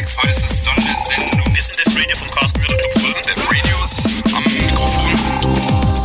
[0.00, 0.16] Text.
[0.16, 1.54] Heute ist es Sondersendung.
[1.54, 3.14] Wir sind Def Radio vom Chaos Computer Club Ulm.
[3.26, 5.12] Def Radios am Mikrofon.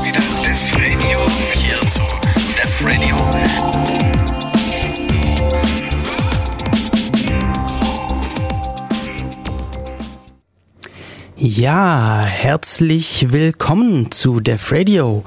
[0.04, 1.20] Wieder Def Radio
[1.54, 2.02] hier zu
[2.58, 3.16] Def Radio.
[11.38, 15.24] Ja, herzlich willkommen zu Def Radio.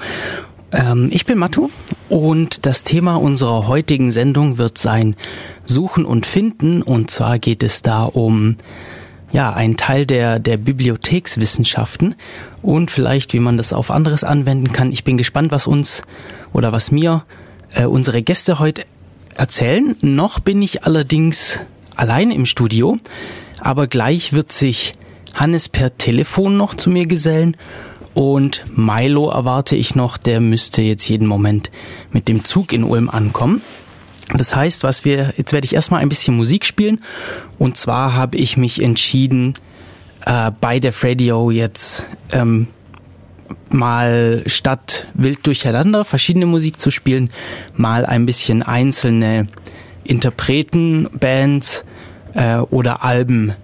[0.73, 1.71] Ähm, ich bin Matu
[2.11, 5.17] und das Thema unserer heutigen Sendung wird sein
[5.69, 6.83] Suchen und Finden.
[6.83, 8.57] Und zwar geht es da um
[9.31, 12.15] ja, einen Teil der, der Bibliothekswissenschaften
[12.63, 14.91] und vielleicht, wie man das auf anderes anwenden kann.
[14.91, 16.03] Ich bin gespannt, was uns
[16.53, 17.25] oder was mir
[17.73, 18.85] äh, unsere Gäste heute
[19.37, 19.97] erzählen.
[20.01, 21.61] Noch bin ich allerdings
[21.95, 22.97] allein im Studio,
[23.61, 24.93] aber gleich wird sich
[25.35, 27.57] Hannes per Telefon noch zu mir gesellen
[28.15, 31.71] und Milo erwarte ich noch, der müsste jetzt jeden Moment
[32.11, 33.61] mit dem Zug in Ulm ankommen.
[34.35, 37.01] Das heißt, was wir, jetzt werde ich erstmal ein bisschen Musik spielen.
[37.59, 39.55] Und zwar habe ich mich entschieden,
[40.27, 42.69] äh, bei der Radio jetzt ähm,
[43.71, 47.31] mal statt wild durcheinander verschiedene Musik zu spielen,
[47.77, 49.49] mal ein bisschen einzelne
[50.05, 51.85] Interpreten, Bands
[52.35, 53.55] äh, oder Alben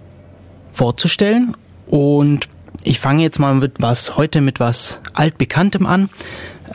[0.71, 1.55] vorzustellen.
[1.87, 2.49] Und
[2.83, 6.09] ich fange jetzt mal mit was, heute mit was altbekanntem an.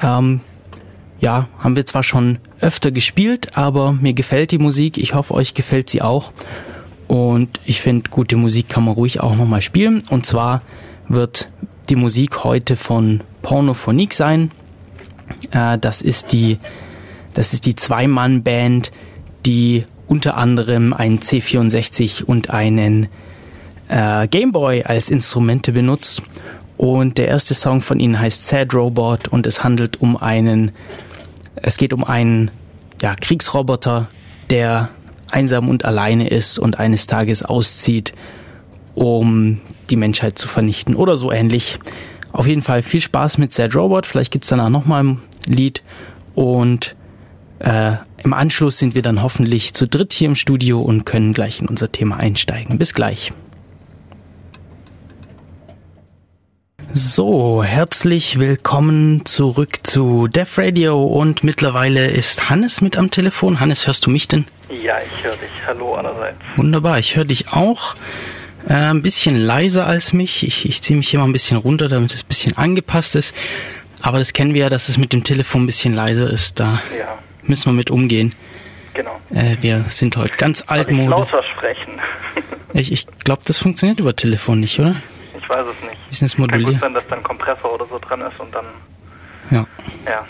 [0.03, 0.41] Ähm,
[1.21, 4.99] ja, haben wir zwar schon öfter gespielt, aber mir gefällt die Musik.
[4.99, 6.33] Ich hoffe, euch gefällt sie auch.
[7.09, 10.03] Und ich finde, gute Musik kann man ruhig auch nochmal spielen.
[10.09, 10.61] Und zwar
[11.09, 11.51] wird
[11.89, 14.51] die Musik heute von Pornophonique sein.
[15.51, 16.59] Äh, das ist die,
[17.35, 18.93] das ist die Zwei-Mann-Band,
[19.45, 23.09] die unter anderem einen C64 und einen
[23.89, 26.23] äh, Gameboy als Instrumente benutzt.
[26.77, 30.73] Und der erste Song von ihnen heißt Sad Robot und es handelt um einen,
[31.63, 32.51] es geht um einen
[33.01, 34.09] ja, Kriegsroboter,
[34.51, 34.91] der
[35.31, 38.13] einsam und alleine ist und eines Tages auszieht,
[38.95, 39.61] um
[39.91, 41.79] die Menschheit zu vernichten oder so ähnlich.
[42.33, 44.07] Auf jeden Fall viel Spaß mit Sad Robot.
[44.07, 45.83] Vielleicht gibt's danach nochmal ein Lied.
[46.35, 46.95] Und
[47.59, 47.93] äh,
[48.23, 51.69] im Anschluss sind wir dann hoffentlich zu dritt hier im Studio und können gleich in
[51.69, 52.79] unser Thema einsteigen.
[52.79, 53.33] Bis gleich.
[56.93, 63.61] So, herzlich willkommen zurück zu Def Radio und mittlerweile ist Hannes mit am Telefon.
[63.61, 64.45] Hannes, hörst du mich denn?
[64.71, 65.51] Ja, ich höre dich.
[65.67, 66.39] Hallo allerseits.
[66.57, 67.95] Wunderbar, ich höre dich auch.
[68.69, 70.45] Äh, ein bisschen leiser als mich.
[70.47, 73.35] Ich, ich ziehe mich hier mal ein bisschen runter, damit es ein bisschen angepasst ist.
[74.03, 76.59] Aber das kennen wir ja, dass es mit dem Telefon ein bisschen leiser ist.
[76.59, 78.35] Da Ja, müssen wir mit umgehen.
[78.95, 79.21] genau.
[79.31, 81.11] Äh, wir sind heute ganz altmodisch.
[81.11, 81.93] lauter sprechen?
[82.73, 84.95] Ich, ich glaube, das funktioniert über Telefon nicht, oder?
[85.51, 86.01] Ich weiß es nicht.
[86.11, 86.81] Ist das Kann gut moduliert?
[86.81, 88.67] sein, dass da ein Kompressor oder so dran ist und dann,
[89.51, 89.67] Ja.
[90.07, 90.27] ja.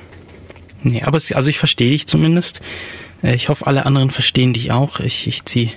[0.83, 2.61] Nee, aber es, also ich verstehe dich zumindest.
[3.23, 4.99] Äh, Ich hoffe, alle anderen verstehen dich auch.
[5.01, 5.71] Ich, ich ziehe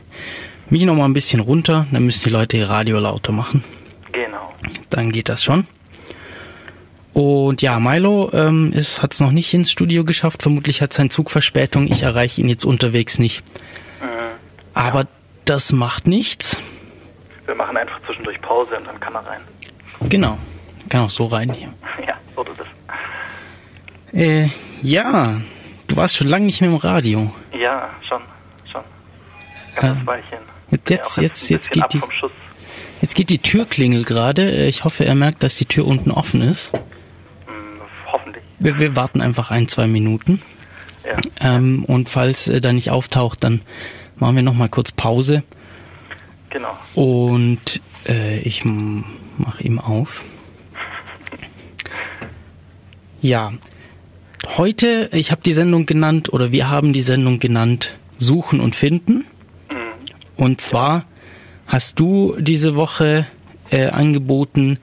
[0.69, 3.63] mich noch mal ein bisschen runter, dann müssen die Leute ihr Radio lauter machen.
[4.13, 4.53] Genau.
[4.89, 5.67] Dann geht das schon.
[7.13, 10.41] Und ja, Milo ähm, hat es noch nicht ins Studio geschafft.
[10.41, 11.85] Vermutlich hat sein Zug Verspätung.
[11.87, 13.43] Ich erreiche ihn jetzt unterwegs nicht.
[14.01, 14.07] Mhm.
[14.73, 15.05] Aber
[15.45, 16.59] das macht nichts.
[17.45, 19.41] Wir machen einfach zwischendurch Pause und dann kann er rein.
[20.09, 20.37] Genau.
[20.89, 21.73] Kann auch so rein hier.
[22.07, 22.59] ja, so ist
[24.13, 24.19] es.
[24.19, 24.49] Äh,
[24.81, 25.41] ja,
[25.87, 27.33] du warst schon lange nicht mehr im Radio.
[27.57, 28.21] Ja, schon,
[28.71, 28.81] schon.
[29.75, 30.37] Ganzes Ähm, Weilchen.
[30.71, 32.01] jetzt- jetzt- jetzt- jetzt geht die-.
[33.01, 34.49] Jetzt geht die Türklingel gerade.
[34.49, 36.71] Äh, Ich hoffe, er merkt, dass die Tür unten offen ist.
[36.73, 36.81] Hm,
[38.09, 38.43] hoffentlich.
[38.59, 40.41] Wir, wir warten einfach ein, zwei Minuten.
[41.05, 41.17] Ja.
[41.41, 43.61] Ähm, und falls er da nicht auftaucht, dann
[44.15, 45.43] machen wir noch mal kurz Pause.
[46.53, 46.78] Genau.
[46.94, 50.24] Und äh, ich mache ihm auf.
[53.22, 53.53] Ja,
[54.58, 59.25] heute, ich habe die Sendung genannt, oder wir haben die Sendung genannt, Suchen und Finden.
[60.38, 61.06] Und zwar
[61.66, 63.26] hast du diese Woche
[63.72, 64.78] äh, angeboten,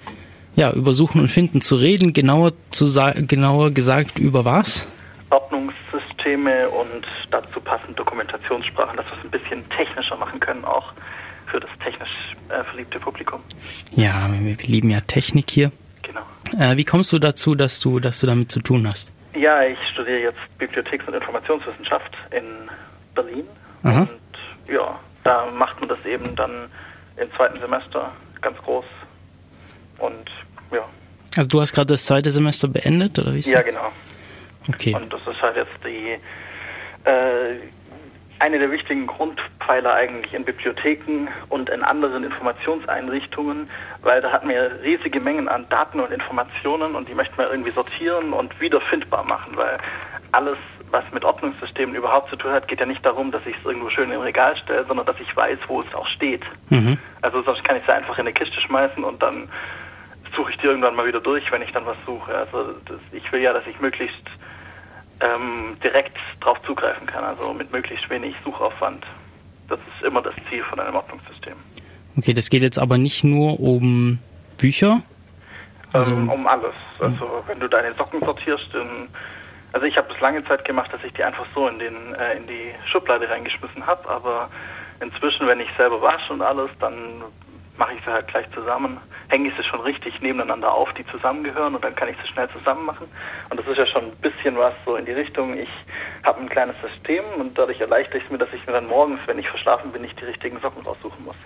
[0.56, 2.86] ja, über Suchen und Finden zu reden, genauer, zu
[3.28, 4.88] genauer gesagt über was?
[5.30, 10.92] Ordnungssysteme und dazu passend Dokumentationssprachen, dass wir es ein bisschen technischer machen können, auch
[11.50, 12.08] für das technisch
[12.48, 13.40] äh, verliebte Publikum.
[13.92, 15.70] Ja, wir, wir lieben ja Technik hier.
[16.02, 16.22] Genau.
[16.58, 19.12] Äh, wie kommst du dazu, dass du, dass du damit zu tun hast?
[19.34, 22.44] Ja, ich studiere jetzt Bibliotheks- und Informationswissenschaft in
[23.14, 23.44] Berlin.
[23.84, 24.00] Aha.
[24.02, 24.10] Und
[24.72, 26.68] ja, da macht man das eben dann
[27.16, 28.84] im zweiten Semester ganz groß.
[29.98, 30.30] Und
[30.72, 30.84] ja,
[31.36, 33.70] Also du hast gerade das zweite Semester beendet, oder wie ist ja das?
[33.70, 33.92] genau.
[34.68, 34.94] Okay.
[34.94, 36.18] Und das ist halt jetzt die
[37.08, 37.56] äh,
[38.40, 43.68] eine der wichtigen Grundpfeiler eigentlich in Bibliotheken und in anderen Informationseinrichtungen,
[44.02, 47.48] weil da hat man ja riesige Mengen an Daten und Informationen und die möchte man
[47.48, 49.76] irgendwie sortieren und wiederfindbar machen, weil
[50.32, 50.56] alles,
[50.90, 53.90] was mit Ordnungssystemen überhaupt zu tun hat, geht ja nicht darum, dass ich es irgendwo
[53.90, 56.42] schön im Regal stelle, sondern dass ich weiß, wo es auch steht.
[56.70, 56.98] Mhm.
[57.20, 59.50] Also sonst kann ich es einfach in eine Kiste schmeißen und dann
[60.34, 62.34] suche ich die irgendwann mal wieder durch, wenn ich dann was suche.
[62.34, 64.24] Also das, ich will ja, dass ich möglichst
[65.20, 69.04] ähm, direkt drauf zugreifen kann, also mit möglichst wenig Suchaufwand.
[69.68, 71.54] Das ist immer das Ziel von einem Ordnungssystem.
[72.16, 74.18] Okay, das geht jetzt aber nicht nur um
[74.56, 75.02] Bücher.
[75.92, 76.74] Also ähm, um alles.
[76.98, 79.08] Also wenn du deine Socken sortierst, in,
[79.72, 82.36] also ich habe das lange Zeit gemacht, dass ich die einfach so in den äh,
[82.36, 84.50] in die Schublade reingeschmissen habe, aber
[85.00, 87.22] inzwischen, wenn ich selber wasche und alles, dann
[87.80, 88.98] mache ich sie halt gleich zusammen,
[89.28, 92.48] hänge ich sie schon richtig nebeneinander auf, die zusammengehören und dann kann ich sie schnell
[92.50, 93.08] zusammen machen.
[93.48, 95.68] Und das ist ja schon ein bisschen was so in die Richtung, ich
[96.22, 99.18] habe ein kleines System und dadurch erleichtert ich es mir, dass ich mir dann morgens,
[99.26, 101.36] wenn ich verschlafen bin, nicht die richtigen Socken raussuchen muss.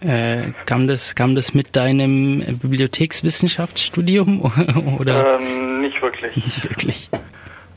[0.00, 4.40] äh, kam, das, kam das mit deinem Bibliothekswissenschaftsstudium
[5.00, 6.36] oder Ähm, nicht wirklich.
[6.36, 7.10] nicht wirklich?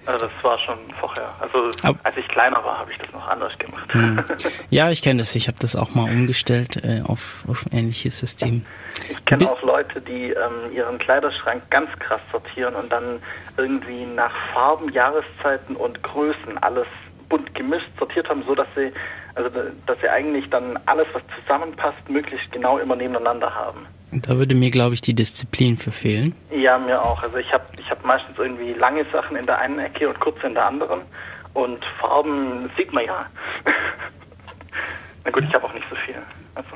[0.05, 1.29] Also das war schon vorher.
[1.39, 3.93] Also Ab- als ich kleiner war, habe ich das noch anders gemacht.
[3.93, 4.23] Hm.
[4.69, 5.35] Ja, ich kenne das.
[5.35, 8.65] Ich habe das auch mal umgestellt äh, auf, auf ein ähnliches System.
[9.09, 13.21] Ich kenne auch Leute, die ähm, ihren Kleiderschrank ganz krass sortieren und dann
[13.57, 16.87] irgendwie nach Farben, Jahreszeiten und Größen alles
[17.29, 18.91] bunt gemischt sortiert haben, so dass sie
[19.35, 19.49] also
[19.87, 23.87] dass sie eigentlich dann alles, was zusammenpasst, möglichst genau immer nebeneinander haben.
[24.21, 26.35] Da würde mir, glaube ich, die Disziplin für fehlen.
[26.51, 27.21] Ja, mir auch.
[27.23, 30.47] Also ich habe ich hab meistens irgendwie lange Sachen in der einen Ecke und kurze
[30.47, 31.01] in der anderen.
[31.53, 33.25] Und Farben sieht man ja.
[35.25, 36.15] Na gut, ich habe auch nicht so viel.
[36.55, 36.69] Also,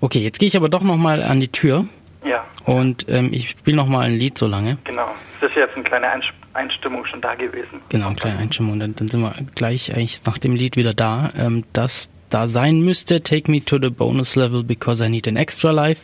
[0.00, 1.86] Okay, jetzt gehe ich aber doch noch mal an die Tür
[2.24, 4.76] ja, und ähm, ich spiele noch mal ein Lied so lange.
[4.84, 5.14] genau.
[5.40, 6.08] Das ist jetzt eine kleine
[6.54, 7.80] Einstimmung schon da gewesen.
[7.90, 8.78] Genau, kleine Einstimmung.
[8.80, 11.30] Dann, dann sind wir gleich eigentlich nach dem Lied wieder da.
[11.36, 15.36] Ähm, das da sein müsste, Take Me to the Bonus Level because I need an
[15.36, 16.02] extra life.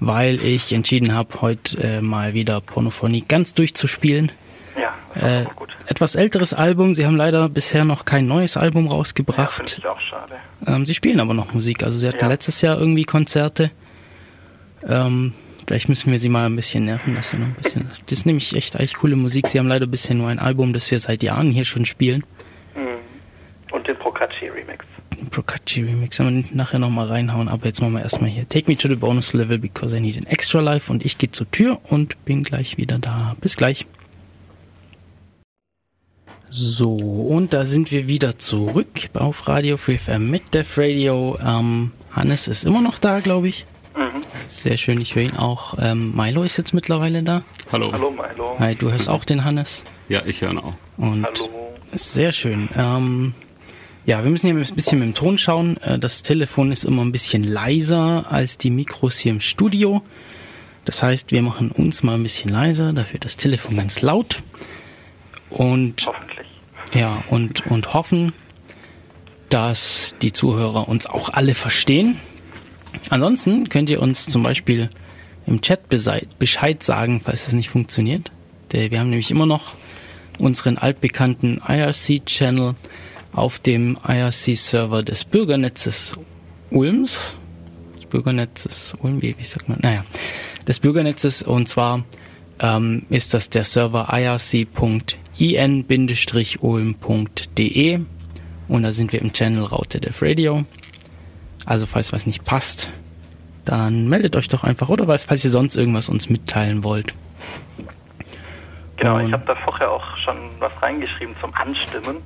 [0.00, 4.32] Weil ich entschieden habe, heute äh, mal wieder Pornophonie ganz durchzuspielen.
[4.78, 4.92] Ja,
[5.40, 5.70] Äh, gut.
[5.86, 6.92] etwas älteres Album.
[6.94, 9.78] Sie haben leider bisher noch kein neues Album Ja, rausgebracht.
[9.78, 10.34] ich auch schade.
[10.66, 11.84] ähm, sie spielen aber noch Musik.
[11.84, 12.26] Also sie hatten Ja.
[12.28, 13.70] letztes Jahr irgendwie Konzerte.
[14.86, 15.32] Ähm,
[15.66, 17.88] vielleicht müssen wir sie mal ein bisschen nerven, dass sie noch ein bisschen.
[18.06, 19.46] Das ist nämlich echt eigentlich coole Musik.
[19.48, 22.24] Sie haben leider bisher nur ein Album, das wir seit Jahren hier schon spielen.
[22.74, 23.74] Mhm.
[23.74, 24.84] Und den Procacci Remix.
[25.34, 26.20] Procacci Remix.
[26.20, 27.48] Wenn wir nachher nochmal reinhauen.
[27.48, 28.48] Aber jetzt machen wir erstmal hier.
[28.48, 30.90] Take me to the bonus level because I need an extra life.
[30.90, 33.34] Und ich gehe zur Tür und bin gleich wieder da.
[33.40, 33.86] Bis gleich.
[36.50, 41.36] So, und da sind wir wieder zurück auf Radio Free FM mit Def Radio.
[41.44, 43.66] Ähm, Hannes ist immer noch da, glaube ich.
[43.96, 44.22] Mhm.
[44.46, 45.76] Sehr schön, ich höre ihn auch.
[45.80, 47.42] Ähm, Milo ist jetzt mittlerweile da.
[47.72, 47.90] Hallo.
[47.92, 48.56] Hallo Milo.
[48.60, 49.82] Hi, du hörst auch den Hannes.
[50.08, 50.74] Ja, ich höre ihn auch.
[50.96, 51.48] Und Hallo.
[51.92, 52.68] sehr schön.
[52.76, 53.34] Ähm,
[54.06, 55.76] ja, wir müssen hier ein bisschen mit dem Ton schauen.
[55.78, 60.02] Äh, Das Telefon ist immer ein bisschen leiser als die Mikros hier im Studio.
[60.84, 64.42] Das heißt, wir machen uns mal ein bisschen leiser, dafür das Telefon ganz laut.
[65.48, 66.46] Und Hoffentlich.
[66.92, 68.32] ja, und, und hoffen,
[69.48, 72.18] dass die Zuhörer uns auch alle verstehen.
[73.08, 74.90] Ansonsten könnt ihr uns zum Beispiel
[75.46, 75.88] im Chat
[76.38, 78.30] Bescheid sagen, falls es nicht funktioniert.
[78.70, 79.74] Wir haben nämlich immer noch
[80.38, 82.74] unseren altbekannten IRC-Channel
[83.34, 86.18] auf dem IRC-Server des Bürgernetzes
[86.70, 87.36] Ulms.
[87.96, 89.78] Des Bürgernetzes Ulm, wie, wie sagt man?
[89.82, 90.04] Naja,
[90.66, 92.04] des Bürgernetzes und zwar
[92.60, 94.08] ähm, ist das der Server
[96.52, 98.00] irc.in-ulm.de
[98.68, 100.64] und da sind wir im Channel Raute Def Radio.
[101.66, 102.88] Also falls was nicht passt,
[103.64, 107.14] dann meldet euch doch einfach oder falls, falls ihr sonst irgendwas uns mitteilen wollt.
[108.96, 112.16] Genau, Und- ich habe da vorher auch schon was reingeschrieben zum Anstimmen.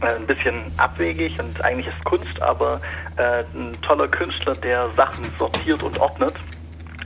[0.00, 2.80] Äh, ein bisschen abwegig und eigentlich ist Kunst, aber
[3.16, 6.34] äh, ein toller Künstler, der Sachen sortiert und ordnet.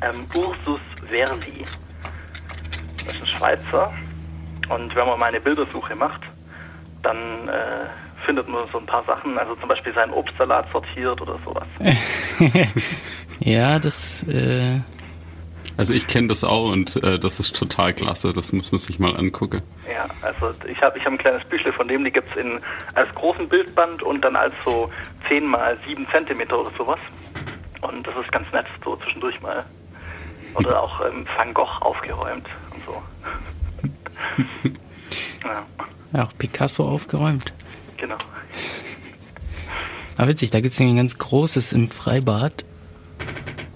[0.02, 1.64] Ähm, Ursus Versi.
[3.04, 3.92] Das ist ein Schweizer.
[4.68, 6.21] Und wenn man mal eine Bildersuche macht,
[7.02, 7.87] dann äh,
[8.26, 11.66] findet man so ein paar Sachen, also zum Beispiel seinen Obstsalat sortiert oder sowas.
[13.40, 14.80] Ja, das, äh,
[15.78, 18.32] Also ich kenne das auch und äh, das ist total klasse.
[18.32, 19.62] Das muss man sich mal angucken.
[19.88, 22.61] Ja, also ich habe ich hab ein kleines Büchle von dem, die gibt's in
[22.97, 24.90] als großen Bildband und dann als so
[25.28, 26.99] 10 mal 7 Zentimeter oder sowas.
[27.80, 29.64] Und das ist ganz nett, so zwischendurch mal.
[30.54, 33.02] Oder auch ähm, Van Gogh aufgeräumt und so.
[35.44, 35.64] ja,
[36.12, 37.52] ja, auch Picasso aufgeräumt.
[37.97, 38.18] genau.
[40.16, 42.64] Aber witzig, da gibt's nämlich ein ganz großes im Freibad,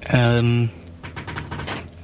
[0.09, 0.71] ähm,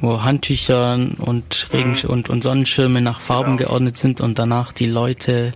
[0.01, 2.11] wo Handtücher und, Regen Mhm.
[2.11, 3.71] und, und Sonnenschirme nach Farben Genau.
[3.71, 5.53] geordnet sind und danach die Leute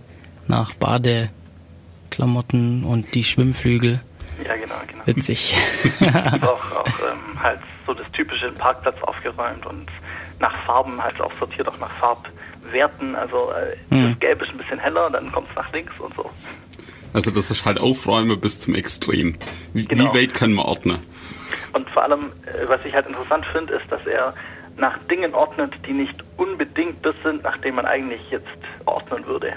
[0.47, 4.01] nach Badeklamotten und die Schwimmflügel.
[4.45, 5.01] Ja, genau, genau.
[5.05, 5.55] Witzig.
[6.41, 9.87] Auch auch ähm, halt so das typische Parkplatz aufgeräumt und
[10.39, 11.91] nach Farben halt auch sortiert, auch nach
[12.71, 13.15] werten.
[13.15, 14.09] Also äh, Hm.
[14.11, 16.29] das Gelb ist ein bisschen heller, dann kommt es nach links und so.
[17.13, 19.37] Also das ist halt Aufräumen bis zum Extrem.
[19.73, 20.13] Wie, Genau.
[20.13, 20.99] wie weit kann man ordnen?
[21.73, 24.33] Und vor allem, äh, was ich halt interessant finde, ist, dass er
[24.77, 28.47] nach Dingen ordnet, die nicht unbedingt das sind, nach denen man eigentlich jetzt
[28.85, 29.53] ordnen würde.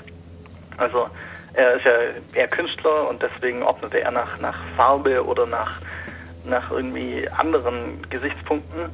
[0.76, 1.08] Also
[1.54, 1.92] er ist ja
[2.34, 5.80] eher Künstler und deswegen ordnet er nach, nach Farbe oder nach,
[6.44, 8.90] nach irgendwie anderen Gesichtspunkten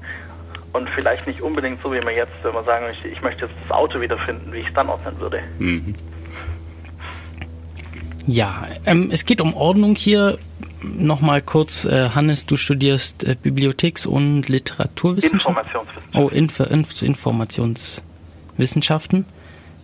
[0.73, 3.55] und vielleicht nicht unbedingt so, wie man jetzt, wenn man sagen möchte, ich möchte jetzt
[3.63, 5.41] das Auto wiederfinden, wie ich es dann ordnen würde.
[5.59, 5.95] Mhm.
[8.27, 10.39] Ja, ähm, es geht um Ordnung hier.
[10.83, 15.65] Nochmal kurz, äh, Hannes, du studierst äh, Bibliotheks- und Literaturwissenschaften?
[15.65, 16.15] Informationswissenschaft.
[16.15, 19.27] Oh, Inf Inf Informationswissenschaften?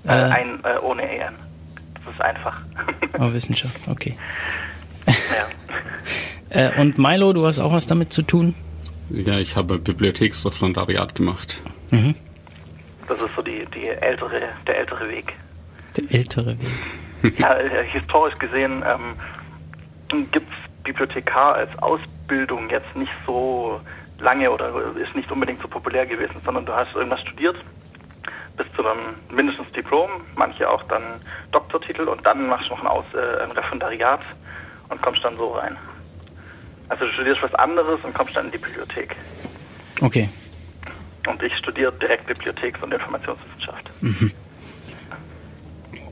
[0.05, 1.35] Äh, ein äh, ohne EN.
[2.05, 2.61] Das ist einfach.
[3.19, 4.17] Oh, Wissenschaft, okay.
[5.07, 5.13] ja.
[6.51, 8.55] Äh, und Milo, du hast auch was damit zu tun?
[9.11, 11.61] Ja, ich habe Bibliotheksreferendariat gemacht.
[11.91, 12.15] Mhm.
[13.07, 15.35] Das ist so die, die ältere, der ältere Weg.
[15.97, 16.71] Der ältere Weg.
[17.39, 19.15] Ja, äh, historisch gesehen ähm,
[20.31, 23.81] gibt es Bibliothekar als Ausbildung jetzt nicht so
[24.19, 27.57] lange oder ist nicht unbedingt so populär gewesen, sondern du hast irgendwas studiert
[28.57, 31.03] bis zu einem mindestens Diplom, manche auch dann
[31.53, 34.21] Doktortitel und dann machst du noch ein, Aus, äh, ein Referendariat
[34.89, 35.77] und kommst dann so rein.
[36.89, 39.15] Also du studierst was anderes und kommst dann in die Bibliothek.
[40.01, 40.29] Okay.
[41.29, 43.91] Und ich studiere direkt Bibliotheks- und Informationswissenschaft.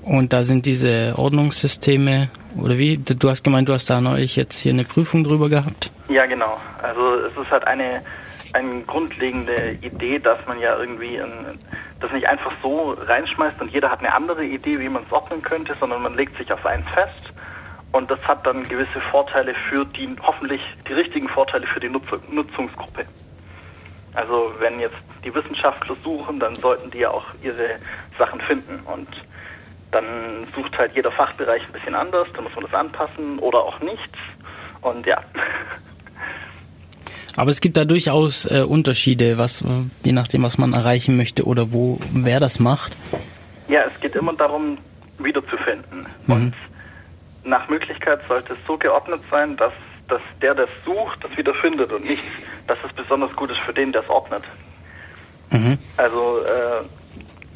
[0.02, 2.28] Und da sind diese Ordnungssysteme,
[2.60, 2.98] oder wie?
[2.98, 5.90] Du hast gemeint, du hast da neulich jetzt hier eine Prüfung drüber gehabt?
[6.08, 6.58] Ja, genau.
[6.82, 8.02] Also es ist halt eine,
[8.52, 11.58] eine grundlegende Idee, dass man ja irgendwie ein,
[12.00, 15.42] das nicht einfach so reinschmeißt und jeder hat eine andere Idee, wie man es ordnen
[15.42, 17.32] könnte, sondern man legt sich auf eins fest
[17.92, 22.18] und das hat dann gewisse Vorteile für die, hoffentlich die richtigen Vorteile für die Nutzer,
[22.30, 23.06] Nutzungsgruppe.
[24.14, 27.76] Also wenn jetzt die Wissenschaftler suchen, dann sollten die ja auch ihre
[28.18, 29.08] Sachen finden und
[29.92, 33.80] dann sucht halt jeder Fachbereich ein bisschen anders, dann muss man das anpassen oder auch
[33.80, 34.18] nichts
[34.82, 35.22] und ja.
[37.36, 39.62] Aber es gibt da durchaus äh, Unterschiede, was,
[40.02, 42.96] je nachdem, was man erreichen möchte oder wo, wer das macht.
[43.68, 44.78] Ja, es geht immer darum,
[45.18, 46.06] wiederzufinden.
[46.26, 46.54] Und
[47.44, 49.72] nach Möglichkeit sollte es so geordnet sein, dass,
[50.08, 52.22] dass der, der es sucht, das wiederfindet und nicht,
[52.66, 54.44] dass es besonders gut ist für den, der es ordnet.
[55.50, 55.78] Mhm.
[55.96, 56.84] Also, äh,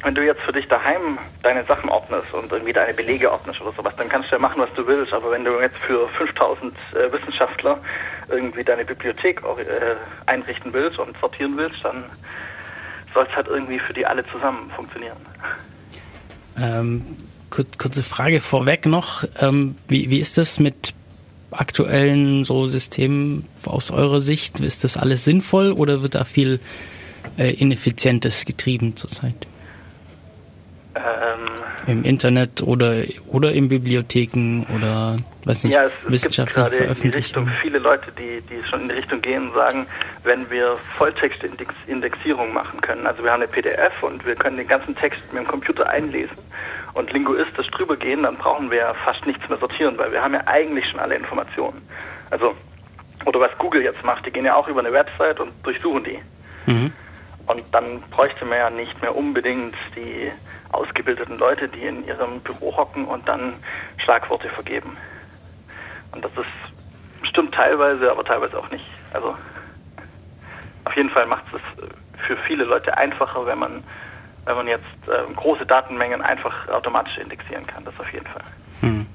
[0.03, 3.71] wenn du jetzt für dich daheim deine Sachen ordnest und irgendwie deine Belege ordnest oder
[3.73, 5.13] sowas, dann kannst du ja machen, was du willst.
[5.13, 7.79] Aber wenn du jetzt für 5000 äh, Wissenschaftler
[8.29, 12.05] irgendwie deine Bibliothek äh, einrichten willst und sortieren willst, dann
[13.13, 15.17] soll es halt irgendwie für die alle zusammen funktionieren.
[16.57, 17.05] Ähm,
[17.49, 19.23] kur kurze Frage vorweg noch.
[19.39, 20.93] Ähm, wie, wie ist das mit
[21.51, 24.59] aktuellen so Systemen aus eurer Sicht?
[24.61, 26.59] Ist das alles sinnvoll oder wird da viel
[27.37, 29.47] äh, Ineffizientes getrieben zurzeit?
[30.93, 31.49] Ähm,
[31.87, 36.93] Im Internet oder, oder in Bibliotheken oder weiß nicht, ja, es, es gibt gerade in
[36.93, 37.09] die?
[37.09, 39.87] Richtung viele Leute, die, die schon in die Richtung gehen und sagen,
[40.23, 44.93] wenn wir Volltextindexierung machen können, also wir haben eine PDF und wir können den ganzen
[44.95, 46.37] Text mit dem Computer einlesen
[46.93, 50.33] und linguistisch drüber gehen, dann brauchen wir ja fast nichts mehr sortieren, weil wir haben
[50.33, 51.81] ja eigentlich schon alle Informationen.
[52.31, 52.53] Also,
[53.25, 56.19] oder was Google jetzt macht, die gehen ja auch über eine Website und durchsuchen die.
[56.65, 56.91] Mhm.
[57.47, 60.31] Und dann bräuchte man ja nicht mehr unbedingt die
[60.71, 63.53] ausgebildeten Leute, die in ihrem Büro hocken und dann
[64.03, 64.97] Schlagworte vergeben.
[66.11, 68.85] Und das ist stimmt teilweise, aber teilweise auch nicht.
[69.13, 69.35] Also
[70.85, 71.61] auf jeden Fall macht es
[72.25, 73.83] für viele Leute einfacher, wenn man
[74.45, 77.85] wenn man jetzt äh, große Datenmengen einfach automatisch indexieren kann.
[77.85, 78.43] Das auf jeden Fall.
[78.81, 79.05] Mhm.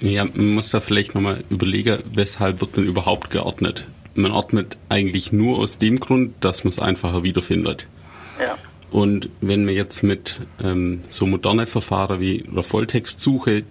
[0.00, 3.86] Ja, man muss da vielleicht nochmal überlegen, weshalb wird man überhaupt geordnet?
[4.14, 7.86] Man ordnet eigentlich nur aus dem Grund, dass man es einfacher wiederfindet.
[8.40, 8.56] Ja.
[8.90, 13.62] Und wenn man jetzt mit ähm, so moderne Verfahren wie einer Volltextsuche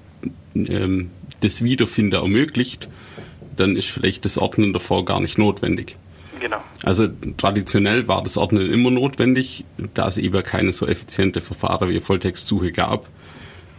[0.56, 1.10] ähm,
[1.42, 2.88] das Wiederfinden ermöglicht,
[3.56, 5.98] dann ist vielleicht das Ordnen davor gar nicht notwendig.
[6.40, 6.62] Genau.
[6.84, 12.00] Also traditionell war das Ordnen immer notwendig, da es eben keine so effiziente Verfahren wie
[12.00, 13.08] Volltextsuche gab.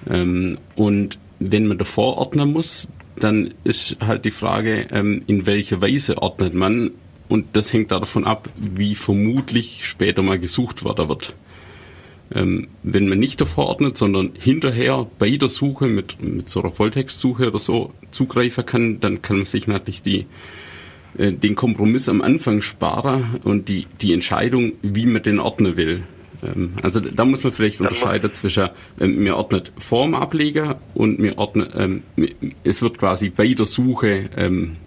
[0.08, 5.80] Ähm, und wenn man davor ordnen muss, dann ist halt die Frage, ähm, in welcher
[5.80, 6.90] Weise ordnet man.
[7.30, 11.32] Und das hängt da davon ab, wie vermutlich später mal gesucht werden wird.
[12.34, 16.72] Ähm, wenn man nicht davor ordnet, sondern hinterher bei der Suche mit, mit so einer
[16.72, 20.26] Volltextsuche oder so zugreifen kann, dann kann man sich natürlich die,
[21.18, 26.02] äh, den Kompromiss am Anfang sparen und die, die Entscheidung, wie man den ordnen will.
[26.42, 31.20] Ähm, also da muss man vielleicht unterscheiden zwischen, ähm, mir ordnet vor dem Ableger und
[31.20, 32.02] mir ordnet, ähm,
[32.64, 34.78] es wird quasi bei der Suche ähm,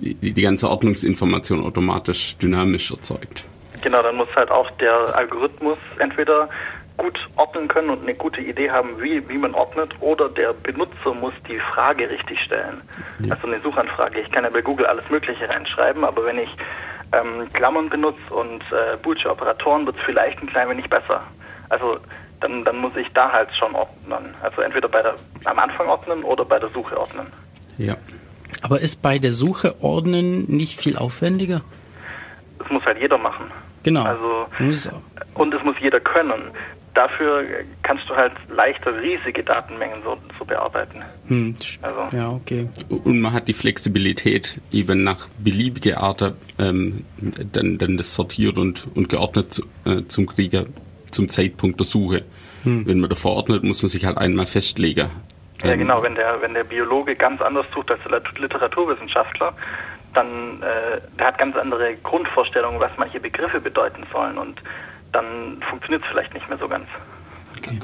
[0.00, 3.44] die, die ganze Ordnungsinformation automatisch dynamisch erzeugt.
[3.82, 6.48] Genau, dann muss halt auch der Algorithmus entweder
[6.98, 11.14] gut ordnen können und eine gute Idee haben, wie, wie man ordnet, oder der Benutzer
[11.14, 12.82] muss die Frage richtig stellen.
[13.20, 13.34] Ja.
[13.34, 14.20] Also eine Suchanfrage.
[14.20, 16.50] Ich kann ja bei Google alles Mögliche reinschreiben, aber wenn ich
[17.12, 21.22] ähm, Klammern benutze und äh, Boolsche Operatoren, wird es vielleicht ein klein wenig besser.
[21.70, 21.98] Also
[22.40, 24.34] dann, dann muss ich da halt schon ordnen.
[24.42, 25.14] Also entweder bei der,
[25.44, 27.26] am Anfang ordnen oder bei der Suche ordnen.
[27.78, 27.96] Ja.
[28.62, 31.62] Aber ist bei der Suche ordnen nicht viel aufwendiger?
[32.58, 33.46] Das muss halt jeder machen.
[33.82, 34.04] Genau.
[34.04, 34.88] Also Muss,
[35.34, 36.42] und es muss jeder können.
[36.92, 37.44] Dafür
[37.82, 41.02] kannst du halt leichter riesige Datenmengen so, so bearbeiten.
[41.28, 42.68] hm, Also ja, okay.
[42.88, 47.04] Und man hat die Flexibilität, eben nach beliebiger Art ähm,
[47.52, 50.66] dann, dann das sortiert und, und geordnet zu, äh, zum Krieger
[51.10, 52.24] zum Zeitpunkt der Suche.
[52.62, 55.08] Wenn man da verordnet, muss man sich halt einmal festlegen.
[55.62, 56.02] Ja, Ähm, genau.
[56.02, 59.52] Wenn der, wenn der Biologe ganz anders sucht als der Lit- Literaturwissenschaftler,
[60.14, 64.60] dann äh, der hat ganz andere Grundvorstellungen, was manche Begriffe bedeuten sollen und
[65.12, 66.86] dann funktioniert es vielleicht nicht mehr so ganz.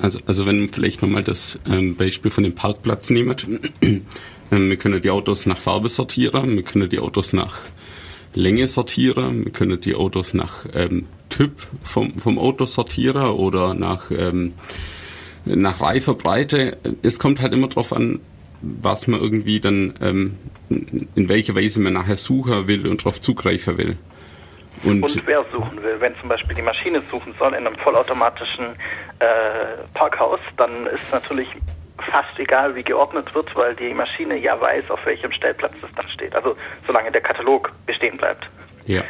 [0.03, 3.47] Also, also wenn man vielleicht nochmal das ähm, Beispiel von dem Parkplatz nehmt,
[3.83, 4.03] ähm,
[4.51, 7.59] wir können die Autos nach Farbe sortieren, wir können die Autos nach
[8.35, 11.53] Länge sortieren, wir können die Autos nach ähm, Typ
[11.83, 14.55] vom, vom Auto sortieren oder nach, ähm,
[15.47, 16.77] nach Reifebreite.
[17.03, 18.21] Es kommt halt immer drauf an,
[18.61, 20.39] was man irgendwie dann, ähm,
[20.69, 23.97] in welcher Weise man nachher suchen will und darauf zugreifen will.
[24.83, 28.67] Und, Und wer suchen will, wenn zum Beispiel die Maschine suchen soll in einem vollautomatischen
[29.21, 29.27] äh,
[29.95, 31.49] Parkhaus, dann ist natürlich
[32.11, 36.09] fast egal, wie geordnet wird, weil die Maschine ja weiß, auf welchem Stellplatz das dann
[36.11, 36.35] steht.
[36.35, 38.49] Also solange der Katalog bestehen bleibt.
[38.87, 39.03] ja.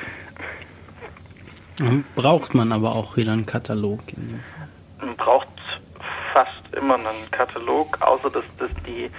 [2.15, 4.01] Braucht man aber auch wieder einen Katalog.
[4.09, 5.07] In dem Fall.
[5.07, 5.49] Man braucht
[6.33, 9.11] fast immer einen Katalog, außer dass, dass die,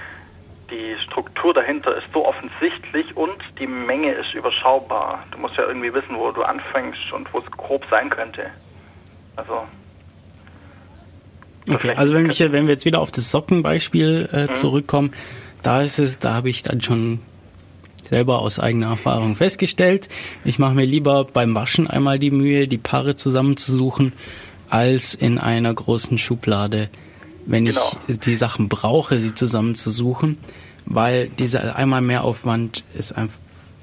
[0.69, 5.23] die Struktur dahinter ist so offensichtlich und die Menge ist überschaubar.
[5.31, 8.49] Du musst ja irgendwie wissen, wo du anfängst und wo es grob sein könnte.
[9.35, 9.63] Also
[11.69, 15.11] Okay, also wenn, ich, wenn wir jetzt wieder auf das Sockenbeispiel äh, zurückkommen,
[15.61, 17.19] da ist es, da habe ich dann schon
[18.03, 20.07] selber aus eigener Erfahrung festgestellt,
[20.45, 24.13] ich mache mir lieber beim Waschen einmal die Mühe, die Paare zusammenzusuchen,
[24.69, 26.89] als in einer großen Schublade,
[27.45, 27.91] wenn Genau.
[28.07, 30.37] ich die Sachen brauche, sie zusammenzusuchen,
[30.85, 33.37] weil dieser einmal mehr Aufwand ist einfach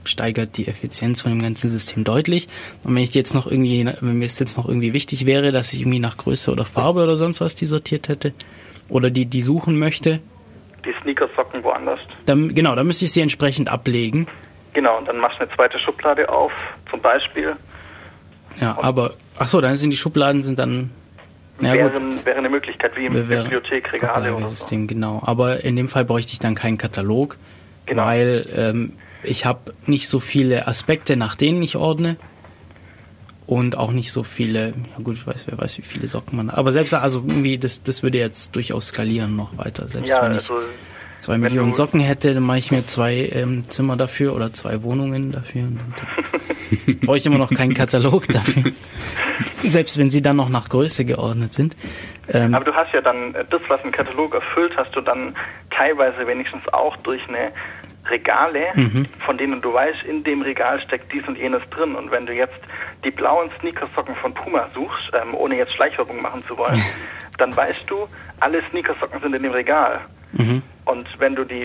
[0.06, 2.46] steigert die Effizienz von dem ganzen System deutlich.
[2.84, 5.72] Und wenn ich jetzt noch irgendwie, wenn mir es jetzt noch irgendwie wichtig wäre, dass
[5.72, 8.34] ich irgendwie nach Größe oder Farbe oder sonst was die sortiert hätte
[8.90, 10.20] oder die die suchen möchte,
[10.84, 11.98] die Sneakersocken woanders.
[12.26, 14.26] dann genau, dann müsste ich sie entsprechend ablegen.
[14.74, 16.52] Genau, und dann machst du eine zweite Schublade auf,
[16.90, 17.56] zum Beispiel.
[18.60, 20.90] Ja, aber ach so, dann sind die Schubladen sind dann
[21.60, 24.54] ja gut, wäre, eine Möglichkeit, wie im wäre Bibliothek, Regale oder so.
[24.54, 25.22] System genau.
[25.24, 27.36] Aber in dem Fall bräuchte ich dann keinen Katalog,
[27.86, 28.06] Genau.
[28.06, 28.92] weil ähm,
[29.22, 32.16] ich habe nicht so viele Aspekte, nach denen ich ordne.
[33.46, 36.48] Und auch nicht so viele, ja gut, ich weiß, wer weiß, wie viele Socken man.
[36.48, 39.86] Aber selbst, also irgendwie, das, das würde jetzt durchaus skalieren noch weiter.
[39.86, 40.54] Selbst Ja, wenn ich also
[41.18, 44.82] zwei Millionen du- Socken hätte, dann mache ich mir zwei ähm, Zimmer dafür oder zwei
[44.82, 45.64] Wohnungen dafür.
[47.02, 48.64] Brauche ich immer noch keinen Katalog dafür.
[49.62, 51.76] Selbst wenn sie dann noch nach Größe geordnet sind.
[52.28, 55.34] Ähm, Aber du hast ja dann äh, das, was ein Katalog erfüllt, hast du dann
[55.70, 57.52] teilweise wenigstens auch durch eine
[58.10, 59.06] Regale, Mhm.
[59.24, 61.94] von denen du weißt, in dem Regal steckt dies und jenes drin.
[61.94, 62.58] Und wenn du jetzt
[63.04, 66.80] die blauen Sneakersocken von Puma suchst, ähm, ohne jetzt Schleichwerbung machen zu wollen,
[67.38, 68.06] dann weißt du,
[68.40, 70.00] alle Sneakersocken sind in dem Regal.
[70.36, 70.62] Mhm.
[70.84, 71.64] Und wenn du die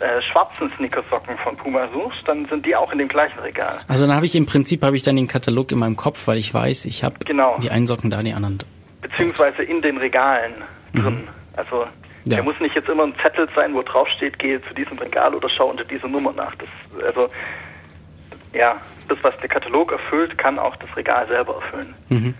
[0.00, 3.78] äh, schwarzen Sneakersocken von Puma suchst, dann sind die auch in dem gleichen Regal.
[3.88, 6.38] Also dann habe ich im Prinzip habe ich dann den Katalog in meinem Kopf, weil
[6.38, 7.58] ich weiß, ich habe Genau.
[7.62, 8.58] die einen Socken da, die anderen.
[9.00, 10.52] beziehungsweise in den Regalen
[10.92, 11.28] drin.
[11.56, 11.90] Also Mhm.
[12.30, 12.36] Ja.
[12.36, 15.34] der muss nicht jetzt immer ein Zettel sein, wo drauf steht, gehe zu diesem Regal
[15.34, 16.54] oder schau unter dieser Nummer nach.
[16.56, 16.68] Das,
[17.06, 17.28] also
[18.52, 18.76] ja,
[19.08, 21.94] das, was der Katalog erfüllt, kann auch das Regal selber erfüllen.
[22.10, 22.34] Und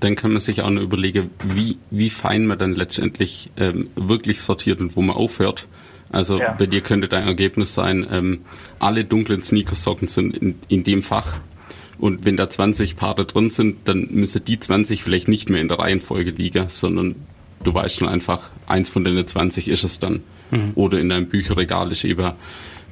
[0.00, 4.40] Dann kann man sich auch noch überlegen, wie, wie fein man dann letztendlich ähm, wirklich
[4.42, 5.66] sortiert und wo man aufhört.
[6.10, 6.52] Also Ja.
[6.52, 8.40] bei dir könnte dein Ergebnis sein, ähm,
[8.78, 11.38] alle dunklen Sneakersocken sind in, in dem Fach.
[11.98, 15.68] Und wenn da 20 Paare drin sind, dann müssen die 20 vielleicht nicht mehr in
[15.68, 17.16] der Reihenfolge liegen, sondern
[17.62, 20.22] du weißt schon einfach, eins von den 20 ist es dann.
[20.74, 22.32] Oder in deinem Bücherregal ist eben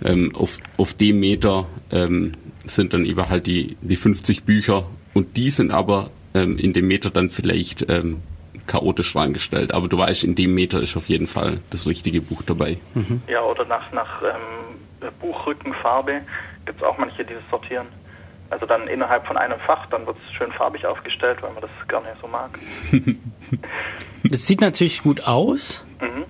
[0.05, 5.37] ähm, auf, auf dem Meter ähm, sind dann eben halt die, die 50 Bücher und
[5.37, 8.22] die sind aber ähm, in dem Meter dann vielleicht ähm,
[8.66, 9.72] chaotisch reingestellt.
[9.72, 12.79] Aber du weißt, in dem Meter ist auf jeden Fall das richtige Buch dabei.
[13.27, 16.20] Ja, oder nach, nach ähm, Buchrückenfarbe
[16.66, 17.87] gibt es auch manche, die das sortieren.
[18.51, 21.70] Also dann innerhalb von einem Fach, dann wird es schön farbig aufgestellt, weil man das
[21.88, 22.59] gar nicht so mag.
[24.24, 26.24] Das sieht natürlich gut aus, Mhm.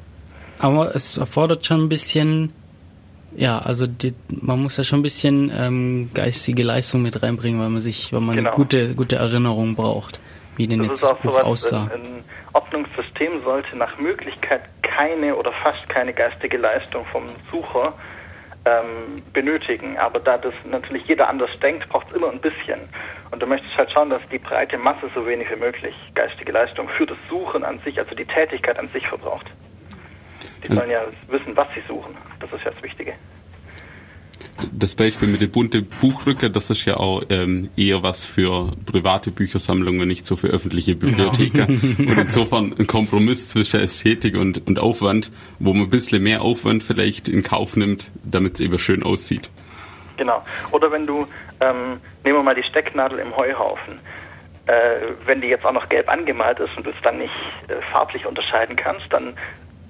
[0.59, 2.53] aber es erfordert schon ein bisschen,
[3.39, 7.69] ja, also die, man muss ja schon ein bisschen ähm, geistige Leistung mit reinbringen, weil
[7.69, 8.57] man sich, weil man eine Genau.
[8.57, 10.19] gute, gute Erinnerung braucht.
[10.57, 11.85] wie denn Das jetzt das Buch aussah.
[11.85, 17.93] ein, ein Ordnungssystem sollte nach Möglichkeit keine oder fast keine geistige Leistung vom Sucher
[18.65, 19.97] ähm, benötigen.
[19.99, 22.81] Aber da das natürlich jeder anders denkt, braucht es immer ein bisschen.
[23.31, 26.89] Und du möchtest halt schauen, dass die breite Masse so wenig wie möglich geistige Leistung
[26.89, 29.47] für das Suchen an sich, also die Tätigkeit an sich verbraucht.
[30.67, 32.17] Die sollen ja wissen, was sie suchen.
[32.41, 33.15] Das ist ja das Wichtige.
[34.73, 39.31] Das Beispiel mit dem bunten Buchrücker, das ist ja auch ähm, eher was für private
[39.31, 41.69] Büchersammlungen, nicht so für öffentliche Bibliotheker.
[41.69, 46.83] und insofern ein Kompromiss zwischen Ästhetik und, und Aufwand, wo man ein bisschen mehr Aufwand
[46.83, 49.49] vielleicht in Kauf nimmt, damit es eben schön aussieht.
[50.17, 50.45] Genau.
[50.73, 51.27] Oder wenn du,
[51.61, 54.01] ähm, nehmen wir mal die Stecknadel im Heuhaufen.
[54.67, 57.33] Äh, wenn die jetzt auch noch gelb angemalt ist und du es dann nicht
[57.69, 59.35] äh, farblich unterscheiden kannst, dann,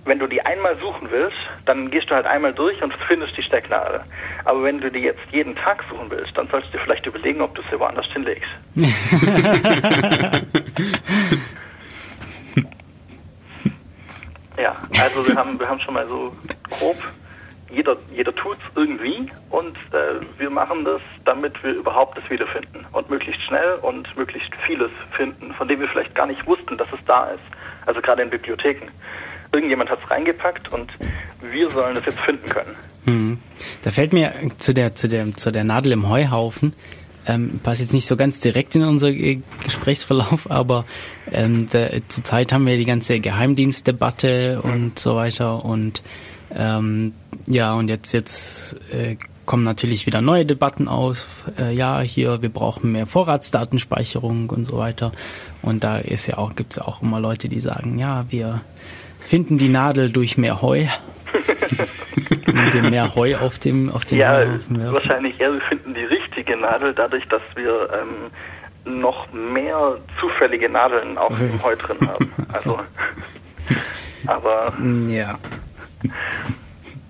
[0.09, 3.43] wenn du die einmal suchen willst, dann gehst du halt einmal durch und findest die
[3.43, 4.01] Stecknadel.
[4.45, 7.41] Aber wenn du die jetzt jeden Tag suchen willst, dann solltest du dir vielleicht überlegen,
[7.41, 8.49] ob du sie woanders hinlegst.
[14.59, 16.33] ja, also wir haben, wir haben schon mal so
[16.71, 16.97] grob
[17.71, 22.87] jeder, jeder tut es irgendwie und äh, wir machen das, damit wir überhaupt es wiederfinden
[22.93, 26.89] und möglichst schnell und möglichst vieles finden, von dem wir vielleicht gar nicht wussten, dass
[26.93, 27.43] es da ist.
[27.87, 28.89] Also gerade in Bibliotheken.
[29.53, 30.93] Irgendjemand hat es reingepackt und
[31.41, 32.77] wir sollen es jetzt finden können.
[33.05, 33.39] Mhm.
[33.83, 36.75] Da fällt mir zu der, zu der, zu der Nadel im Heuhaufen,
[37.27, 40.85] ähm, passt jetzt nicht so ganz direkt in unser Gesprächsverlauf, aber
[41.31, 46.03] ähm, da, zurzeit haben wir die ganze Geheimdienstdebatte und so weiter und
[46.55, 47.13] ähm,
[47.47, 49.17] ja, und jetzt, jetzt äh,
[49.49, 51.51] kommen natürlich wieder neue Debatten auf.
[51.59, 55.11] Äh, ja, hier, wir brauchen mehr Vorratsdatenspeicherung und so weiter.
[55.63, 58.61] Und da ist ja auch, gibt's ja auch immer Leute, die sagen, ja, wir
[59.21, 60.85] finden die Nadel durch mehr Heu.
[62.47, 64.45] Wenn wir mehr Heu auf dem, auf dem Ja,
[64.93, 71.17] wahrscheinlich eher, wir finden die richtige Nadel dadurch, dass wir ähm, noch mehr zufällige Nadeln
[71.17, 72.33] auch im Heu drin haben.
[72.53, 72.81] Also,
[74.27, 74.75] aber
[75.09, 75.39] Ja.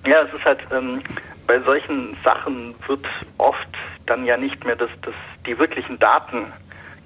[0.07, 1.01] Ja, es ist halt, ähm,
[1.49, 3.07] bei solchen Sachen wird
[3.39, 3.69] oft
[4.07, 5.15] dann ja nicht mehr das, das,
[5.47, 6.53] die wirklichen Daten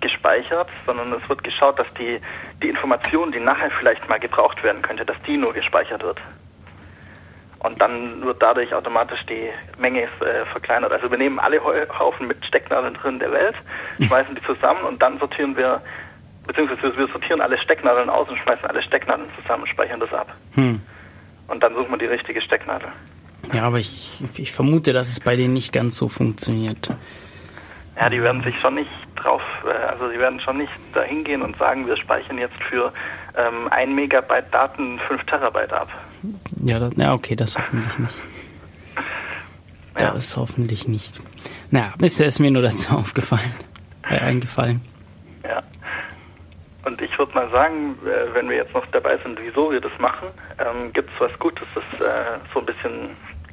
[0.00, 2.20] gespeichert, sondern es wird geschaut, dass die,
[2.60, 6.20] die Information, die nachher vielleicht mal gebraucht werden könnte, dass die nur gespeichert wird.
[7.60, 10.90] Und dann wird dadurch automatisch die Menge äh, verkleinert.
[10.90, 13.54] Also wir nehmen alle Heuhaufen mit Stecknadeln drin der Welt,
[14.00, 15.80] schmeißen die zusammen und dann sortieren wir,
[16.48, 20.34] beziehungsweise wir sortieren alle Stecknadeln aus und schmeißen alle Stecknadeln zusammen und speichern das ab.
[20.56, 20.82] Hm.
[21.46, 22.88] Und dann sucht man die richtige Stecknadel.
[23.52, 26.88] Ja, aber ich, ich vermute, dass es bei denen nicht ganz so funktioniert.
[27.96, 31.42] Ja, die werden sich schon nicht drauf, äh, also die werden schon nicht dahin gehen
[31.42, 32.92] und sagen, wir speichern jetzt für
[33.36, 35.88] ähm, ein Megabyte Daten 5 Terabyte ab.
[36.62, 38.14] Ja, das, ja okay, das hoffentlich nicht.
[40.00, 40.12] Ja.
[40.12, 41.20] Das hoffentlich nicht.
[41.70, 43.54] Naja, ist, ist mir nur dazu aufgefallen,
[44.10, 44.80] äh, eingefallen.
[45.44, 45.62] Ja.
[46.84, 49.92] Und ich würde mal sagen, äh, wenn wir jetzt noch dabei sind, wieso wir das
[49.98, 50.28] machen,
[50.58, 53.10] ähm, gibt es was Gutes, das äh, so ein bisschen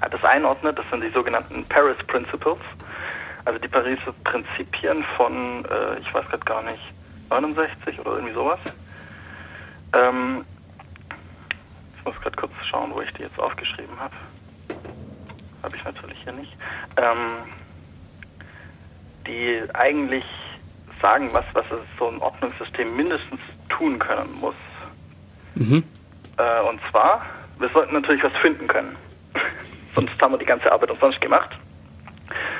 [0.09, 0.77] das einordnet.
[0.77, 2.57] Das sind die sogenannten Paris Principles.
[3.45, 6.93] Also die Pariser Prinzipien von, äh, ich weiß gerade gar nicht,
[7.29, 8.59] 69 oder irgendwie sowas.
[9.93, 10.45] Ähm,
[11.97, 14.15] ich muss gerade kurz schauen, wo ich die jetzt aufgeschrieben habe.
[15.63, 16.55] Habe ich natürlich hier nicht.
[16.97, 17.29] Ähm,
[19.27, 20.25] die eigentlich
[21.01, 24.55] sagen, was, was es so ein Ordnungssystem mindestens tun können muss.
[25.55, 25.83] Mhm.
[26.37, 27.25] Äh, und zwar,
[27.59, 28.95] wir sollten natürlich was finden können.
[29.95, 31.49] Sonst haben wir die ganze Arbeit umsonst gemacht.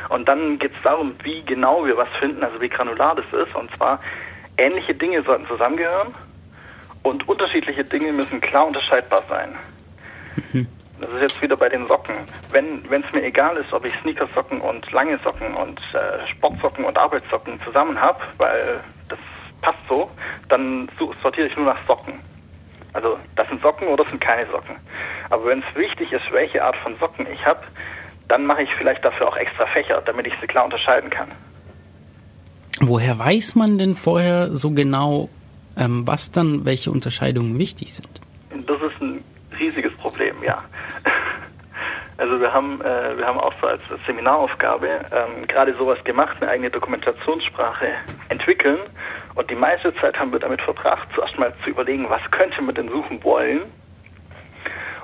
[0.10, 3.56] Und dann geht es darum, wie genau wir was finden, also wie granular das ist.
[3.56, 4.00] Und zwar,
[4.58, 6.13] ähnliche Dinge sollten zusammengehören
[7.04, 9.56] und unterschiedliche Dinge müssen klar unterscheidbar sein.
[11.00, 12.15] Das ist jetzt wieder bei den Socken.
[12.52, 16.98] Wenn es mir egal ist, ob ich Sneakersocken und lange Socken und äh, Sportsocken und
[16.98, 19.20] Arbeitssocken zusammen habe, weil das
[19.62, 20.10] passt so,
[20.50, 22.15] dann so, sortiere ich nur nach Socken.
[22.93, 24.75] Also das sind Socken oder das sind keine Socken.
[25.30, 27.62] Aber wenn es wichtig ist, welche Art von Socken ich habe,
[28.28, 31.30] dann mache ich vielleicht dafür auch extra Fächer, damit ich sie klar unterscheiden kann.
[32.82, 35.30] Woher weiß man denn vorher so genau,
[35.78, 38.21] ähm, was dann welche Unterscheidungen wichtig sind?
[38.67, 39.23] Das ist ein
[39.60, 40.63] riesiges Problem, ja.
[42.17, 46.52] Also wir haben, äh, wir haben auch so als Seminaraufgabe ähm, gerade sowas gemacht, eine
[46.52, 47.88] eigene Dokumentationssprache
[48.28, 48.78] entwickeln.
[49.36, 52.76] Und die meiste Zeit haben wir damit verbracht, zuerst mal zu überlegen, was könnte man
[52.76, 53.62] denn suchen wollen.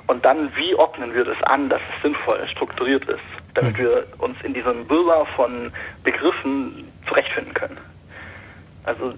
[0.06, 4.36] Und dann, wie ordnen wir das an, dass es sinnvoll strukturiert ist, damit wir uns
[4.42, 5.72] in diesem Wirrwarr von
[6.04, 7.78] Begriffen zurechtfinden können.
[8.84, 9.14] Also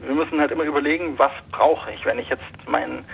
[0.00, 3.04] wir müssen halt immer überlegen, was brauche ich, wenn ich jetzt mein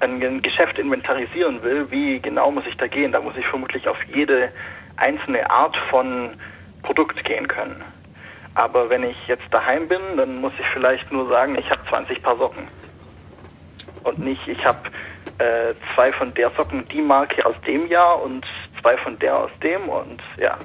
[0.00, 3.12] ein Geschäft inventarisieren will, wie genau muss ich da gehen?
[3.12, 4.50] Da muss ich vermutlich auf jede
[4.96, 6.34] einzelne Art von
[6.82, 7.82] Produkt gehen können.
[8.56, 12.22] Aber wenn ich jetzt daheim bin, dann muss ich vielleicht nur sagen, ich habe 20
[12.22, 12.66] Paar Socken.
[14.02, 14.78] Und nicht, ich habe
[15.36, 18.46] äh, zwei von der Socken die Marke aus dem Jahr und
[18.80, 20.56] zwei von der aus dem und ja.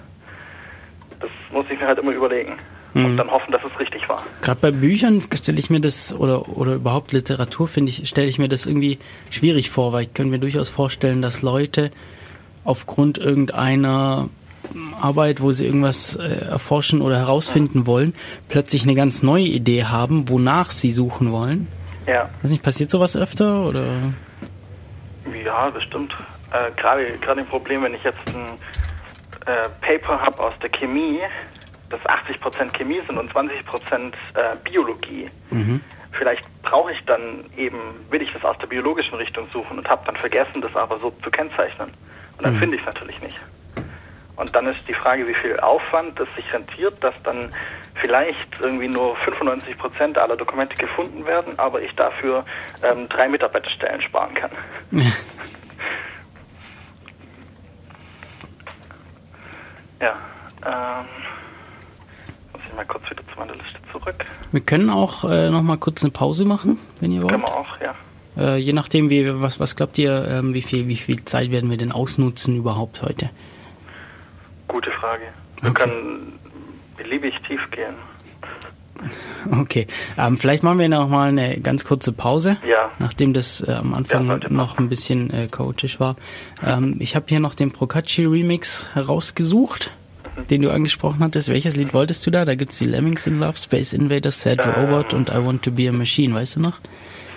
[1.20, 2.56] Das muss ich mir halt immer überlegen.
[2.94, 4.24] Und dann hoffen, dass es richtig war.
[4.42, 8.38] Gerade bei Büchern stelle ich mir das, oder, oder überhaupt Literatur, finde ich, stelle ich
[8.38, 9.00] mir das irgendwie
[9.30, 11.92] schwierig vor, weil ich könnte mir durchaus vorstellen, dass Leute
[12.66, 14.30] aufgrund irgendeiner
[15.02, 18.14] Arbeit, wo sie irgendwas äh, erforschen oder herausfinden wollen,
[18.48, 21.68] plötzlich eine ganz neue Idee haben, wonach sie suchen wollen.
[22.08, 22.30] Ja.
[22.42, 24.14] Weiß nicht, passiert sowas öfter oder?
[25.44, 26.14] Ja, bestimmt.
[26.52, 28.58] Äh, Gerade gerade ein Problem, wenn ich jetzt ein
[29.46, 31.20] äh, Paper habe aus der Chemie,
[31.90, 34.12] das 80% Chemie sind und 20% äh,
[34.64, 35.30] Biologie.
[36.12, 37.78] Vielleicht brauche ich dann eben,
[38.10, 41.12] will ich das aus der biologischen Richtung suchen und habe dann vergessen, das aber so
[41.24, 41.90] zu kennzeichnen.
[42.38, 43.38] Und dann finde ich es natürlich nicht.
[44.36, 47.54] Und dann ist die Frage, wie viel Aufwand es sich rentiert, dass dann
[47.96, 52.46] vielleicht irgendwie nur 95% aller Dokumente gefunden werden, aber ich dafür
[52.84, 54.52] ähm, drei Mitarbeiterstellen sparen kann.
[60.02, 60.16] Ja,
[60.66, 61.06] ähm,
[62.54, 64.26] muss ich mal kurz wieder zu meiner Liste zurück.
[64.52, 67.34] Wir können auch äh, noch mal kurz eine Pause machen, wenn ihr wollt.
[67.34, 67.94] Können wir auch, ja.
[68.36, 71.70] Äh, je nachdem, wie, was, was glaubt ihr, ähm, wie, viel, wie viel Zeit werden
[71.70, 73.30] wir denn ausnutzen überhaupt heute?
[74.72, 75.24] Gute Frage.
[75.62, 75.84] Wir Okay.
[75.84, 76.40] können
[76.98, 77.94] beliebig tief gehen.
[79.52, 82.92] Okay, ähm, vielleicht machen wir noch mal eine ganz kurze Pause, Ja.
[83.00, 86.16] nachdem das äh, am Anfang Ja, noch ein bisschen äh, chaotisch war.
[86.64, 89.90] Ähm, ich habe hier noch den Procacci Remix herausgesucht,
[90.52, 91.50] den du angesprochen hattest.
[91.50, 92.46] Welches Lied wolltest du da?
[92.46, 94.70] Da gibt's die Lemmings in Love, Space Invaders, Sad Äh.
[94.70, 96.78] Robot und I Want to Be a Machine, weißt du noch?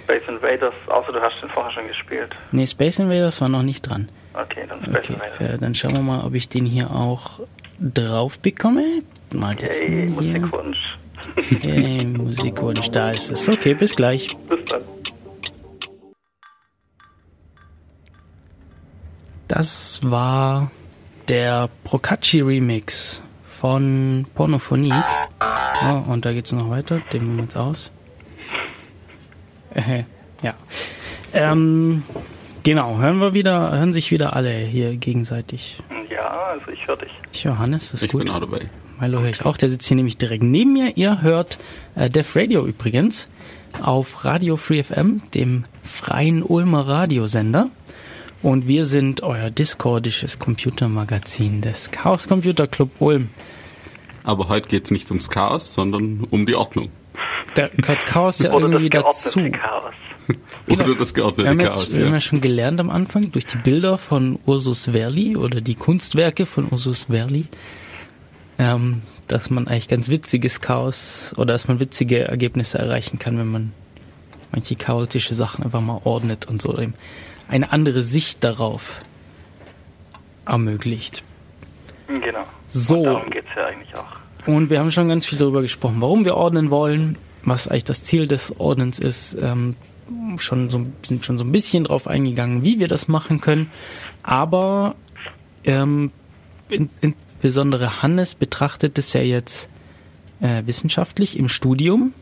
[0.05, 2.31] Space Invaders, außer du hast den vorher schon gespielt.
[2.53, 4.11] Nee, Space Invaders war noch nicht dran.
[4.35, 7.41] Okay, dann Okay, äh, dann schauen wir mal, ob ich den hier auch
[7.79, 9.03] drauf bekomme.
[9.33, 10.41] Mal Hey, testen hier.
[10.41, 10.99] Musikwunsch.
[11.61, 13.49] Hey, Musikwunsch, da ist es.
[13.49, 14.37] Okay, bis gleich.
[14.49, 14.83] Bis dann.
[19.49, 20.71] Das war
[21.29, 24.93] der Procacci Remix von Pornophonie.
[25.87, 27.01] Oh, und da geht's noch weiter.
[27.13, 27.91] Den nehmen wir jetzt aus.
[30.43, 30.53] Ja.
[31.33, 32.03] Ähm,
[32.65, 35.79] genau, hören wir wieder, hören sich wieder alle hier gegenseitig.
[36.11, 37.11] Ja, also ich höre dich.
[37.33, 38.25] Ich höre Hannes, das ist Ich gut.
[38.25, 38.69] bin auch dabei.
[39.01, 40.97] Milo höre ich auch, der sitzt hier nämlich direkt neben mir.
[40.97, 41.59] Ihr hört
[41.97, 43.29] äh, Def Radio übrigens
[43.83, 47.71] auf Radio Free FM, dem freien Ulmer Radiosender.
[48.43, 53.31] Und wir sind euer discordisches Computermagazin des Chaos Computer Club Ulm.
[54.23, 56.91] Aber heute geht es nicht ums Chaos, sondern um die Ordnung.
[57.55, 59.41] Da gehört Chaos ja Oder irgendwie das dazu.
[59.51, 59.93] Chaos.
[60.67, 60.85] Genau.
[60.85, 61.95] Oder das Wir geordnete haben, jetzt, Chaos.
[61.95, 62.15] wir haben Ja.
[62.15, 66.69] ja schon gelernt am Anfang durch die Bilder von Ursus Verli oder die Kunstwerke von
[66.71, 67.45] Ursus Verli,
[68.59, 73.49] ähm, dass man eigentlich ganz witziges Chaos oder dass man witzige Ergebnisse erreichen kann, wenn
[73.51, 73.73] man
[74.53, 76.95] manche chaotische Sachen einfach mal ordnet und so eben
[77.49, 79.01] eine andere Sicht darauf
[80.47, 81.23] ermöglicht.
[82.09, 82.45] Genau.
[82.67, 82.99] So.
[82.99, 84.09] Und darum geht's ja eigentlich auch.
[84.47, 88.03] Und wir haben schon ganz viel darüber gesprochen, warum wir ordnen wollen, was eigentlich das
[88.03, 89.37] Ziel des Ordnens ist.
[89.41, 89.75] Ähm,
[90.39, 93.71] schon so, sind schon so ein bisschen drauf eingegangen, wie wir das machen können.
[94.23, 94.95] Aber
[95.65, 96.13] ähm,
[96.69, 99.71] in, insbesondere Hannes betrachtet es ja jetzt
[100.41, 102.13] äh, wissenschaftlich im Studium.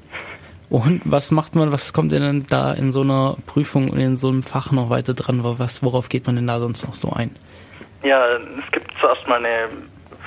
[0.68, 4.28] Und was macht man, was kommt denn da in so einer Prüfung und in so
[4.28, 5.40] einem Fach noch weiter dran?
[5.42, 7.36] Was, worauf geht man denn da sonst noch so ein?
[8.02, 9.68] Ja, es gibt zuerst mal eine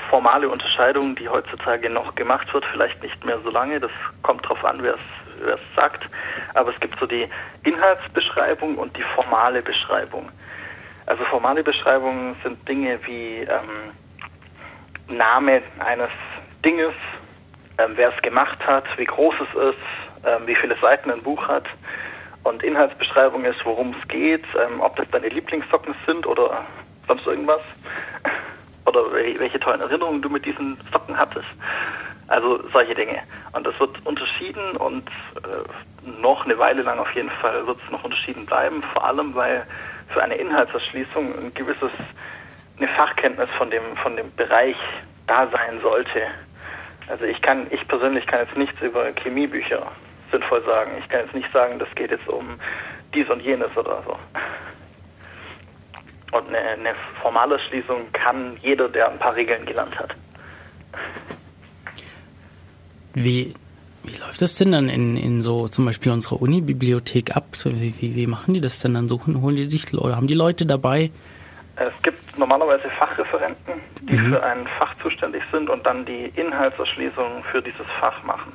[0.10, 3.92] formale Unterscheidung, die heutzutage noch gemacht wird, vielleicht nicht mehr so lange, das
[4.22, 5.00] kommt drauf an, wer es
[5.40, 6.04] wer es sagt,
[6.54, 7.28] aber es gibt so die
[7.64, 10.30] Inhaltsbeschreibung und die formale Beschreibung.
[11.06, 13.92] Also formale Beschreibungen sind Dinge wie ähm,
[15.08, 16.10] Name eines
[16.64, 16.94] Dinges,
[17.78, 21.48] ähm, wer es gemacht hat, wie groß es ist, ähm, wie viele Seiten ein Buch
[21.48, 21.66] hat.
[22.44, 26.66] Und Inhaltsbeschreibung ist, worum es geht, ähm, ob das deine Lieblingssocken sind oder
[27.08, 27.62] sonst irgendwas.
[28.86, 31.48] Oder wel- welche tollen Erinnerungen du mit diesen Socken hattest.
[32.28, 33.20] Also solche Dinge.
[33.52, 35.08] Und das wird unterschieden und
[35.44, 39.36] äh, noch eine Weile lang auf jeden Fall wird es noch unterschieden bleiben, vor allem
[39.36, 39.66] weil
[40.10, 41.92] für eine Inhaltserschließung ein gewisses,
[42.78, 44.76] eine Fachkenntnis von dem, von dem Bereich
[45.28, 46.22] da sein sollte.
[47.08, 49.92] Also ich kann, ich persönlich kann jetzt nichts über Chemiebücher
[50.32, 50.92] sinnvoll sagen.
[51.00, 52.60] Ich kann jetzt nicht sagen, das geht jetzt um
[53.14, 54.18] dies und jenes oder so.
[56.36, 60.14] Und eine, eine formale Schließung kann jeder, der ein paar Regeln gelernt hat.
[63.14, 63.54] Wie,
[64.04, 67.46] wie läuft das denn dann in, in so zum Beispiel unserer Uni-Bibliothek ab?
[67.64, 69.08] Wie, wie, wie machen die das denn dann?
[69.08, 71.10] Suchen, holen die sich oder haben die Leute dabei
[71.78, 74.32] Es gibt normalerweise Fachreferenten, die Mhm.
[74.32, 78.52] für ein Fach zuständig sind und dann die Inhaltserschließung für dieses Fach machen.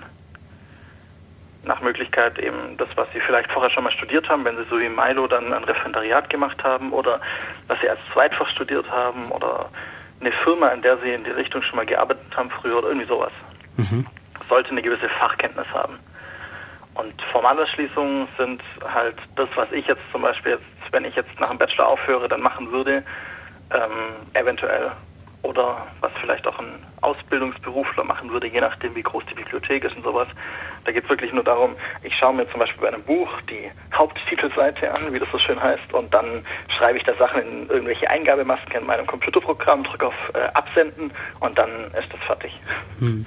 [1.63, 4.81] Nach Möglichkeit eben das, was Sie vielleicht vorher schon mal studiert haben, wenn Sie so
[4.81, 7.21] wie Milo dann ein Referendariat gemacht haben oder
[7.69, 9.69] was Sie als Zweitfach studiert haben oder
[10.21, 13.07] eine Firma, in der Sie in die Richtung schon mal gearbeitet haben früher oder irgendwie
[13.07, 13.33] sowas.
[13.77, 14.07] Mhm.
[14.49, 15.99] Sollte eine gewisse Fachkenntnis haben.
[16.95, 21.49] Und Formalerschließungen sind halt das, was ich jetzt zum Beispiel, jetzt, wenn ich jetzt nach
[21.49, 23.03] dem Bachelor aufhöre, dann machen würde,
[23.71, 24.93] ähm, eventuell.
[25.43, 29.97] Oder was vielleicht auch ein Ausbildungsberufler machen würde, je nachdem, wie groß die Bibliothek ist
[29.97, 30.29] und sowas.
[30.85, 33.71] Da geht es wirklich nur darum, ich schaue mir zum Beispiel bei einem Buch die
[33.95, 36.45] Haupttitelseite an, wie das so schön heißt, und dann
[36.77, 41.57] schreibe ich da Sachen in irgendwelche Eingabemasken in meinem Computerprogramm, drücke auf äh, Absenden und
[41.59, 42.53] dann ist das fertig.
[42.99, 43.27] Hm.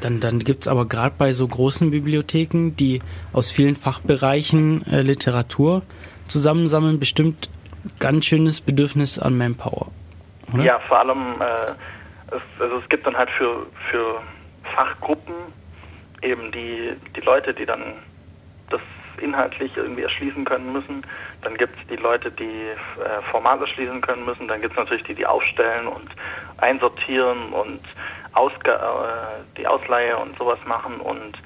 [0.00, 3.00] Dann dann gibt es aber gerade bei so großen Bibliotheken, die
[3.32, 5.82] aus vielen Fachbereichen äh, Literatur
[6.26, 7.50] zusammensammeln, bestimmt
[7.98, 9.90] ganz schönes Bedürfnis an Manpower.
[10.52, 10.62] Oder?
[10.62, 11.72] Ja, vor allem, äh,
[12.34, 14.20] es, also es gibt dann halt für, für
[14.74, 15.34] Fachgruppen
[16.22, 17.82] eben die, die Leute, die dann
[18.70, 18.80] das
[19.20, 21.06] inhaltlich irgendwie erschließen können müssen.
[21.42, 24.48] Dann gibt es die Leute, die äh, Format erschließen können müssen.
[24.48, 26.10] Dann gibt es natürlich die, die aufstellen und
[26.58, 27.80] einsortieren und
[28.32, 31.36] Ausga äh, die Ausleihe und sowas machen und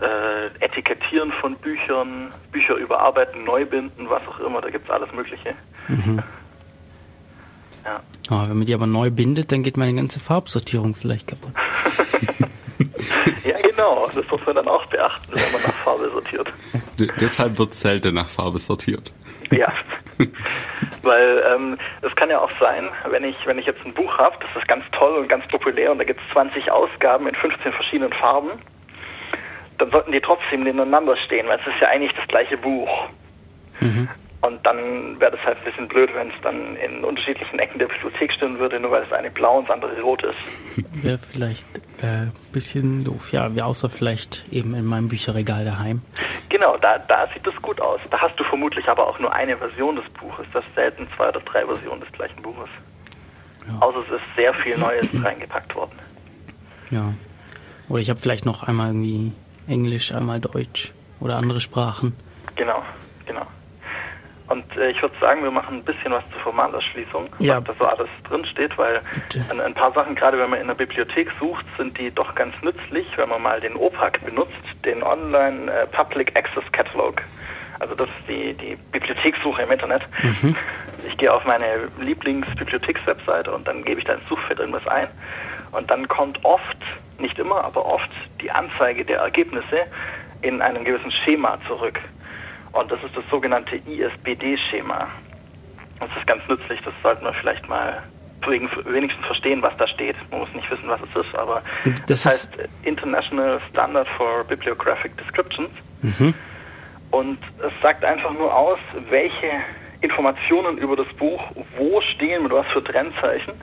[0.00, 4.60] äh, Etikettieren von Büchern, Bücher überarbeiten, neu binden, was auch immer.
[4.60, 5.54] Da gibt es alles Mögliche.
[7.84, 8.00] Ja.
[8.30, 11.52] Ah, wenn man die aber neu bindet, dann geht meine ganze Farbsortierung vielleicht kaputt.
[13.44, 14.08] Ja, genau.
[14.14, 16.52] Das muss man dann auch beachten, wenn man nach Farbe sortiert.
[16.98, 19.12] D deshalb wird selten nach Farbe sortiert.
[19.50, 19.72] Ja.
[21.02, 24.36] Weil ähm, es kann ja auch sein, wenn ich, wenn ich jetzt ein Buch habe,
[24.40, 27.72] das ist ganz toll und ganz populär und da gibt es 20 Ausgaben in 15
[27.72, 28.50] verschiedenen Farben,
[29.78, 33.08] dann sollten die trotzdem nebeneinander stehen, weil es ist ja eigentlich das gleiche Buch.
[34.44, 37.86] Und dann wäre das halt ein bisschen blöd, wenn es dann in unterschiedlichen Ecken der
[37.86, 40.84] Bibliothek stehen würde, nur weil das eine blau und das andere rot ist.
[41.02, 41.64] Wäre vielleicht
[42.02, 43.32] ein äh, bisschen doof.
[43.32, 46.02] Ja, wie außer vielleicht eben in meinem Bücherregal daheim.
[46.50, 48.00] Genau, da, da sieht das gut aus.
[48.10, 50.44] Da hast du vermutlich aber auch nur eine Version des Buches.
[50.52, 52.68] Das ist selten zwei oder drei Versionen des gleichen Buches.
[53.80, 55.98] Außer es ist sehr viel Neues reingepackt worden.
[56.90, 57.14] Ja.
[57.88, 59.32] Oder ich habe vielleicht noch einmal irgendwie
[59.66, 62.14] Englisch, einmal Deutsch oder andere Sprachen.
[62.56, 62.82] Genau,
[63.24, 63.46] genau.
[64.48, 67.56] Und äh, ich würde sagen, wir machen ein bisschen was zur Formalerschließung, Ja.
[67.56, 69.00] was da so alles drin steht, weil
[69.50, 72.54] ein, ein paar Sachen, gerade wenn man in der Bibliothek sucht, sind die doch ganz
[72.62, 74.52] nützlich, wenn man mal den OPAC benutzt,
[74.84, 77.22] den Online äh, Public Access Catalog.
[77.80, 80.02] Also das ist die, die Bibliothekssuche im Internet.
[81.06, 85.08] Ich gehe auf meine Lieblingsbibliothekswebseite und dann gebe ich da ins Suchfeld irgendwas ein.
[85.72, 86.76] Und dann kommt oft,
[87.18, 88.08] nicht immer, aber oft
[88.40, 89.80] die Anzeige der Ergebnisse
[90.42, 92.00] in einem gewissen Schema zurück.
[92.74, 95.08] Und das ist das sogenannte ISBD-Schema.
[96.00, 98.02] Das ist ganz nützlich, das sollten wir vielleicht mal
[98.46, 100.16] wenigstens verstehen, was da steht.
[100.30, 105.16] Man muss nicht wissen, was es ist, aber das das, heißt International Standard for Bibliographic
[105.16, 105.70] Descriptions.
[107.10, 109.50] Und es sagt einfach nur aus, welche
[110.02, 111.42] Informationen über das Buch
[111.78, 113.54] wo stehen, mit was für Trennzeichen.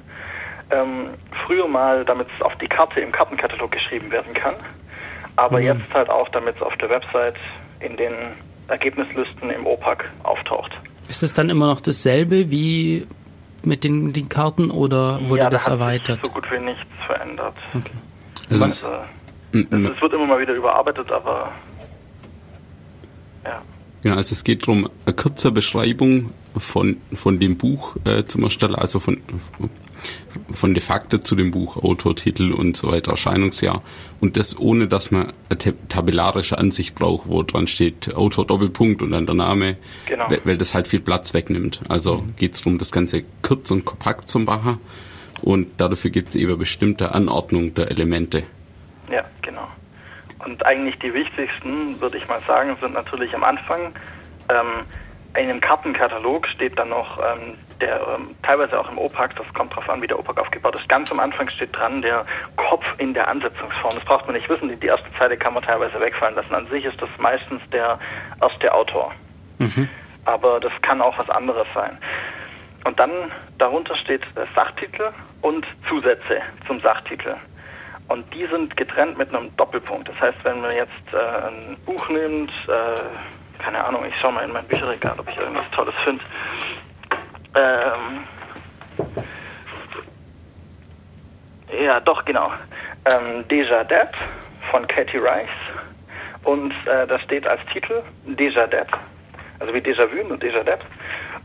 [0.71, 1.09] Ähm,
[1.45, 4.55] früher mal, damit es auf die Karte im Kartenkatalog geschrieben werden kann,
[5.35, 7.35] aber jetzt halt auch, damit es auf der Website
[7.81, 8.13] in den
[8.71, 10.71] Ergebnislisten im OPAC auftaucht.
[11.09, 13.05] Ist es dann immer noch dasselbe wie
[13.63, 16.19] mit den, den Karten oder wurde ja, das da hat erweitert?
[16.23, 17.53] sich so gut wie nichts verändert.
[17.75, 17.91] Okay.
[18.49, 18.63] Also?
[18.63, 18.87] Also,
[19.53, 21.51] m- m- es, wird immer mal wieder überarbeitet, aber
[23.45, 23.61] ja.
[24.03, 28.79] Ja, also es geht darum, eine kurze Beschreibung von, von dem Buch äh, zum Ersteller,
[28.79, 29.21] also von,
[30.51, 33.81] von de facto zu dem Buch, Autor, Titel und so weiter, Erscheinungsjahr.
[34.19, 39.01] Und das ohne, dass man eine ta- tabellarische Ansicht braucht, wo dran steht Autor Doppelpunkt
[39.01, 40.27] und dann der Name, Genau.
[40.43, 41.81] weil, das halt viel Platz wegnimmt.
[41.89, 44.79] Also geht es darum, das Ganze kurz und kompakt zu machen
[45.41, 48.43] und dafür gibt es eben bestimmte Anordnung der Elemente.
[49.11, 49.67] Ja, genau.
[50.45, 53.93] Und eigentlich die wichtigsten, würde ich mal sagen, sind natürlich am Anfang.
[54.49, 54.85] Ähm,
[55.35, 59.75] in dem Kartenkatalog steht dann noch, ähm, der ähm, teilweise auch im OPAC, das kommt
[59.75, 62.25] drauf an, wie der OPAC aufgebaut ist, ganz am Anfang steht dran der
[62.57, 63.95] Kopf in der Ansetzungsform.
[63.95, 66.53] Das braucht man nicht wissen, die, erste Zeile kann man teilweise wegfallen lassen.
[66.53, 67.97] An sich ist das meistens der
[68.41, 69.13] erste Autor.
[70.25, 71.97] Aber das kann auch was anderes sein.
[72.83, 73.11] Und dann
[73.57, 75.11] darunter steht der Sachtitel
[75.41, 77.35] und Zusätze zum Sachtitel.
[78.07, 80.09] Und die sind getrennt mit einem Doppelpunkt.
[80.09, 82.99] Das heißt, wenn man jetzt äh, ein Buch nimmt, äh,
[83.61, 86.23] keine Ahnung, ich schaue mal in mein Bücherregal, ob ich irgendwas Tolles finde.
[87.55, 88.23] Ähm,
[91.83, 92.51] ja, doch, genau.
[93.11, 94.09] Ähm, Deja Dead
[94.69, 95.49] von Katie Rice.
[96.43, 98.87] Und äh, da steht als Titel Deja Dead.
[99.59, 100.79] Also wie Déjà-vu und Déjà Dead.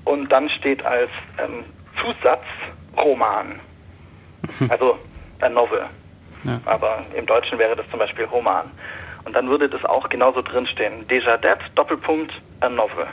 [0.05, 1.65] Und dann steht als ähm,
[2.01, 2.45] Zusatz
[2.97, 3.61] Roman.
[4.69, 4.97] Also
[5.41, 5.87] ein Novel.
[6.45, 6.61] Ja.
[6.67, 8.71] Aber im Deutschen wäre das zum Beispiel Roman.
[9.27, 11.07] Und dann würde das auch genauso drinstehen.
[11.09, 13.07] Déjà det, Doppelpunkt, a novel.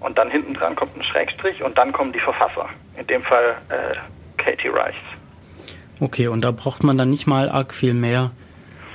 [0.00, 2.68] Und dann hinten dran kommt ein Schrägstrich und dann kommen die Verfasser.
[2.96, 4.94] In dem Fall äh, Katie Rice.
[6.00, 8.30] Okay, und da braucht man dann nicht mal arg viel mehr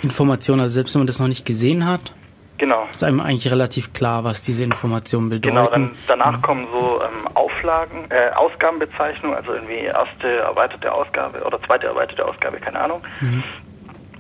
[0.01, 0.61] Informationen.
[0.61, 2.11] Also selbst wenn man das noch nicht gesehen hat,
[2.57, 2.87] Genau.
[2.91, 5.55] ist einem eigentlich relativ klar, was diese Informationen bedeuten.
[5.55, 11.59] Genau, dann, danach kommen so ähm, Auflagen, äh, Ausgabenbezeichnungen, also irgendwie erste erweiterte Ausgabe oder
[11.63, 13.01] zweite erweiterte Ausgabe, keine Ahnung.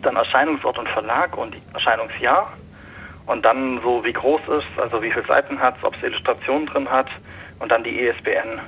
[0.01, 2.51] Dann Erscheinungsort und Verlag und Erscheinungsjahr.
[3.27, 6.89] Und dann so, wie groß ist, also wie viele Seiten hat ob es Illustrationen drin
[6.89, 7.07] hat
[7.59, 8.59] und dann die ISBN.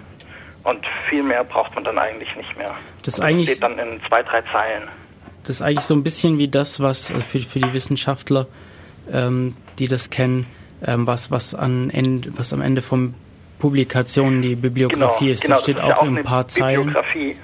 [0.63, 2.73] Und viel mehr braucht man dann eigentlich nicht mehr.
[3.03, 4.83] Das Und eigentlich- steht dann in zwei, drei Zeilen.
[5.45, 8.47] Das ist eigentlich so ein bisschen wie das, was also für, für die Wissenschaftler,
[9.11, 10.45] ähm, die das kennen,
[10.85, 13.13] ähm, was, was, an Ende, was am Ende von
[13.59, 15.43] Publikationen die Bibliografie ist.
[15.43, 16.85] genau, da steht das ist ja auch in ein paar Zeilen.
[16.85, 17.37] Bibliografie.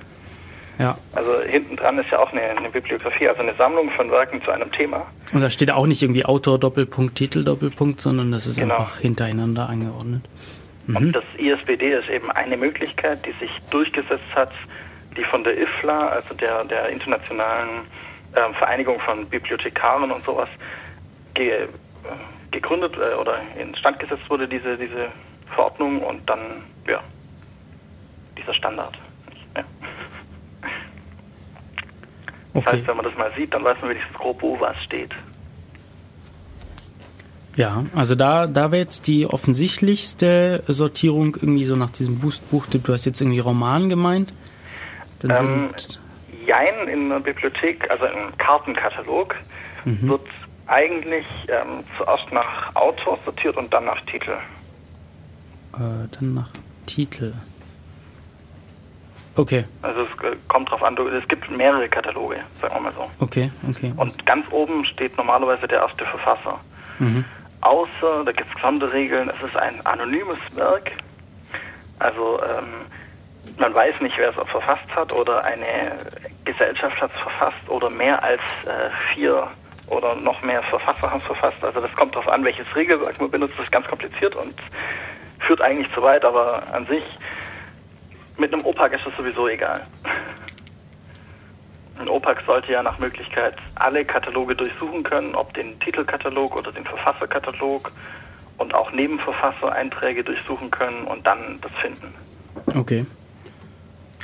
[0.80, 0.98] Ja.
[1.14, 4.52] Also hinten dran ist ja auch eine, eine Bibliografie, also eine Sammlung von Werken zu
[4.52, 5.06] einem Thema.
[5.34, 8.76] Und da steht auch nicht irgendwie Autor Doppelpunkt, Titel Doppelpunkt, sondern das ist Genau.
[8.76, 10.22] einfach hintereinander angeordnet.
[10.88, 10.96] Mhm.
[10.96, 14.52] Und das ISBD ist eben eine Möglichkeit, die sich durchgesetzt hat,
[15.18, 17.82] die von der IFLA, also der, der internationalen
[18.36, 20.48] ähm, Vereinigung von Bibliothekaren und sowas,
[21.34, 21.68] ge, äh,
[22.52, 25.08] gegründet äh, oder instand gesetzt wurde, diese, diese
[25.54, 27.02] Verordnung und dann, ja,
[28.38, 28.98] dieser Standard.
[29.58, 29.64] Ja.
[32.54, 32.78] Das Okay.
[32.78, 35.12] heißt, wenn man das mal sieht, dann weiß man wenigstens grob, wo was steht.
[37.56, 42.86] Ja, also da, da wäre jetzt die offensichtlichste Sortierung irgendwie so nach diesem Buch, Buchtipp.
[42.86, 44.34] Du hast jetzt irgendwie Roman gemeint.
[45.22, 45.70] Dann Ähm,
[46.48, 49.36] Jein in der Bibliothek, also im Kartenkatalog,
[49.86, 50.22] wird
[50.68, 54.32] eigentlich ähm, zuerst nach Autor sortiert und dann nach Titel.
[55.74, 56.50] äh, dann nach
[56.86, 57.34] Titel.
[59.36, 63.10] Okay, Also es äh, kommt drauf an, es gibt mehrere Kataloge, sagen wir mal so.
[63.20, 63.94] okay, okay.
[63.96, 66.60] Und ganz oben steht normalerweise der erste Verfasser.
[67.00, 67.24] Mhm.
[67.62, 70.92] Außer, da gibt es Sonderregeln, es ist ein anonymes Werk.
[72.00, 72.86] Also ähm,
[73.58, 75.98] man weiß nicht, wer es verfasst hat oder eine
[76.46, 79.48] Gesellschaft hat es verfasst oder mehr als äh, vier
[79.88, 81.64] oder noch mehr Verfasser haben es verfasst.
[81.64, 83.56] Also das kommt darauf an, welches Regelwerk man benutzt.
[83.58, 84.54] Das ist ganz kompliziert und
[85.40, 87.04] führt eigentlich zu weit, aber an sich
[88.40, 89.86] mit einem OPAC ist es sowieso egal.
[92.00, 96.86] Ein OPAC sollte ja nach Möglichkeit alle Kataloge durchsuchen können, ob den Titelkatalog oder den
[96.86, 97.92] Verfasserkatalog
[98.58, 102.14] und auch Nebenverfassereinträge durchsuchen können und dann das finden.
[102.74, 103.06] Okay.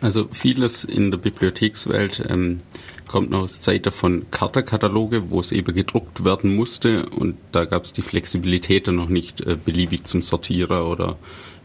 [0.02, 2.62] Also vieles in der Bibliothekswelt ähm,
[3.08, 7.86] kommt noch aus Zeiten von Kartenkataloge, wo es eben gedruckt werden musste und da gab
[7.86, 11.18] es die Flexibilität dann noch nicht äh, beliebig zum Sortierer oder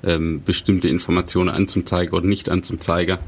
[0.03, 3.19] ähm, bestimmte Informationen anzuzeigen oder nicht anzuzeigen.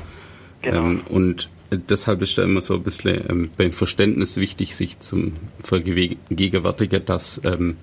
[0.62, 0.78] Genau.
[0.78, 5.34] Ähm, und deshalb ist da immer so ein bisschen ähm, beim Verständnis wichtig, sich zum
[5.62, 7.76] vergegenwärtigen, dass ähm,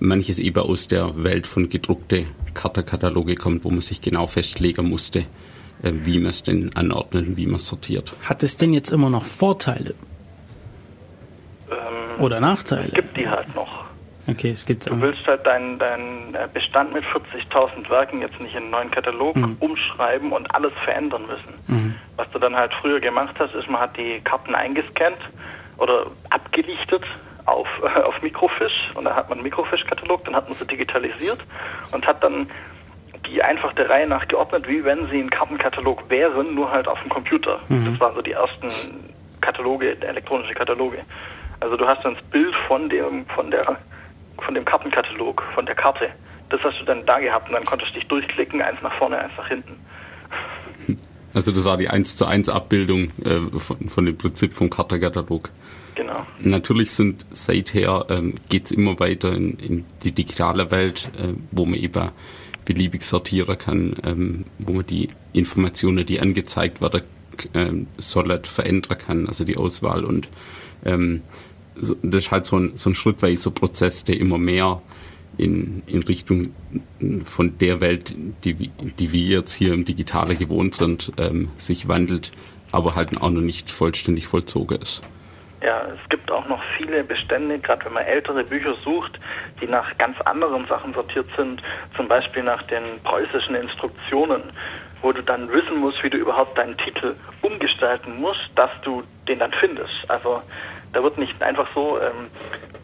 [0.00, 5.26] manches eben aus der Welt von gedruckte Kartenkataloge kommt, wo man sich genau festlegen musste,
[6.04, 8.12] wie man es denn anordnet, wie man es sortiert.
[8.24, 9.94] Hat es denn jetzt immer noch Vorteile
[11.70, 12.88] Ähm, oder Nachteile?
[12.90, 13.84] gibt die halt noch.
[14.26, 18.52] Okay, es gibt Du willst halt deinen deinen äh, Bestand mit 40.000 Werken jetzt nicht
[18.54, 21.94] in einen neuen Katalog umschreiben und alles verändern müssen.
[22.16, 25.18] Was du dann halt früher gemacht hast, ist, man hat die Karten eingescannt
[25.76, 27.02] oder abgelichtet
[27.44, 27.66] auf,
[28.04, 31.40] auf Microfiche und dann hat man einen Microfiche-Katalog, dann hat man sie digitalisiert
[31.92, 32.46] und hat dann
[33.26, 37.00] die einfach der Reihe nach geordnet, wie wenn sie ein Kartenkatalog wären, nur halt auf
[37.00, 37.60] dem Computer.
[37.68, 38.68] Das waren so die ersten
[39.40, 40.98] Kataloge, elektronische Kataloge.
[41.60, 43.76] Also du hast dann das Bild von dem, von der,
[44.38, 46.08] von dem Kartenkatalog, von der Karte.
[46.50, 49.18] Das hast du dann da gehabt und dann konntest du dich durchklicken, eins nach vorne,
[49.18, 49.76] eins nach hinten.
[51.34, 55.50] Also das war die 1 zu 1 Abbildung äh, von, von dem Prinzip vom Kartenkatalog.
[55.96, 56.24] Genau.
[56.38, 61.64] Natürlich sind seither ähm, geht es immer weiter in, in die digitale Welt, äh, wo
[61.64, 62.12] man eben
[62.64, 67.02] beliebig sortieren kann, ähm, wo man die Informationen, die angezeigt werden,
[67.52, 70.28] ähm, solid verändern kann, also die Auswahl und
[70.84, 71.22] ähm,
[71.76, 74.80] so, das ist halt so ein, so ein schrittweiser Prozess, der immer mehr
[75.36, 76.42] in, in Richtung
[77.22, 82.30] von der Welt, die, die wir jetzt hier im Digitale gewohnt sind, ähm, sich wandelt,
[82.70, 85.02] aber halt auch noch nicht vollständig vollzogen ist.
[85.64, 89.18] Ja, es gibt auch noch viele Bestände, gerade wenn man ältere Bücher sucht,
[89.62, 91.62] die nach ganz anderen Sachen sortiert sind,
[91.96, 94.42] zum Beispiel nach den preußischen Instruktionen,
[95.00, 99.38] wo du dann wissen musst, wie du überhaupt deinen Titel umgestalten musst, dass du den
[99.38, 100.04] dann findest.
[100.08, 100.42] Also
[100.92, 102.28] da wird nicht einfach so ähm,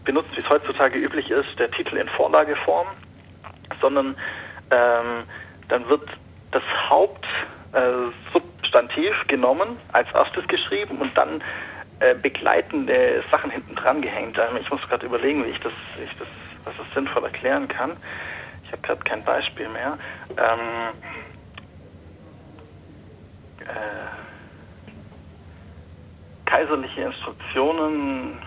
[0.07, 2.87] benutzt, wie es heutzutage üblich ist, der Titel in Vorlageform,
[3.83, 4.16] sondern
[4.70, 5.24] ähm,
[5.68, 6.09] dann wird
[6.51, 7.26] das Haupt
[7.72, 8.11] äh,
[9.31, 11.43] genommen, als erstes geschrieben und dann
[12.01, 14.38] äh, begleitende Sachen hinten dran gehängt.
[14.38, 15.72] Ähm, ich muss gerade überlegen, wie ich das,
[16.03, 16.28] ich das,
[16.64, 17.96] was das sinnvoll erklären kann.
[18.64, 19.98] Ich habe gerade kein Beispiel mehr.
[20.36, 20.94] Ähm,
[23.61, 24.30] äh,
[26.46, 28.38] kaiserliche Instruktionen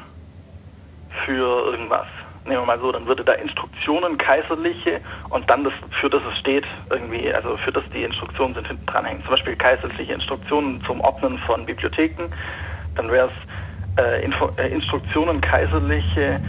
[1.26, 2.08] für irgendwas.
[2.46, 5.00] Nehmen wir mal so, dann würde da Instruktionen kaiserliche
[5.30, 8.86] und dann das, für das es steht, irgendwie, also für das die Instruktionen sind hinten
[8.86, 9.22] dran hängen.
[9.24, 12.30] Zum Beispiel kaiserliche Instruktionen zum Ordnen von Bibliotheken.
[12.96, 16.40] Dann wäre es äh, Info, äh, Instruktionen kaiserliche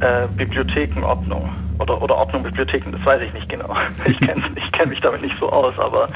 [0.00, 3.76] äh, Bibliothekenordnung oder, oder Ordnung Bibliotheken, das weiß ich nicht genau.
[4.06, 6.08] Ich kenne ich kenn mich damit nicht so aus, aber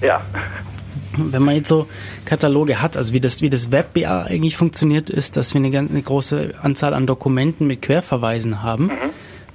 [0.00, 0.20] ja.
[1.16, 1.86] Wenn man jetzt so
[2.24, 5.90] Kataloge hat, also wie das, wie das WebBA eigentlich funktioniert, ist, dass wir eine, ganz,
[5.90, 8.86] eine große Anzahl an Dokumenten mit Querverweisen haben.
[8.86, 8.90] Mhm.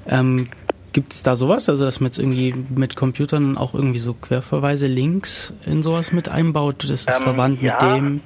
[0.07, 0.47] Ähm,
[0.93, 1.69] Gibt es da sowas?
[1.69, 6.29] Also, dass man jetzt irgendwie mit Computern auch irgendwie so Querverweise, Links in sowas mit
[6.29, 6.83] einbaut?
[6.83, 8.21] Das ist ähm, verwandt ja, mit dem.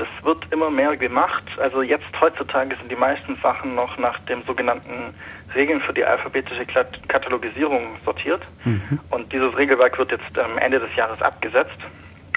[0.00, 1.44] Das wird immer mehr gemacht.
[1.58, 5.12] Also jetzt heutzutage sind die meisten Sachen noch nach dem sogenannten
[5.54, 6.64] Regeln für die alphabetische
[7.08, 8.40] Katalogisierung sortiert.
[8.64, 8.98] Mhm.
[9.10, 11.76] Und dieses Regelwerk wird jetzt am Ende des Jahres abgesetzt.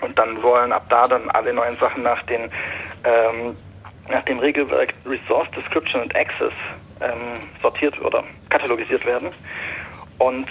[0.02, 2.52] Und dann sollen ab da dann alle neuen Sachen nach den
[3.06, 3.56] ähm,
[4.10, 6.52] nach dem Regelwerk Resource Description and Access
[7.00, 9.30] ähm, sortiert oder katalogisiert werden.
[10.18, 10.50] Und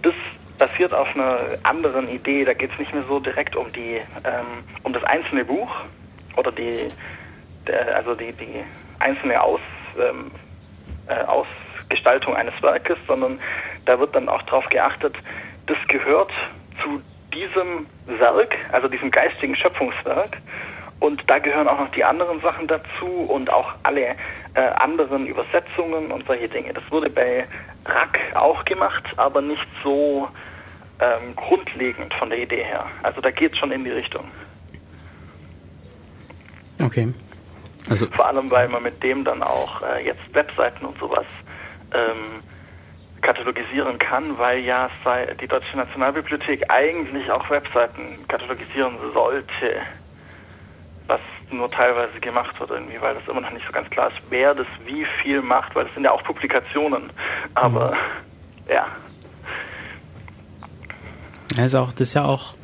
[0.00, 0.14] das
[0.58, 2.46] basiert auf einer anderen Idee.
[2.46, 5.68] Da geht es nicht mehr so direkt um die ähm, um das einzelne Buch
[6.36, 6.88] oder die
[7.66, 8.64] der, also die die
[8.98, 9.60] einzelne Aus,
[9.98, 10.30] ähm,
[11.08, 13.38] äh, Ausgestaltung eines Werkes, sondern
[13.84, 15.14] da wird dann auch darauf geachtet,
[15.66, 16.32] das gehört
[16.82, 17.00] zu
[17.32, 20.38] diesem Werk, also diesem geistigen Schöpfungswerk.
[21.00, 24.14] Und da gehören auch noch die anderen Sachen dazu und auch alle
[24.54, 26.72] äh, anderen Übersetzungen und solche Dinge.
[26.72, 27.46] Das wurde bei
[27.84, 30.28] Rack auch gemacht, aber nicht so
[31.00, 32.86] ähm, grundlegend von der Idee her.
[33.02, 34.30] Also da geht es schon in die Richtung.
[36.82, 37.12] Okay.
[37.88, 41.26] Also Vor allem, weil man mit dem dann auch äh, jetzt Webseiten und sowas
[41.92, 42.42] ähm,
[43.20, 44.88] katalogisieren kann, weil ja
[45.40, 49.80] die Deutsche Nationalbibliothek eigentlich auch Webseiten katalogisieren sollte,
[51.06, 51.20] was
[51.50, 54.54] nur teilweise gemacht wird irgendwie, weil das immer noch nicht so ganz klar ist, wer
[54.54, 57.10] das wie viel macht, weil das sind ja auch Publikationen,
[57.54, 58.72] aber mhm.
[58.72, 58.86] ja.
[61.62, 62.54] Ist auch, das ist ja auch,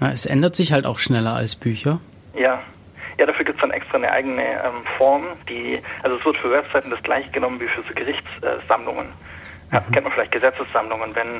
[0.00, 2.00] ja, es ändert sich halt auch schneller als Bücher.
[2.34, 2.60] Ja.
[3.22, 6.50] Ja, dafür gibt es dann extra eine eigene ähm, Form, die, also es wird für
[6.50, 9.06] Webseiten das gleiche genommen wie für so Gerichtssammlungen.
[9.70, 11.14] Ja, kennt man vielleicht Gesetzessammlungen.
[11.14, 11.36] Wenn,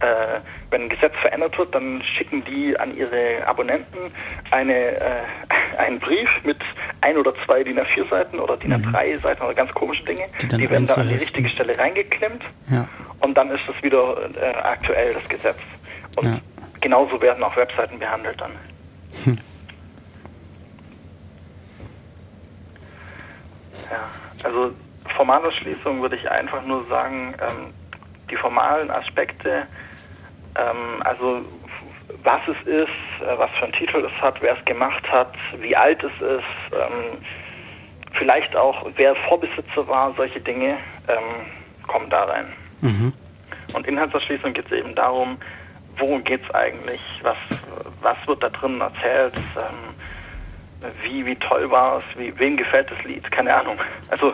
[0.00, 3.98] äh, wenn ein Gesetz verändert wird, dann schicken die an ihre Abonnenten
[4.50, 5.24] eine, äh,
[5.76, 6.56] einen Brief mit
[7.02, 9.18] ein oder zwei DIN A4 Seiten oder DIN A3 mhm.
[9.18, 10.24] Seiten oder ganz komische Dinge.
[10.40, 12.88] Die, die werden dann an die richtige Stelle reingeklemmt ja.
[13.20, 15.58] und dann ist das wieder äh, aktuell, das Gesetz.
[16.16, 16.38] Und ja.
[16.80, 18.52] genauso werden auch Webseiten behandelt dann.
[19.24, 19.38] Hm.
[23.90, 24.08] Ja,
[24.44, 24.72] also
[25.16, 27.72] Formalerschließung würde ich einfach nur sagen, ähm,
[28.30, 29.66] die formalen Aspekte,
[30.56, 31.42] ähm, also
[32.22, 32.88] was es ist,
[33.22, 36.72] äh, was für einen Titel es hat, wer es gemacht hat, wie alt es ist,
[36.72, 37.18] ähm,
[38.18, 40.78] vielleicht auch wer Vorbesitzer war, solche Dinge
[41.08, 41.46] ähm,
[41.86, 42.52] kommen da rein.
[42.80, 43.12] Mhm.
[43.74, 45.38] Und Inhaltserschließung geht es eben darum,
[45.98, 47.36] worum geht es eigentlich, was,
[48.00, 49.95] was wird da drin erzählt, ähm,
[51.02, 53.78] wie, wie toll war es, wie, wem gefällt das Lied, keine Ahnung.
[54.08, 54.32] Also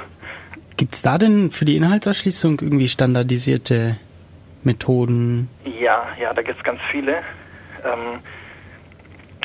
[0.76, 3.98] Gibt es da denn für die Inhaltserschließung irgendwie standardisierte
[4.64, 5.48] Methoden?
[5.64, 7.18] Ja, ja, da gibt es ganz viele.
[7.84, 8.20] Ähm,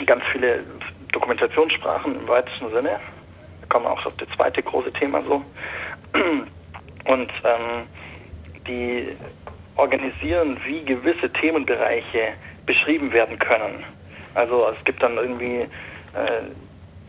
[0.06, 0.64] ganz viele
[1.12, 3.00] Dokumentationssprachen im weitesten Sinne.
[3.62, 5.44] Da kommen wir auch auf das zweite große Thema so.
[7.06, 7.88] Und ähm,
[8.68, 9.10] die
[9.76, 12.34] organisieren, wie gewisse Themenbereiche
[12.66, 13.84] beschrieben werden können.
[14.34, 15.68] Also es gibt dann irgendwie äh,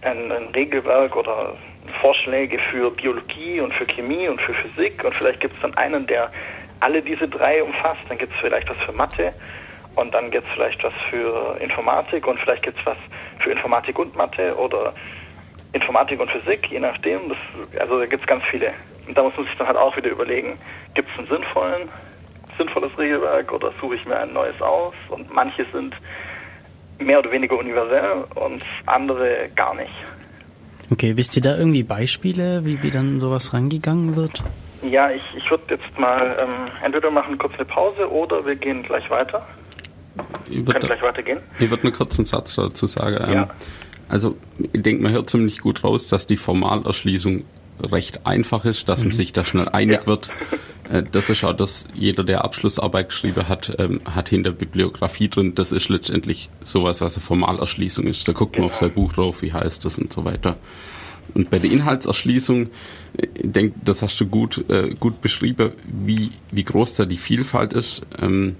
[0.03, 1.57] ein, ein Regelwerk oder
[2.01, 6.07] Vorschläge für Biologie und für Chemie und für Physik und vielleicht gibt es dann einen,
[6.07, 6.30] der
[6.80, 8.01] alle diese drei umfasst.
[8.09, 9.32] Dann gibt es vielleicht was für Mathe
[9.96, 12.96] und dann gibt es vielleicht was für Informatik und vielleicht gibt es was
[13.40, 14.92] für Informatik und Mathe oder
[15.72, 17.28] Informatik und Physik, je nachdem.
[17.28, 17.38] Das,
[17.80, 18.72] also da gibt es ganz viele.
[19.07, 20.59] Und da muss man sich dann halt auch wieder überlegen,
[20.94, 21.88] gibt es sinnvollen,
[22.57, 24.94] sinnvolles Regelwerk oder suche ich mir ein neues aus?
[25.09, 25.94] Und manche sind
[26.99, 29.92] mehr oder weniger universell und andere gar nicht.
[30.90, 34.42] Okay, wisst ihr da irgendwie Beispiele, wie, wie dann sowas rangegangen wird?
[34.82, 38.82] Ja, ich, ich würde jetzt mal ähm, entweder machen kurz eine Pause oder wir gehen
[38.82, 39.46] gleich weiter.
[40.49, 41.40] Ich würde gleich weitergehen.
[41.59, 43.32] Ich würde einen kurzen Satz dazu sagen.
[43.32, 43.49] Ja.
[44.09, 44.36] also
[44.72, 47.44] ich denke, man hört ziemlich gut raus, dass die Formalerschließung
[47.83, 50.07] recht einfach ist, dass man sich da schnell einig Ja.
[50.07, 50.29] wird.
[50.91, 55.55] Äh, Das ist auch das, jeder, der Abschlussarbeit geschrieben hat, ähm, hat hinter Bibliografie drin.
[55.55, 58.26] Das ist letztendlich sowas, was eine Formalerschließung ist.
[58.26, 60.57] Da guckt man auf sein Buch drauf, wie heißt das und so weiter.
[61.35, 62.66] Und bei der Inhaltserschließung,
[63.16, 67.18] äh, ich denke, das hast du gut, äh, gut beschrieben, wie, wie groß da die
[67.18, 68.03] Vielfalt ist.
[68.18, 68.57] Ähm,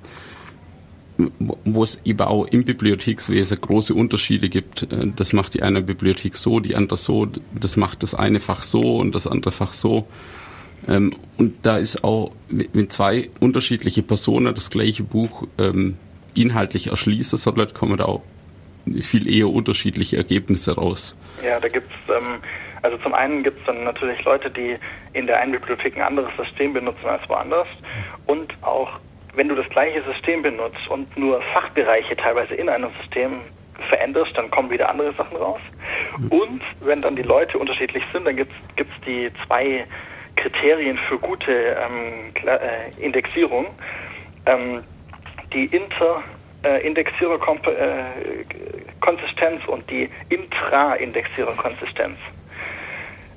[1.39, 4.85] wo- es eben auch im Bibliothekswesen große Unterschiede gibt.
[4.93, 8.63] Äh, Das macht die eine Bibliothek so, die andere so, das macht das eine Fach
[8.63, 10.07] so und das andere Fach so.
[10.87, 15.97] Ähm, Und da ist auch, wenn zwei unterschiedliche Personen das gleiche Buch ähm,
[16.35, 18.23] inhaltlich erschließen sollen, kommen da auch
[19.01, 21.17] viel eher unterschiedliche Ergebnisse raus.
[21.45, 22.41] Ja, da gibt's ähm,
[22.83, 24.77] also zum einen gibt's dann natürlich Leute, die
[25.13, 27.67] in der einen Bibliothek ein anderes System benutzen als woanders.
[28.27, 28.89] Und auch
[29.35, 33.41] wenn du das gleiche System benutzt und nur Fachbereiche teilweise in einem System
[33.89, 35.61] veränderst, dann kommen wieder andere Sachen raus.
[36.31, 39.87] Und wenn dann die Leute unterschiedlich sind, dann gibt's gibt's die zwei
[40.37, 43.67] Kriterien für gute ähm, äh, Indexierung.
[44.47, 44.83] Ähm,
[45.53, 46.23] die Inter
[46.65, 48.45] äh, Indexierer äh,
[49.01, 52.19] Konsistenz und die Intra-Indexierer Konsistenz.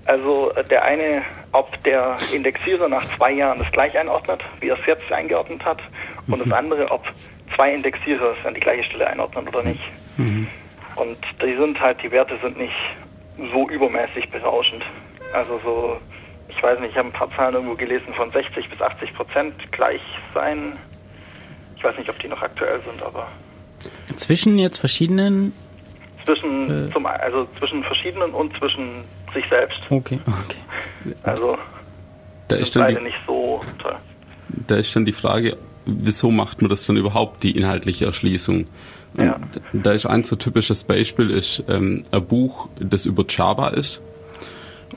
[0.06, 1.22] Also äh, der eine,
[1.52, 5.80] ob der Indexierer nach zwei Jahren das gleich einordnet, wie er es jetzt eingeordnet hat,
[6.28, 7.04] und das andere, ob
[7.56, 9.82] zwei Indexierer es an die gleiche Stelle einordnen oder nicht.
[10.18, 12.74] Und die sind halt, die Werte sind nicht
[13.54, 14.84] so übermäßig berauschend.
[15.34, 15.98] Also so,
[16.50, 19.72] ich weiß nicht, ich habe ein paar Zahlen irgendwo gelesen von 60 bis 80 Prozent
[19.72, 20.02] gleich
[20.34, 20.78] sein.
[21.78, 23.28] Ich weiß nicht, ob die noch aktuell sind, aber
[24.16, 25.54] Zwischen jetzt verschiedenen.
[26.26, 26.92] zwischen, Äh.
[26.94, 29.04] zum, also zwischen verschiedenen und zwischen
[29.34, 29.80] sich selbst.
[29.90, 31.16] Okay, okay.
[31.24, 31.58] Also
[32.48, 33.96] Da das ist dann die, nicht so toll.
[34.68, 38.66] da ist dann die Frage, wieso macht man das dann überhaupt, die inhaltliche Erschließung?
[39.16, 39.40] Und Ja.
[39.74, 44.02] Da ist ein so typisches Beispiel, ist ähm, ein Buch, das über Java ist.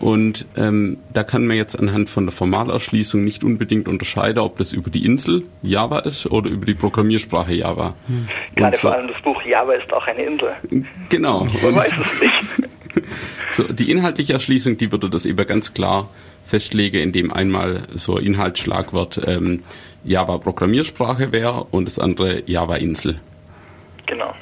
[0.01, 4.73] Und ähm, da kann man jetzt anhand von der Formalerschließung nicht unbedingt unterscheiden, ob das
[4.73, 7.95] über die Insel Java ist oder über die Programmiersprache Java.
[8.57, 10.53] Gerade Und so, vor allem das Buch Java ist auch eine Insel.
[11.11, 11.45] genau.
[11.45, 12.69] Man Und weiß es nicht.
[13.55, 16.09] So, die inhaltliche Erschließung, die würde das eben ganz klar
[16.45, 19.63] festlegen, indem einmal so ein Inhaltsschlagwort ähm,
[20.03, 23.21] Java Programmiersprache wäre und das andere Java Insel.
[24.07, 24.35] Genau.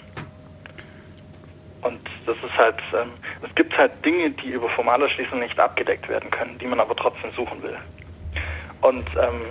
[1.83, 3.11] Und das ist halt, ähm,
[3.47, 7.31] es gibt halt Dinge, die über Formalerschließung nicht abgedeckt werden können, die man aber trotzdem
[7.37, 7.77] suchen will.
[8.81, 9.43] Und ähm,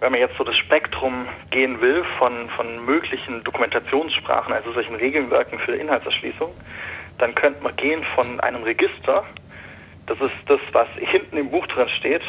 [0.00, 5.58] wenn man jetzt so das Spektrum gehen will von, von möglichen Dokumentationssprachen, also solchen Regelwerken
[5.58, 6.52] für Inhaltserschließung,
[7.18, 9.24] dann könnte man gehen von einem Register,
[10.06, 12.22] das ist das, was hinten im Buch drin steht,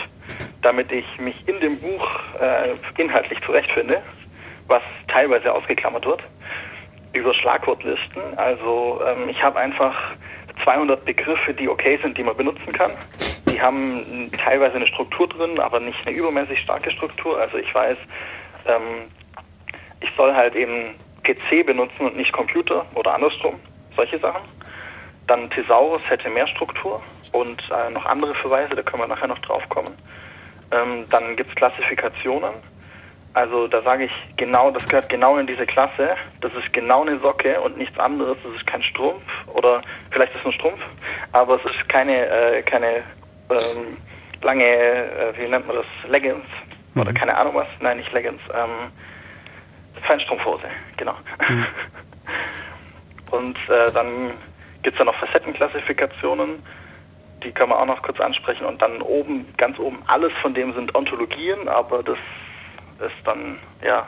[0.61, 2.09] damit ich mich in dem Buch
[2.41, 4.01] äh, inhaltlich zurechtfinde,
[4.67, 6.23] was teilweise ausgeklammert wird,
[7.13, 8.37] über Schlagwortlisten.
[8.37, 9.95] Also ähm, ich habe einfach
[10.63, 12.91] 200 Begriffe, die okay sind, die man benutzen kann.
[13.49, 17.39] Die haben teilweise eine Struktur drin, aber nicht eine übermäßig starke Struktur.
[17.39, 17.97] Also ich weiß,
[18.65, 19.11] ähm,
[20.01, 23.59] ich soll halt eben PC benutzen und nicht Computer oder andersrum,
[23.95, 24.41] solche Sachen.
[25.27, 27.01] Dann Thesaurus hätte mehr Struktur
[27.33, 29.91] und äh, noch andere Verweise, da können wir nachher noch drauf kommen.
[30.71, 32.53] Ähm, dann gibt es Klassifikationen.
[33.33, 36.15] Also da sage ich genau, das gehört genau in diese Klasse.
[36.41, 38.37] Das ist genau eine Socke und nichts anderes.
[38.43, 39.21] Das ist kein Strumpf
[39.53, 40.81] oder vielleicht ist es ein Strumpf,
[41.33, 43.03] aber es ist keine äh, keine
[43.49, 43.97] ähm,
[44.41, 46.45] lange, äh, wie nennt man das, Leggings
[46.95, 47.67] oder keine Ahnung was.
[47.79, 48.41] Nein, nicht Leggings.
[48.53, 48.91] Ähm,
[50.07, 51.15] Feinstrumpfhose, genau.
[53.31, 54.31] Und äh, dann
[54.83, 56.63] gibt es da noch Facettenklassifikationen,
[57.43, 58.65] die kann man auch noch kurz ansprechen.
[58.65, 62.17] Und dann oben, ganz oben, alles von dem sind Ontologien, aber das
[62.99, 64.07] ist dann, ja,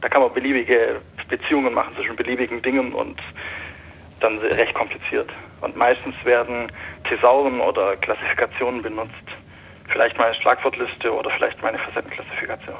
[0.00, 3.20] da kann man beliebige Beziehungen machen zwischen beliebigen Dingen und
[4.20, 5.30] dann recht kompliziert.
[5.60, 6.70] Und meistens werden
[7.08, 9.12] Thesauren oder Klassifikationen benutzt.
[9.88, 12.78] Vielleicht mal eine Schlagwortliste oder vielleicht mal eine Facettenklassifikation.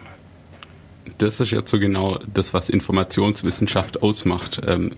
[1.19, 4.61] Das ist jetzt so genau das, was Informationswissenschaft ausmacht.
[4.67, 4.97] Ähm,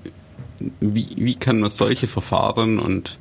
[0.80, 3.18] wie, wie kann man solche Verfahren und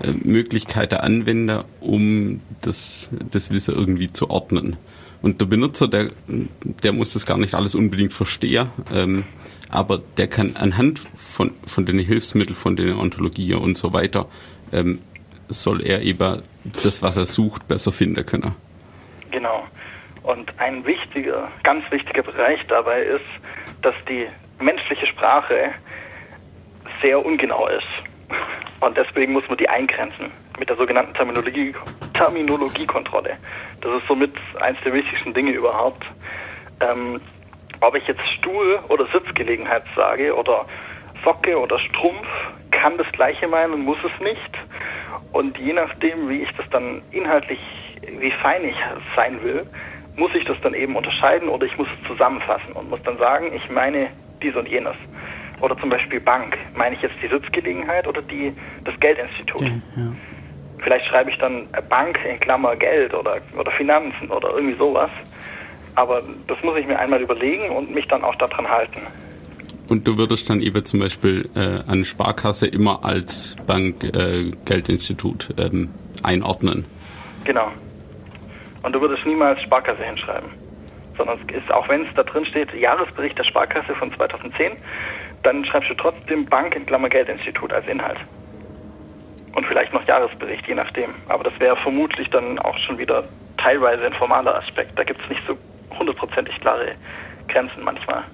[0.00, 4.76] äh, Möglichkeiten anwenden, um das, das Wissen irgendwie zu ordnen?
[5.22, 9.24] Und der Benutzer, der, der muss das gar nicht alles unbedingt verstehen, ähm,
[9.70, 14.26] aber der kann anhand von, von den Hilfsmitteln, von den Ontologien und so weiter,
[14.72, 14.98] ähm,
[15.48, 16.42] soll er eben
[16.82, 18.54] das, was er sucht, besser finden können.
[19.30, 19.66] Genau.
[20.22, 23.24] Und ein wichtiger, ganz wichtiger Bereich dabei ist,
[23.82, 24.26] dass die
[24.62, 25.72] menschliche Sprache
[27.04, 27.86] sehr ungenau ist.
[28.80, 31.74] Und deswegen muss man die eingrenzen mit der sogenannten Terminologie,
[32.14, 33.36] Terminologiekontrolle.
[33.82, 36.04] Das ist somit eines der wichtigsten Dinge überhaupt.
[36.80, 37.20] Ähm,
[37.80, 40.64] ob ich jetzt Stuhl oder Sitzgelegenheit sage oder
[41.24, 42.26] Socke oder Strumpf,
[42.70, 44.50] kann das gleiche meinen und muss es nicht.
[45.32, 47.60] Und je nachdem, wie ich das dann inhaltlich,
[48.18, 48.76] wie fein ich
[49.14, 49.66] sein will,
[50.16, 53.52] muss ich das dann eben unterscheiden oder ich muss es zusammenfassen und muss dann sagen,
[53.54, 54.08] ich meine
[54.42, 54.96] dies und jenes.
[55.60, 56.58] Oder zum Beispiel Bank.
[56.74, 58.52] Meine ich jetzt die Sitzgelegenheit oder die,
[58.84, 59.62] das Geldinstitut?
[59.62, 60.12] Ja, ja.
[60.78, 65.10] Vielleicht schreibe ich dann Bank in Klammer Geld oder, oder Finanzen oder irgendwie sowas.
[65.94, 69.00] Aber das muss ich mir einmal überlegen und mich dann auch daran halten.
[69.88, 75.54] Und du würdest dann eben zum Beispiel äh, eine Sparkasse immer als Bank, äh, Geldinstitut
[75.58, 75.90] ähm,
[76.22, 76.86] einordnen.
[77.44, 77.70] Genau.
[78.82, 80.48] Und du würdest niemals Sparkasse hinschreiben.
[81.16, 84.72] Sondern es ist, auch wenn es da drin steht, Jahresbericht der Sparkasse von 2010,
[85.44, 88.18] dann schreibst du trotzdem Bank in Klammer Geldinstitut als Inhalt.
[89.54, 91.10] Und vielleicht noch Jahresbericht, je nachdem.
[91.28, 93.24] Aber das wäre vermutlich dann auch schon wieder
[93.58, 94.98] teilweise ein formaler Aspekt.
[94.98, 95.56] Da gibt es nicht so
[95.96, 96.96] hundertprozentig klare
[97.46, 98.24] Grenzen manchmal.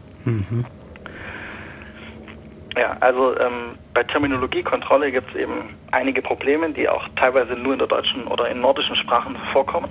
[2.76, 7.80] Ja, also ähm, bei Terminologiekontrolle gibt es eben einige Probleme, die auch teilweise nur in
[7.80, 9.90] der deutschen oder in nordischen Sprachen vorkommen.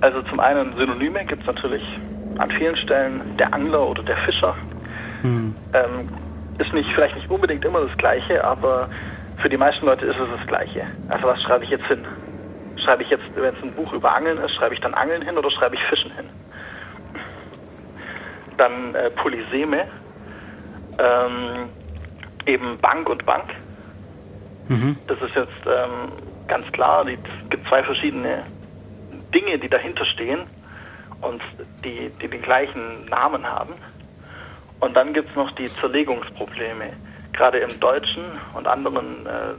[0.00, 1.82] Also zum einen Synonyme gibt es natürlich
[2.38, 4.56] an vielen Stellen der Angler oder der Fischer.
[5.74, 6.08] Ähm,
[6.58, 8.88] ist nicht vielleicht nicht unbedingt immer das Gleiche, aber
[9.36, 10.86] für die meisten Leute ist es das Gleiche.
[11.08, 12.06] Also was schreibe ich jetzt hin?
[12.76, 15.36] Schreibe ich jetzt, wenn es ein Buch über Angeln ist, schreibe ich dann Angeln hin
[15.36, 16.30] oder schreibe ich Fischen hin?
[18.56, 19.86] Dann äh, Polyseme,
[20.98, 21.70] ähm,
[22.46, 23.44] eben Bank und Bank.
[25.08, 26.12] Das ist jetzt ähm,
[26.48, 28.44] ganz klar, die- es gibt zwei verschiedene
[29.34, 30.46] Dinge, die dahinter stehen
[31.20, 31.42] und
[31.84, 33.74] die, die den gleichen Namen haben.
[34.80, 36.92] Und dann gibt es noch die Zerlegungsprobleme,
[37.32, 38.24] gerade im Deutschen
[38.54, 39.54] und anderen äh,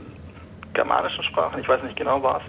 [0.74, 2.42] germanischen Sprachen, ich weiß nicht genau was.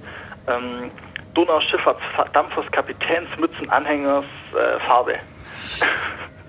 [0.48, 0.92] Ähm,
[1.34, 5.16] Donauschifffahrtsdampfers, Kapitäns, Mützen, Anhängers, äh, Farbe.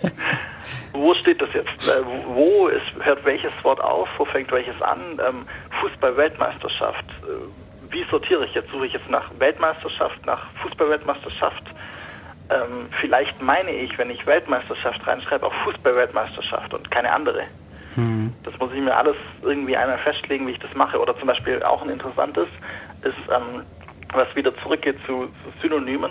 [0.93, 1.89] Wo steht das jetzt?
[1.89, 4.09] Äh, Wo ist, hört welches Wort auf?
[4.18, 5.21] Wo fängt welches an?
[5.27, 5.47] Ähm,
[5.81, 7.05] Fußball-Weltmeisterschaft.
[7.23, 8.71] Äh, Wie sortiere ich jetzt?
[8.71, 11.62] Suche ich jetzt nach Weltmeisterschaft, nach Fußball-Weltmeisterschaft?
[12.51, 17.44] Ähm, vielleicht meine ich, wenn ich Weltmeisterschaft reinschreibe, auch Fußball-Weltmeisterschaft und keine andere.
[18.44, 20.98] Das muss ich mir alles irgendwie einmal festlegen, wie ich das mache.
[21.01, 22.48] Oder zum Beispiel auch ein interessantes
[23.03, 23.62] ist, ähm,
[24.12, 26.11] was wieder zurückgeht zu, zu Synonymen,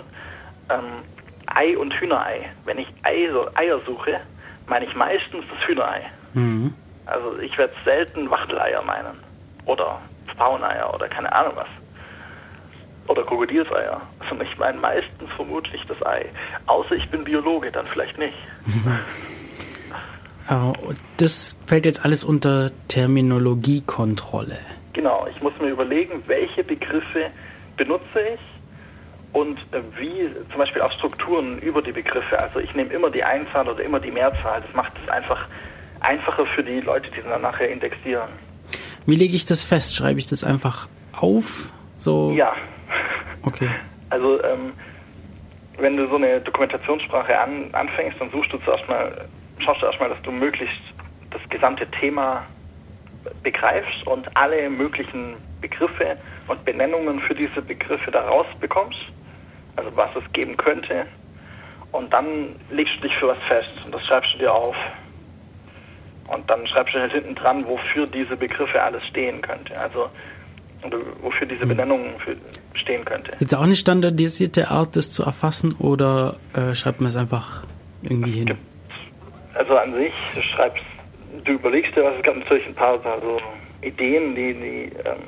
[0.70, 1.02] ähm,
[1.46, 2.50] Ei und Hühnerei.
[2.64, 4.20] Wenn ich Ei, so Eier suche,
[4.66, 6.02] meine ich meistens das Hühnerei.
[7.06, 9.18] Also ich werde selten Wachteleier meinen.
[9.66, 9.98] Oder
[10.36, 11.68] Pfaueneier oder keine Ahnung was.
[13.10, 14.00] Oder Krokodilseier.
[14.28, 16.26] Sondern ich meine meistens vermutlich das Ei.
[16.66, 18.36] Außer ich bin Biologe, dann vielleicht nicht.
[20.48, 24.58] Und das fällt jetzt alles unter Terminologiekontrolle.
[24.92, 27.30] Genau, ich muss mir überlegen, welche Begriffe
[27.76, 28.40] benutze ich
[29.32, 32.38] und äh, wie zum Beispiel auch Strukturen über die Begriffe.
[32.38, 34.62] Also ich nehme immer die Einzahl oder immer die Mehrzahl.
[34.62, 35.48] Das macht es einfach
[35.98, 38.28] einfacher für die Leute, die dann nachher indexieren.
[39.06, 39.96] Wie lege ich das fest?
[39.96, 41.72] Schreibe ich das einfach auf?
[41.96, 42.32] So?
[42.32, 42.54] Ja,
[43.42, 43.68] Okay.
[44.10, 44.72] also ähm,
[45.78, 49.28] wenn du so eine Dokumentationssprache an, anfängst, dann suchst du zuerst mal,
[49.58, 50.80] schaust du erstmal, dass du möglichst
[51.30, 52.44] das gesamte Thema
[53.42, 56.16] begreifst und alle möglichen Begriffe
[56.48, 58.98] und Benennungen für diese Begriffe da rausbekommst,
[59.76, 61.06] also was es geben könnte.
[61.92, 64.76] Und dann legst du dich für was fest und das schreibst du dir auf.
[66.28, 69.78] Und dann schreibst du halt hinten dran, wofür diese Begriffe alles stehen könnte.
[69.78, 70.08] Also
[70.84, 72.36] oder wofür diese Benennung für,
[72.74, 73.32] stehen könnte.
[73.32, 77.62] Gibt es auch eine standardisierte Art, das zu erfassen oder äh, schreibt man es einfach
[78.02, 78.58] irgendwie hin?
[79.54, 80.84] Also an sich, du schreibst,
[81.44, 83.40] du überlegst dir was, es gab natürlich ein paar, paar so
[83.82, 85.22] Ideen, die, die, ähm,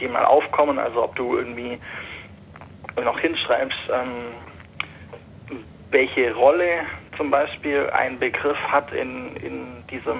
[0.00, 1.78] die mal aufkommen, also ob du irgendwie
[3.02, 5.58] noch hinschreibst, ähm,
[5.90, 6.80] welche Rolle
[7.16, 10.18] zum Beispiel ein Begriff hat in, in diesem,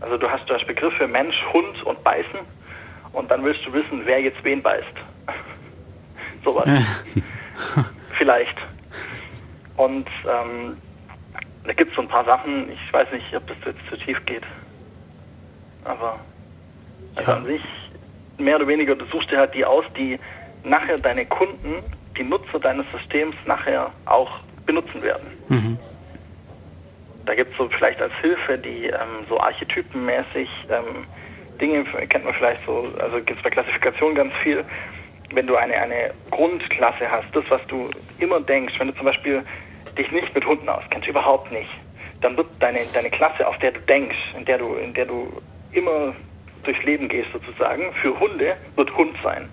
[0.00, 2.40] also du hast, du hast Begriffe Mensch, Hund und Beißen
[3.12, 4.84] und dann willst du wissen, wer jetzt wen beißt.
[6.44, 6.68] Sowas.
[8.18, 8.56] Vielleicht.
[9.76, 10.76] Und ähm,
[11.64, 14.24] da gibt es so ein paar Sachen, ich weiß nicht, ob das jetzt zu tief
[14.26, 14.42] geht.
[15.84, 16.18] Aber
[17.16, 17.36] also Ja.
[17.38, 17.62] an sich,
[18.38, 20.18] mehr oder weniger, du suchst dir halt die aus, die
[20.64, 21.82] nachher deine Kunden,
[22.16, 24.30] die Nutzer deines Systems nachher auch
[24.66, 25.26] benutzen werden.
[27.26, 31.06] Da gibt es so vielleicht als Hilfe die ähm, so archetypenmäßig ähm,
[31.60, 34.64] Dinge, kennt man vielleicht so, also gibt es bei Klassifikation ganz viel.
[35.32, 39.44] Wenn du eine, eine Grundklasse hast, das, was du immer denkst, wenn du zum Beispiel
[39.96, 41.70] dich nicht mit Hunden auskennst, überhaupt nicht,
[42.20, 45.28] dann wird deine, deine Klasse, auf der du denkst, in der du, in der du
[45.72, 46.14] immer
[46.64, 49.48] durchs Leben gehst sozusagen, für Hunde wird Hund sein.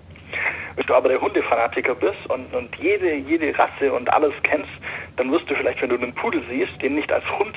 [0.76, 4.70] Wenn du aber der Hundefanatiker bist und, und jede, jede Rasse und alles kennst,
[5.16, 7.56] dann wirst du vielleicht, wenn du einen Pudel siehst, den nicht als Hund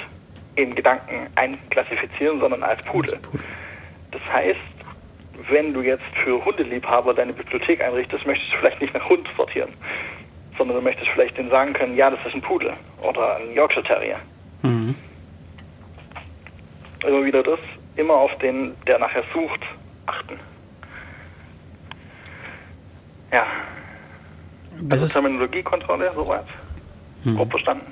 [0.56, 3.20] in Gedanken einklassifizieren, sondern als Pudel.
[4.12, 4.60] Das heißt,
[5.50, 9.74] wenn du jetzt für Hundeliebhaber deine Bibliothek einrichtest, möchtest du vielleicht nicht nach Hund sortieren,
[10.58, 13.84] sondern du möchtest vielleicht denen sagen können, ja, das ist ein Pudel oder ein Yorkshire
[13.84, 14.20] Terrier.
[14.62, 14.96] Mhm.
[17.06, 17.60] Immer wieder das,
[17.96, 19.62] immer auf den, der nachher sucht,
[20.06, 20.40] achten.
[23.32, 23.46] Ja,
[24.82, 26.46] Das also ist, Terminologiekontrolle, soweit.
[27.24, 27.86] Grob verstanden.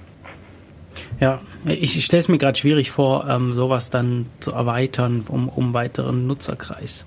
[1.19, 5.49] Ja, ich, ich stelle es mir gerade schwierig vor, ähm, sowas dann zu erweitern um,
[5.49, 7.05] um weiteren Nutzerkreis.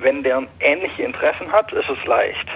[0.00, 2.46] Wenn der ähnliche Interessen hat, ist es leicht.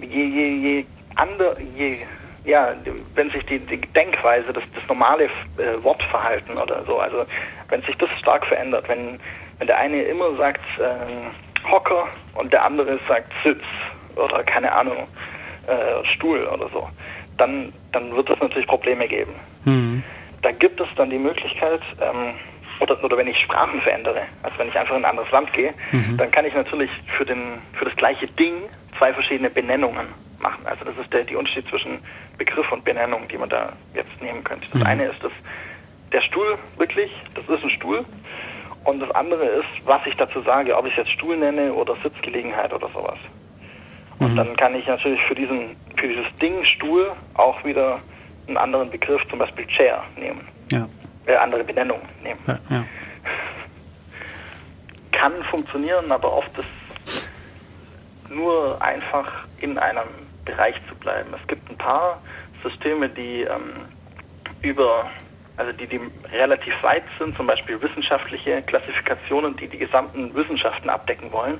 [0.00, 0.84] Je, je, je
[1.16, 1.98] ander, je,
[2.44, 2.74] ja,
[3.14, 7.24] wenn sich die, die Denkweise, das, das normale äh, Wortverhalten oder so, also
[7.68, 9.18] wenn sich das stark verändert, wenn,
[9.58, 13.62] wenn der eine immer sagt äh, Hocker und der andere sagt Sitz
[14.16, 15.08] oder keine Ahnung,
[15.66, 16.88] äh, Stuhl oder so,
[17.38, 19.32] dann, dann wird es natürlich Probleme geben.
[19.64, 20.02] Mhm.
[20.42, 22.34] Da gibt es dann die Möglichkeit, ähm,
[22.80, 25.74] oder, oder wenn ich Sprachen verändere, also wenn ich einfach in ein anderes Land gehe,
[26.16, 28.54] dann kann ich natürlich für, den, für das gleiche Ding
[28.96, 30.06] zwei verschiedene Benennungen
[30.38, 30.64] machen.
[30.64, 31.98] Also das ist der, die Unterschied zwischen
[32.36, 34.66] Begriff und Benennung, die man da jetzt nehmen könnte.
[34.72, 35.32] Das eine ist das,
[36.12, 38.04] der Stuhl wirklich, das ist ein Stuhl.
[38.84, 41.96] Und das andere ist, was ich dazu sage, ob ich es jetzt Stuhl nenne oder
[42.02, 43.18] Sitzgelegenheit oder sowas.
[44.20, 48.00] Und dann kann ich natürlich für diesen, für dieses Ding Stuhl auch wieder
[48.48, 50.40] einen anderen Begriff, zum Beispiel Chair, nehmen.
[50.72, 50.88] Ja,
[51.26, 52.40] Äh, andere Benennung nehmen.
[52.46, 52.84] ja, ja.
[55.12, 57.28] Kann funktionieren, aber oft ist
[58.30, 60.08] nur einfach in einem
[60.44, 61.30] Bereich zu bleiben.
[61.40, 62.20] Es gibt ein paar
[62.62, 63.72] Systeme, die ähm,
[64.62, 65.08] über,
[65.56, 66.00] also die, die
[66.32, 71.58] relativ weit sind, zum Beispiel wissenschaftliche Klassifikationen, die die gesamten Wissenschaften abdecken wollen.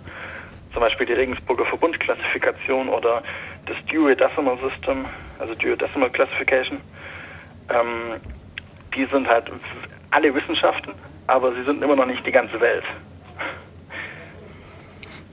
[0.79, 3.21] Zum Beispiel die Regensburger Verbundklassifikation oder
[3.67, 5.07] das Dewey Decimal System,
[5.41, 6.79] also Dewey Decimal Classification.
[7.69, 8.21] Ähm,
[8.95, 9.51] die sind halt
[10.13, 10.93] alle Wissenschaften,
[11.27, 12.85] aber sie sind immer noch nicht die ganze Welt.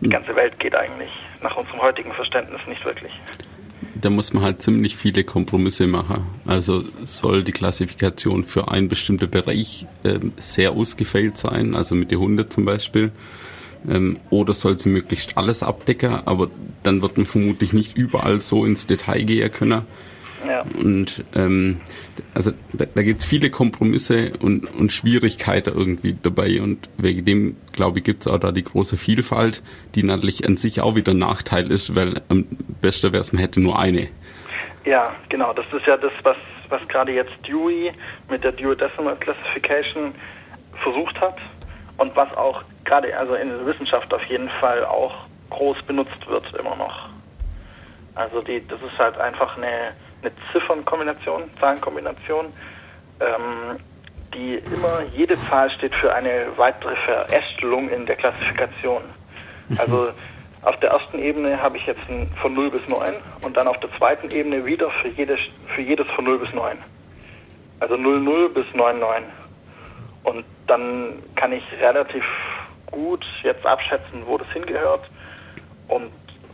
[0.01, 1.11] Die ganze Welt geht eigentlich
[1.43, 3.11] nach unserem heutigen Verständnis nicht wirklich.
[3.93, 6.25] Da muss man halt ziemlich viele Kompromisse machen.
[6.47, 12.17] Also soll die Klassifikation für einen bestimmten Bereich ähm, sehr ausgefeilt sein, also mit den
[12.17, 13.11] Hunde zum Beispiel.
[13.89, 16.49] Ähm, oder soll sie möglichst alles abdecken, aber
[16.83, 19.86] dann wird man vermutlich nicht überall so ins Detail gehen können.
[20.47, 20.61] Ja.
[20.61, 21.81] Und ähm,
[22.33, 27.57] also da, da gibt es viele Kompromisse und, und Schwierigkeiten irgendwie dabei und wegen dem,
[27.71, 29.63] glaube ich, gibt es auch da die große Vielfalt,
[29.95, 32.45] die natürlich an sich auch wieder ein Nachteil ist, weil am
[32.81, 34.07] besten wäre es, man hätte nur eine.
[34.86, 35.51] Ja, genau.
[35.53, 36.38] Das ist ja das, was,
[36.69, 37.91] was gerade jetzt Dewey
[38.29, 40.13] mit der Dewey Decimal Classification
[40.83, 41.38] versucht hat
[41.97, 45.13] und was auch gerade also in der Wissenschaft auf jeden Fall auch
[45.49, 47.09] groß benutzt wird immer noch.
[48.15, 52.47] Also die, das ist halt einfach eine, eine Ziffernkombination, Zahlenkombination,
[53.19, 53.79] ähm,
[54.33, 59.01] die immer, jede Zahl steht für eine weitere Verästelung in der Klassifikation.
[59.77, 60.09] Also
[60.61, 62.01] auf der ersten Ebene habe ich jetzt
[62.41, 65.37] von 0 bis 9 und dann auf der zweiten Ebene wieder für, jede,
[65.73, 66.77] für jedes von 0 bis 9.
[67.79, 69.29] Also 00 bis 99.
[70.26, 72.23] Und dann kann ich relativ
[72.88, 75.09] gut jetzt abschätzen, wo das hingehört
[75.88, 76.11] und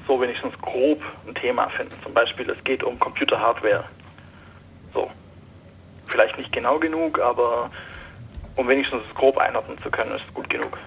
[0.08, 1.96] so wenigstens grob ein Thema finden.
[2.04, 3.86] Zum Beispiel, es geht um Computerhardware.
[4.94, 5.10] So.
[6.08, 7.72] Vielleicht nicht genau genug, aber
[8.56, 10.78] um wenigstens es grob einordnen zu können, ist gut genug.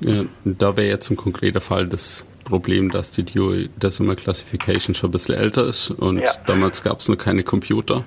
[0.00, 5.10] Ja, da wäre jetzt ein konkreter Fall das Problem, dass die Dewey Decimal Classification schon
[5.10, 6.32] ein bisschen älter ist und Ja.
[6.46, 8.04] damals gab es noch keine Computer.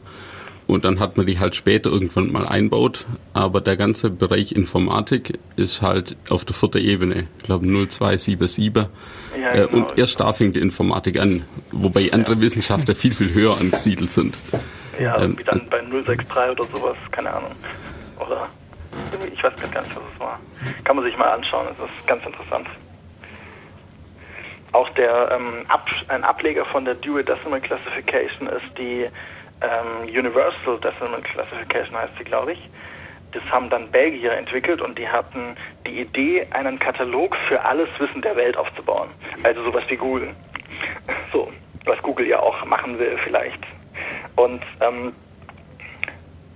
[0.72, 3.06] Und dann hat man die halt später irgendwann mal einbaut.
[3.34, 7.28] Aber der ganze Bereich Informatik ist halt auf der vierten Ebene.
[7.40, 8.72] Ich glaube 0277.
[9.38, 9.76] Ja, äh, genau.
[9.76, 11.44] und erst da fängt die Informatik an.
[11.74, 14.38] Wobei andere Wissenschaftler viel, viel höher angesiedelt sind.
[14.98, 17.52] Ja, Ähm, wie dann bei 063 oder sowas, keine Ahnung.
[18.26, 18.48] Oder
[19.34, 20.40] ich weiß gar nicht, was es war.
[20.86, 22.68] Kann man sich mal anschauen, das ist ganz interessant.
[24.72, 29.08] Auch der ähm, Ab ein Ableger von der Dewey Decimal Classification ist die
[29.62, 32.70] ähm, Universal Decimal Classification heißt sie, glaube ich.
[33.32, 35.56] Das haben dann Belgier entwickelt und die hatten
[35.86, 39.10] die Idee, einen Katalog für alles Wissen der Welt aufzubauen.
[39.44, 40.36] Also sowas wie Google.
[41.32, 41.52] So,
[41.86, 43.60] was Google ja auch machen will vielleicht.
[44.36, 45.14] Und ähm,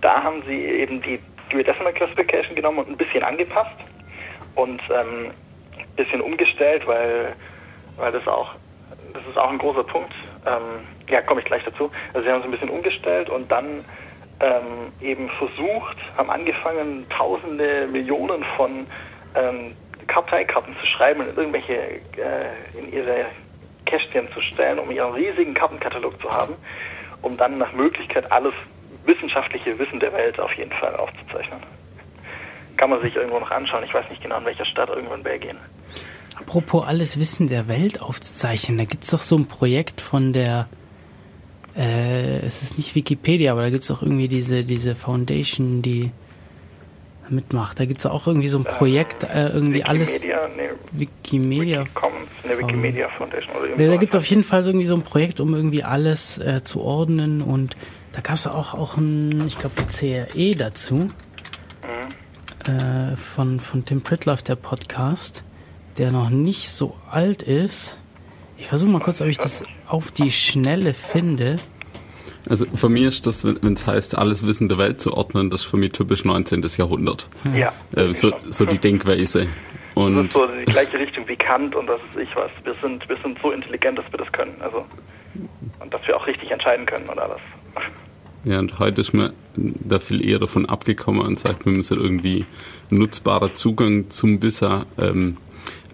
[0.01, 1.19] da haben sie eben die
[1.51, 3.75] Decimal Classification genommen und ein bisschen angepasst
[4.55, 5.31] und ähm,
[5.77, 7.35] ein bisschen umgestellt, weil,
[7.97, 8.55] weil das auch,
[9.13, 10.13] das ist auch ein großer Punkt.
[10.45, 11.91] Ähm, ja, komme ich gleich dazu.
[12.13, 13.85] Also sie haben es ein bisschen umgestellt und dann
[14.39, 18.85] ähm, eben versucht, haben angefangen, tausende, Millionen von
[19.35, 19.75] ähm,
[20.07, 23.25] Karteikarten zu schreiben und irgendwelche, äh, in ihre
[23.85, 26.55] Kästchen zu stellen, um ihren riesigen Kartenkatalog zu haben,
[27.21, 28.53] um dann nach Möglichkeit alles
[29.05, 31.59] wissenschaftliche Wissen der Welt auf jeden Fall aufzuzeichnen.
[32.77, 33.83] kann man sich irgendwo noch anschauen.
[33.83, 35.57] Ich weiß nicht genau, in welcher Stadt, irgendwo in Belgien.
[36.35, 40.67] Apropos alles Wissen der Welt aufzuzeichnen, da gibt's doch so ein Projekt von der,
[41.75, 46.11] äh, es ist nicht Wikipedia, aber da gibt's doch irgendwie diese, diese Foundation, die
[47.29, 47.79] mitmacht.
[47.79, 50.21] Da gibt's auch irgendwie so ein Projekt, äh, irgendwie alles.
[50.21, 51.83] Wikimedia, nee, Wikimedia.
[51.93, 53.87] Commons, ne, Wikimedia Foundation oder Da, irgendwas.
[53.87, 56.81] da gibt's auf jeden Fall so irgendwie so ein Projekt, um irgendwie alles äh, zu
[56.81, 57.75] ordnen und
[58.11, 61.09] da gab's auch, auch ein, ich glaube, CRE dazu.
[62.65, 65.43] Äh, von, von Tim Pritloff, der Podcast,
[65.97, 67.99] der noch nicht so alt ist.
[68.57, 71.59] Ich versuche mal kurz, ob ich das auf die Schnelle finde.
[72.49, 75.61] Also für mich ist das, wenn es heißt, alles Wissen der Welt zu ordnen, das
[75.61, 76.63] ist für mich typisch 19.
[76.77, 77.27] Jahrhundert.
[77.55, 77.73] Ja.
[77.95, 79.47] Äh, so, so die Denkweise.
[79.95, 82.51] Das Und ist so die gleiche Richtung wie Kant und das ist ich was.
[82.63, 84.55] Wir sind, wir sind so intelligent, dass wir das können.
[84.59, 84.85] Also
[85.79, 87.39] und dass wir auch richtig entscheiden können und alles.
[88.43, 92.45] Ja, und heute ist man da viel eher davon abgekommen und sagt, man müsse irgendwie
[92.91, 95.37] nutzbarer Zugang zum Wissen ähm,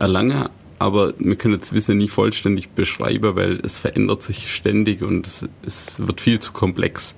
[0.01, 0.49] erlangen.
[0.79, 5.47] Aber wir können das Wissen nie vollständig beschreiben, weil es verändert sich ständig und es,
[5.63, 7.15] es wird viel zu komplex.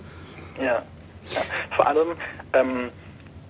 [0.57, 0.83] Ja.
[1.31, 1.41] ja.
[1.73, 2.09] Vor allem,
[2.51, 2.89] ähm,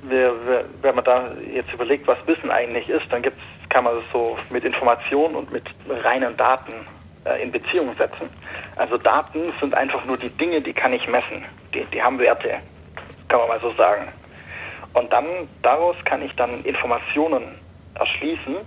[0.04, 3.96] wir, wir, wenn man da jetzt überlegt, was Wissen eigentlich ist, dann gibt's, kann man
[3.96, 6.74] das so mit Informationen und mit reinen Daten
[7.26, 8.30] äh, in Beziehung setzen.
[8.76, 11.44] Also Daten sind einfach nur die Dinge, die kann ich messen.
[11.74, 12.60] Die, die haben Werte,
[13.30, 14.10] kann man mal so sagen.
[14.94, 15.26] Und dann
[15.64, 17.44] daraus kann ich dann Informationen
[17.96, 18.58] erschließen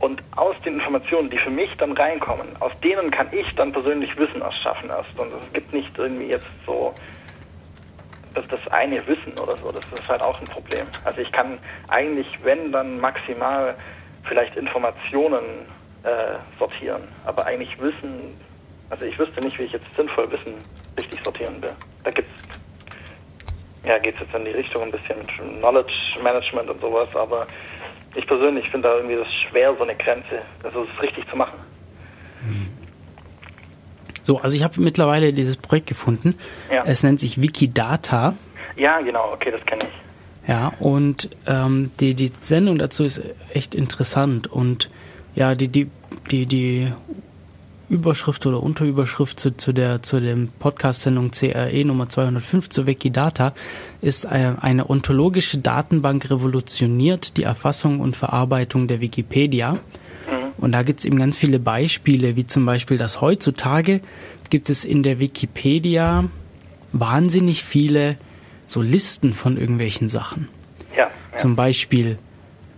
[0.00, 4.16] und aus den Informationen, die für mich dann reinkommen, aus denen kann ich dann persönlich
[4.16, 5.18] Wissen erschaffen erst.
[5.18, 6.94] Und es gibt nicht irgendwie jetzt so
[8.34, 9.72] das, das eine Wissen oder so.
[9.72, 10.86] Das ist halt auch ein Problem.
[11.04, 13.74] Also ich kann eigentlich, wenn dann maximal
[14.24, 15.42] vielleicht Informationen
[16.04, 18.38] äh, sortieren, aber eigentlich Wissen,
[18.90, 20.54] also ich wüsste nicht, wie ich jetzt sinnvoll Wissen
[20.96, 21.72] richtig sortieren will.
[22.04, 22.30] Da gibt's
[23.84, 25.28] ja, geht es jetzt in die Richtung ein bisschen mit
[25.60, 25.92] Knowledge
[26.22, 27.46] Management und sowas, aber
[28.18, 31.58] ich persönlich finde da irgendwie das schwer, so eine Grenze, also es richtig zu machen.
[34.22, 36.34] So, also ich habe mittlerweile dieses Projekt gefunden.
[36.70, 36.84] Ja.
[36.84, 38.36] Es nennt sich Wikidata.
[38.76, 40.48] Ja, genau, okay, das kenne ich.
[40.48, 43.22] Ja, und ähm, die, die Sendung dazu ist
[43.54, 44.46] echt interessant.
[44.46, 44.90] Und
[45.34, 45.90] ja, die, die,
[46.30, 46.92] die, die
[47.88, 53.54] Überschrift oder Unterüberschrift zu, zu der zu dem Podcast-Sendung CRE Nummer 205 zu Wikidata
[54.00, 59.78] ist äh, eine ontologische Datenbank revolutioniert die Erfassung und Verarbeitung der Wikipedia.
[60.58, 64.00] Und da gibt's eben ganz viele Beispiele, wie zum Beispiel, dass heutzutage
[64.50, 66.28] gibt es in der Wikipedia
[66.92, 68.16] wahnsinnig viele
[68.66, 70.48] so Listen von irgendwelchen Sachen.
[70.96, 71.36] Ja, ja.
[71.36, 72.18] Zum Beispiel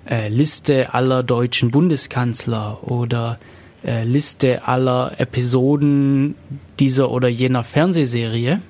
[0.09, 3.39] äh, Liste aller deutschen Bundeskanzler oder
[3.85, 6.35] äh, Liste aller Episoden
[6.79, 8.61] dieser oder jener Fernsehserie.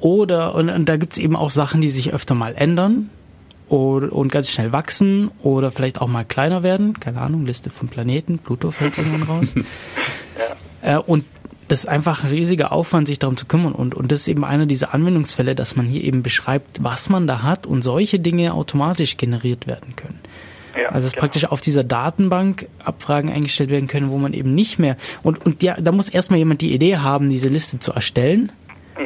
[0.00, 3.10] Oder, und, und da gibt's eben auch Sachen, die sich öfter mal ändern
[3.68, 6.98] und, und ganz schnell wachsen oder vielleicht auch mal kleiner werden.
[7.00, 9.54] Keine Ahnung, Liste von Planeten, Pluto fällt irgendwann raus.
[10.82, 11.24] äh, und
[11.66, 13.72] das ist einfach ein riesiger Aufwand, sich darum zu kümmern.
[13.72, 17.26] Und, und das ist eben einer dieser Anwendungsfälle, dass man hier eben beschreibt, was man
[17.26, 20.18] da hat und solche Dinge automatisch generiert werden können.
[20.80, 21.20] Ja Also es genau.
[21.22, 25.62] praktisch auf dieser Datenbank Abfragen eingestellt werden können, wo man eben nicht mehr und und
[25.62, 28.52] ja, da muss erstmal jemand die Idee haben, diese Liste zu erstellen.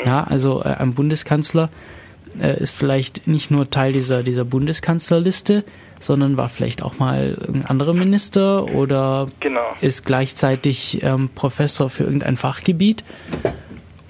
[0.04, 1.68] Ja, also äh, ein Bundeskanzler
[2.40, 5.64] äh, ist vielleicht nicht nur Teil dieser dieser Bundeskanzlerliste,
[5.98, 9.60] sondern war vielleicht auch mal irgendein anderer Minister oder Genau.
[9.80, 13.04] ist gleichzeitig ähm, Professor für irgendein Fachgebiet.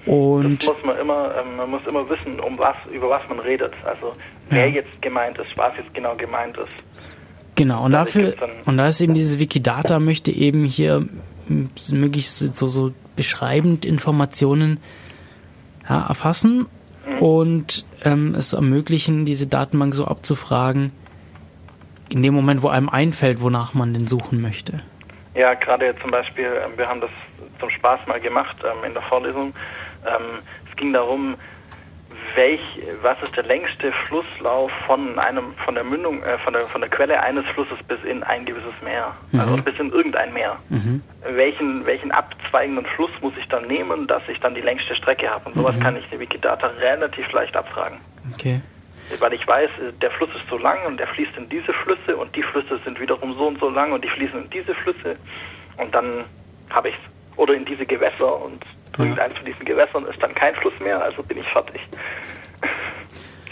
[0.05, 3.39] Und Das muss man immer, ähm, man muss immer wissen, um was, über was man
[3.39, 3.73] redet.
[3.85, 4.13] Also
[4.49, 4.73] wer Ja.
[4.75, 6.73] jetzt gemeint ist, was jetzt genau gemeint ist.
[7.55, 8.33] Genau, und dafür,
[8.65, 11.07] und da ist eben diese Wikidata möchte eben hier
[11.91, 14.79] möglichst so, so beschreibend Informationen
[15.87, 16.67] ja, erfassen
[17.19, 20.91] und ähm, es ermöglichen, diese Datenbank so abzufragen,
[22.09, 24.81] in dem Moment, wo einem einfällt, wonach man denn suchen möchte.
[25.35, 27.09] Ja, gerade jetzt zum Beispiel, ähm, wir haben das
[27.59, 29.53] zum Spaß mal gemacht ähm, in der Vorlesung.
[30.05, 30.39] Ähm,
[30.69, 31.35] es ging darum,
[32.35, 32.61] welch,
[33.01, 36.89] was ist der längste Flusslauf von einem, von der Mündung, äh, von der, von der
[36.89, 40.57] Quelle eines Flusses bis in ein gewisses Meer, also bis in irgendein Meer.
[41.35, 45.45] Welchen, welchen abzweigenden Fluss muss ich dann nehmen, dass ich dann die längste Strecke habe?
[45.49, 47.99] Und sowas kann ich in Wikidata relativ leicht abfragen.
[48.33, 48.61] Okay.
[49.19, 52.15] Weil ich weiß, äh, der Fluss ist so lang und der fließt in diese Flüsse
[52.17, 55.17] und die Flüsse sind wiederum so und so lang und die fließen in diese Flüsse
[55.77, 56.25] und dann
[56.69, 56.99] habe ich's.
[57.35, 58.63] Oder in diese Gewässer und
[58.97, 61.81] irgendeins von diesen Gewässern ist dann kein Fluss mehr, also bin ich fertig.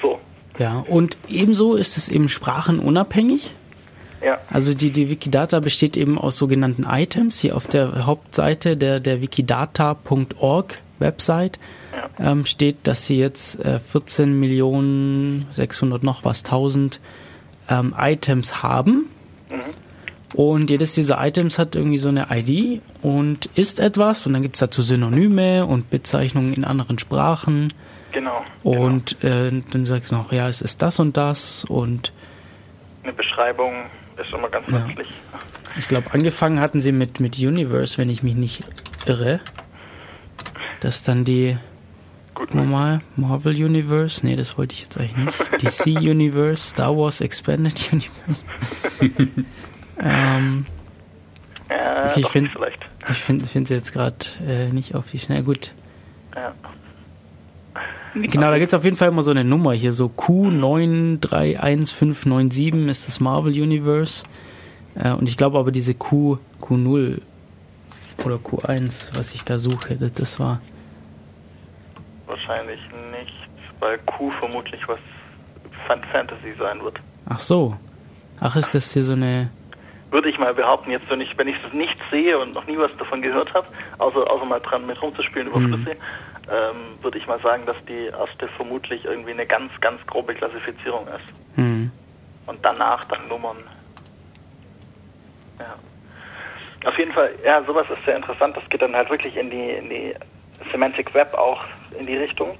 [0.01, 0.19] so,
[0.57, 3.51] Ja, und ebenso ist es eben sprachenunabhängig.
[4.23, 4.37] ja.
[4.49, 7.39] Also die, die Wikidata besteht eben aus sogenannten Items.
[7.39, 11.59] Hier auf der Hauptseite der, der wikidata.org Website
[12.19, 16.99] ähm, steht, dass sie jetzt äh, 14 Millionen 600 noch was 1000
[17.69, 19.09] ähm, Items haben.
[20.33, 24.55] Und jedes dieser Items hat irgendwie so eine ID und ist etwas und dann gibt
[24.55, 27.73] es dazu Synonyme und Bezeichnungen in anderen Sprachen.
[28.11, 28.43] Genau.
[28.63, 33.03] Und äh, dann sagst du noch, ja, es ist das und das und genau.
[33.03, 33.73] eine Beschreibung
[34.21, 34.79] ist immer ganz Ja.
[34.79, 35.07] nützlich.
[35.79, 38.63] ich glaube, angefangen hatten sie mit, mit Universe, wenn ich mich nicht
[39.05, 39.39] irre.
[40.81, 41.57] Das ist dann die
[42.33, 44.25] Gut, normal Marvel Universe.
[44.25, 45.63] Nee, das wollte ich jetzt eigentlich nicht.
[45.63, 48.45] DC Universe, Star Wars Expanded Universe.
[50.03, 50.65] ähm,
[51.69, 52.79] ja, okay, ich doch, find- vielleicht.
[53.09, 54.15] ich finde es jetzt gerade
[54.47, 55.43] äh, nicht auf die Schnelle.
[55.43, 55.73] Gut.
[56.35, 56.53] Ja.
[58.13, 63.07] Genau, da gibt es auf jeden Fall immer so eine Nummer hier, so Q931597 ist
[63.07, 64.23] das Marvel Universe.
[64.95, 67.21] Äh, und ich glaube aber diese Q, Q0
[68.25, 70.59] oder Q1, was ich da suche, das, das war.
[72.27, 72.79] Wahrscheinlich
[73.17, 73.33] nicht,
[73.79, 74.99] weil Q vermutlich was
[75.87, 76.99] Fan Fantasy sein wird.
[77.27, 77.75] Ach so.
[78.41, 79.49] Ach, ist das hier so eine.
[80.11, 82.77] Würde ich mal behaupten, jetzt wenn ich wenn ich es nicht sehe und noch nie
[82.77, 85.73] was davon gehört habe, außer, außer mal dran mit rumzuspielen über Mhm.
[85.73, 85.97] Flüsse,
[86.51, 91.07] ähm, würde ich mal sagen, dass die erste vermutlich irgendwie eine ganz, ganz grobe Klassifizierung
[91.07, 91.55] ist.
[91.55, 91.91] Hm.
[92.45, 93.57] Und danach dann Nummern.
[95.59, 95.75] Ja.
[96.89, 98.57] Auf jeden Fall, ja, sowas ist sehr interessant.
[98.57, 100.13] Das geht dann halt wirklich in die, in die
[100.71, 101.63] Semantic Web auch
[101.97, 102.57] in die Richtung.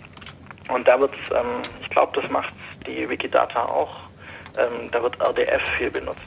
[0.70, 2.54] Und da wird ähm, ich glaube, das macht
[2.88, 3.94] die Wikidata auch,
[4.58, 6.22] ähm, da wird RDF viel benutzt.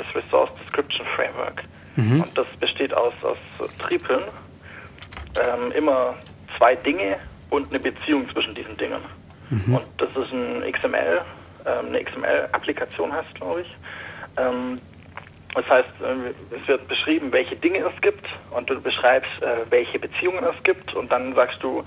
[0.00, 1.64] Das Resource Description Framework.
[2.22, 4.22] Und das besteht aus, aus Tripeln,
[5.38, 6.14] ähm, immer
[6.56, 7.16] zwei Dinge
[7.50, 9.00] und eine Beziehung zwischen diesen Dingen.
[9.74, 11.20] Und das ist ein XML,
[11.66, 13.76] ähm, eine XML-Applikation heißt, glaube ich.
[14.38, 14.78] Ähm,
[15.54, 19.98] das heißt, äh, es wird beschrieben, welche Dinge es gibt und du beschreibst, äh, welche
[19.98, 21.84] Beziehungen es gibt und dann sagst du,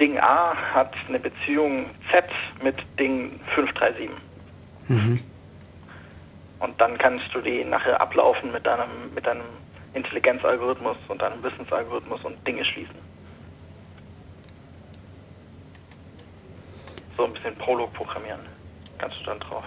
[0.00, 2.24] Ding A hat eine Beziehung Z
[2.62, 4.10] mit Ding 537.
[6.62, 9.42] Und dann kannst du die nachher ablaufen mit deinem, mit deinem
[9.94, 12.94] Intelligenzalgorithmus und deinem Wissensalgorithmus und Dinge schließen.
[17.16, 18.40] So ein bisschen Prolog programmieren.
[18.98, 19.64] Kannst du dann drauf.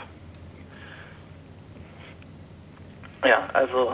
[3.26, 3.94] Ja, also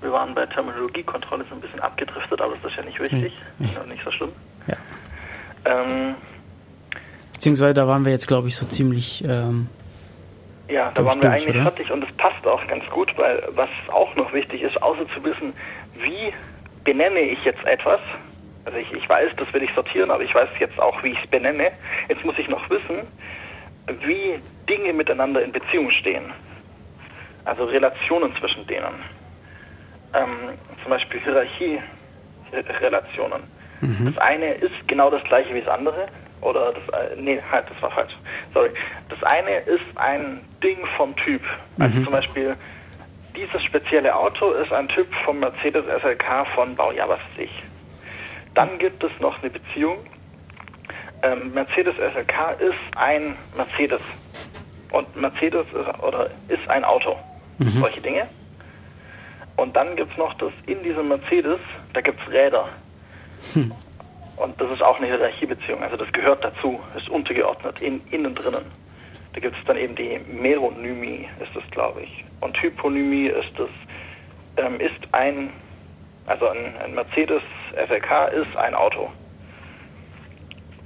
[0.00, 3.32] wir waren bei Terminologiekontrolle so ein bisschen abgedriftet, aber das ist ja nicht wichtig.
[3.58, 4.32] Ja, nicht so schlimm.
[4.68, 4.76] Ja.
[5.64, 6.14] Ähm,
[7.32, 9.24] Beziehungsweise da waren wir jetzt, glaube ich, so ziemlich.
[9.26, 9.68] Ähm,
[10.68, 11.62] Ja, da waren wir durch, eigentlich oder?
[11.70, 15.22] fertig und es passt auch ganz gut, weil was auch noch wichtig ist, außer zu
[15.24, 15.54] wissen,
[15.94, 16.32] wie
[16.84, 18.00] benenne ich jetzt etwas,
[18.64, 21.22] also ich, ich weiß, das will ich sortieren, aber ich weiß jetzt auch, wie ich
[21.22, 21.70] es benenne,
[22.08, 23.06] jetzt muss ich noch wissen,
[24.04, 26.32] wie Dinge miteinander in Beziehung stehen.
[27.44, 29.04] Also Relationen zwischen denen.
[30.14, 33.44] Ähm, zum Beispiel Hierarchie-Relationen.
[34.06, 36.08] Das eine ist genau das gleiche wie das andere.
[36.40, 38.12] Oder das, äh, nee, halt, das war falsch.
[38.52, 38.70] Sorry.
[39.08, 41.42] Das eine ist ein Ding vom Typ.
[41.78, 42.56] Also zum Beispiel,
[43.34, 47.62] dieses spezielle Auto ist ein Typ vom Mercedes SLK von Baujahr, was weiß ich.
[48.54, 49.98] Dann gibt es noch eine Beziehung.
[51.22, 54.00] Ähm, Mercedes SLK ist ein Mercedes.
[54.92, 57.16] Und Mercedes ist, oder ist ein Auto.
[57.80, 58.28] Solche Dinge.
[59.56, 61.58] Und dann gibt es noch das, in diesem Mercedes,
[61.94, 62.68] da gibt es Räder.
[64.36, 68.64] Und das ist auch eine Hierarchiebeziehung, also das gehört dazu, ist untergeordnet, in, innen drinnen.
[69.32, 72.24] Da gibt es dann eben die Meronymie, ist das, glaube ich.
[72.40, 73.68] Und Hyponymie ist das,
[74.58, 75.50] ähm, ist ein,
[76.26, 77.42] also ein, ein Mercedes
[77.74, 79.10] FLK ist ein Auto.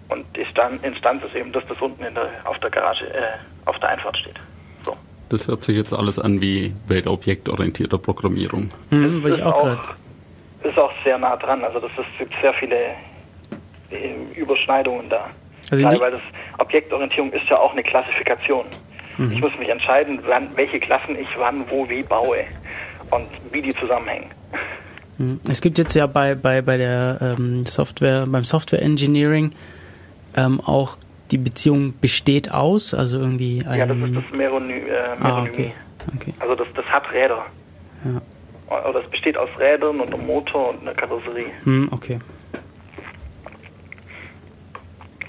[0.09, 3.23] Und die Stand, Instanz ist eben, dass das unten in der, auf der Garage, äh,
[3.67, 4.41] auf der Einfahrt steht.
[4.85, 4.97] So.
[5.29, 8.69] Das hört sich jetzt alles an wie weltobjektorientierte Programmierung.
[8.91, 9.81] hm, Das ich ist auch gerade.
[10.65, 11.63] ist auch sehr nah dran.
[11.65, 12.77] Also das ist, es gibt sehr viele
[14.35, 15.31] Überschneidungen da.
[15.71, 16.21] Also Gerade weil das
[16.59, 18.65] Objektorientierung ist ja auch eine Klassifikation.
[19.19, 19.33] Mhm.
[19.33, 22.45] Ich muss mich entscheiden, wann, welche Klassen ich wann, wo, wie baue
[23.11, 24.31] und wie die zusammenhängen.
[25.49, 29.53] Es gibt jetzt ja bei, bei, bei der ähm, Software, beim Software Engineering
[30.35, 30.97] ähm, auch
[31.31, 33.79] die Beziehung besteht aus, also irgendwie ein.
[33.79, 35.51] Ja, das ist das Merony, äh, ah, Meronymie.
[35.51, 35.73] okay.
[36.17, 36.35] okay.
[36.41, 37.45] Also das, das hat Räder.
[38.05, 38.89] Ja.
[38.89, 41.47] Oder es besteht aus Rädern und einem Motor und einer Karosserie.
[41.65, 42.21] Hm, okay.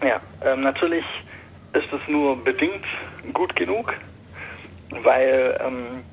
[0.04, 1.06] Ja, ähm, natürlich
[1.74, 2.86] ist es nur bedingt
[3.34, 3.94] gut genug,
[5.04, 6.04] weil ähm,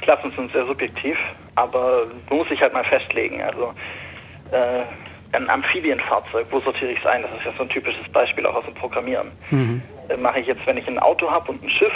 [0.00, 1.16] Klassen sind sehr subjektiv,
[1.54, 3.42] aber man muss sich halt mal festlegen.
[3.42, 3.74] Also
[4.52, 4.82] äh,
[5.32, 7.22] ein Amphibienfahrzeug, wo sortiere ich es ein?
[7.22, 9.32] Das ist ja so ein typisches Beispiel auch aus dem Programmieren.
[10.08, 11.92] Äh, Mache ich jetzt, wenn ich ein Auto habe und ein Schiff,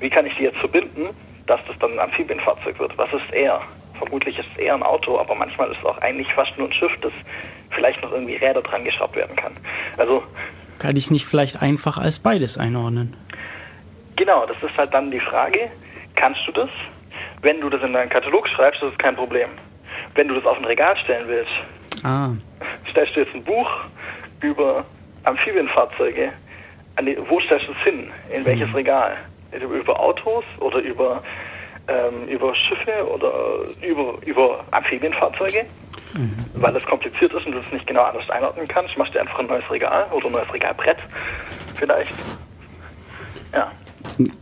[0.00, 1.08] wie kann ich die jetzt verbinden,
[1.46, 2.96] dass das dann ein Amphibienfahrzeug wird?
[2.96, 3.62] Was ist er?
[3.98, 6.72] vermutlich ist es eher ein Auto, aber manchmal ist es auch eigentlich fast nur ein
[6.72, 7.12] Schiff, das
[7.70, 9.52] vielleicht noch irgendwie Räder dran geschraubt werden kann.
[9.96, 10.22] Also
[10.78, 13.16] kann ich es nicht vielleicht einfach als beides einordnen?
[14.16, 15.70] Genau, das ist halt dann die Frage,
[16.16, 16.68] kannst du das?
[17.40, 19.48] Wenn du das in deinen Katalog schreibst, ist das kein Problem.
[20.14, 21.52] Wenn du das auf ein Regal stellen willst,
[22.04, 22.30] ah.
[22.90, 23.68] stellst du jetzt ein Buch
[24.40, 24.84] über
[25.24, 26.32] Amphibienfahrzeuge,
[27.28, 28.10] wo stellst du es hin?
[28.34, 28.74] In welches mhm.
[28.74, 29.16] Regal?
[29.52, 31.22] Über Autos oder über,
[31.86, 33.32] ähm, über Schiffe oder
[33.82, 35.64] über, über Amphibienfahrzeuge?
[36.14, 36.34] Mhm.
[36.54, 39.38] Weil das kompliziert ist und du es nicht genau anders einordnen kannst, machst du einfach
[39.38, 40.98] ein neues Regal oder ein neues Regalbrett
[41.76, 42.12] vielleicht.
[43.52, 43.70] Ja.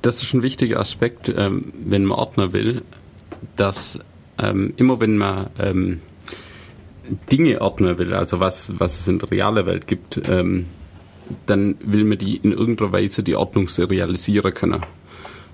[0.02, 2.82] Das ist ein wichtiger Aspekt, ähm, wenn man Ordner will,
[3.56, 3.98] dass
[4.38, 6.00] ähm, immer wenn man ähm,
[7.30, 10.64] Dinge ordnen will, also was, was es in der realen Welt gibt, ähm,
[11.46, 14.82] dann will man die in irgendeiner Weise die Ordnung serialisieren können.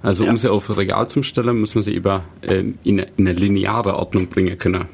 [0.02, 0.30] Also ja.
[0.30, 3.28] um sie auf ein Regal zu stellen, muss man sie eben ähm, in, eine, in,
[3.28, 4.86] eine, lineare Ordnung bringen können.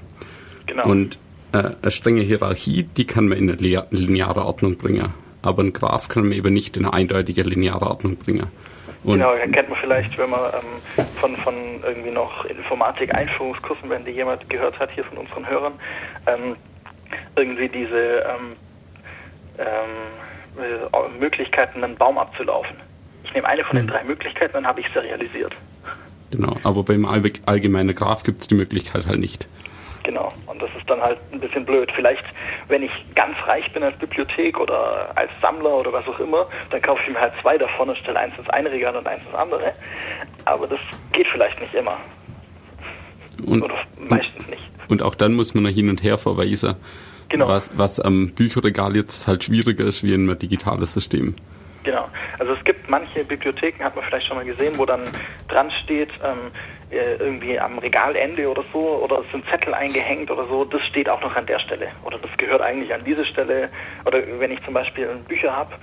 [0.69, 0.87] Genau.
[0.87, 1.19] Und
[1.53, 5.13] äh, eine strenge Hierarchie, die kann man in eine lineare Ordnung bringen.
[5.43, 8.47] Aber ein Graph kann man eben nicht in eine eindeutige lineare Ordnung bringen.
[9.05, 11.55] Und genau, kennt man vielleicht, wenn man ähm, von, von
[11.87, 15.73] irgendwie noch Informatik-Einführungskursen, wenn die jemand gehört hat hier von unseren Hörern,
[16.27, 16.57] ähm,
[17.37, 18.57] irgendwie diese ähm,
[19.59, 19.65] ähm
[20.59, 22.77] äh, Möglichkeiten, einen Baum abzulaufen.
[23.25, 23.95] Ich nehme eine von den hm.
[23.95, 25.55] drei Möglichkeiten, dann habe ich serialisiert.
[26.31, 29.47] Genau, aber beim allgemeinen Graph gibt es die Möglichkeit halt nicht.
[30.05, 31.91] Genau, und das ist dann halt ein bisschen blöd.
[31.95, 32.25] Vielleicht,
[32.69, 36.81] wenn ich ganz reich bin als Bibliothek oder als Sammler oder was auch immer, dann
[36.81, 39.35] kaufe ich mir halt zwei davon und stelle eins ins eine Regal und eins ins
[39.35, 39.73] andere.
[40.45, 40.81] Aber das
[41.13, 41.99] geht vielleicht nicht immer.
[43.45, 44.63] Und, oder meistens nicht.
[44.89, 46.77] Und auch dann muss man noch hin und her verweisen.
[47.29, 47.49] Genau.
[47.49, 51.37] Was, was am Bücherregal jetzt halt schwieriger ist wie in einem digitalen System.
[51.85, 52.09] Genau.
[52.39, 55.03] Also es gibt manche Bibliotheken, hat man vielleicht schon mal gesehen, wo dann
[55.49, 56.51] dran steht, ähm,
[56.91, 61.09] äh, irgendwie am Regalende oder so, oder es sind Zettel eingehängt oder so, das steht
[61.09, 61.89] auch noch an der Stelle.
[62.05, 63.69] Oder das gehört eigentlich an diese Stelle.
[64.05, 65.75] Oder wenn ich zum Beispiel Bücher habe,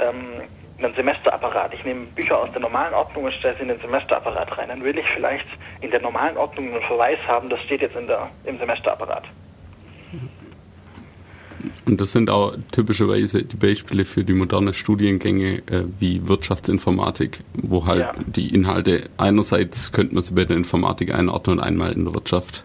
[0.00, 0.42] ähm,
[0.82, 1.74] einen Semesterapparat.
[1.74, 4.68] Ich nehme Bücher aus der normalen Ordnung und stelle sie in den Semesterapparat rein.
[4.68, 5.46] Dann will ich vielleicht
[5.80, 9.24] in der normalen Ordnung einen Verweis haben, das steht jetzt in der, im Semesterapparat.
[11.86, 17.86] Und das sind auch typischerweise die Beispiele für die modernen Studiengänge äh, wie Wirtschaftsinformatik, wo
[17.86, 18.12] halt ja.
[18.26, 22.64] die Inhalte einerseits könnte man sie bei der Informatik einordnen und einmal in der Wirtschaft.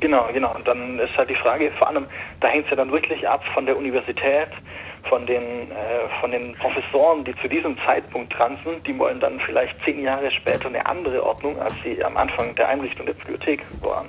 [0.00, 0.54] Genau, genau.
[0.54, 2.04] Und dann ist halt die Frage, vor allem,
[2.40, 4.48] da hängt es ja dann wirklich ab von der Universität,
[5.08, 9.40] von den, äh, von den Professoren, die zu diesem Zeitpunkt dran sind, die wollen dann
[9.40, 13.64] vielleicht zehn Jahre später eine andere Ordnung, als sie am Anfang der Einrichtung der Bibliothek
[13.80, 14.08] waren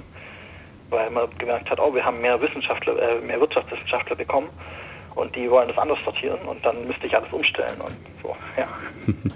[0.90, 4.50] weil man gemerkt hat, oh, wir haben mehr Wissenschaftler, äh, mehr Wirtschaftswissenschaftler bekommen
[5.16, 8.68] und die wollen das anders sortieren und dann müsste ich alles umstellen und so, ja.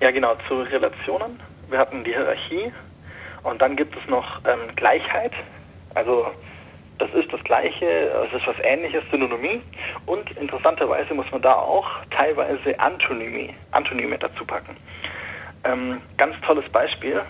[0.00, 1.40] ja, genau, zu Relationen.
[1.70, 2.72] Wir hatten die Hierarchie
[3.42, 5.32] und dann gibt es noch ähm, Gleichheit,
[5.94, 6.26] also
[6.98, 9.62] das ist das Gleiche, es ist was Ähnliches, Synonymie
[10.06, 14.76] und interessanterweise muss man da auch teilweise Antonymie, Antonyme dazu packen.
[15.64, 17.22] Ähm, ganz tolles Beispiel,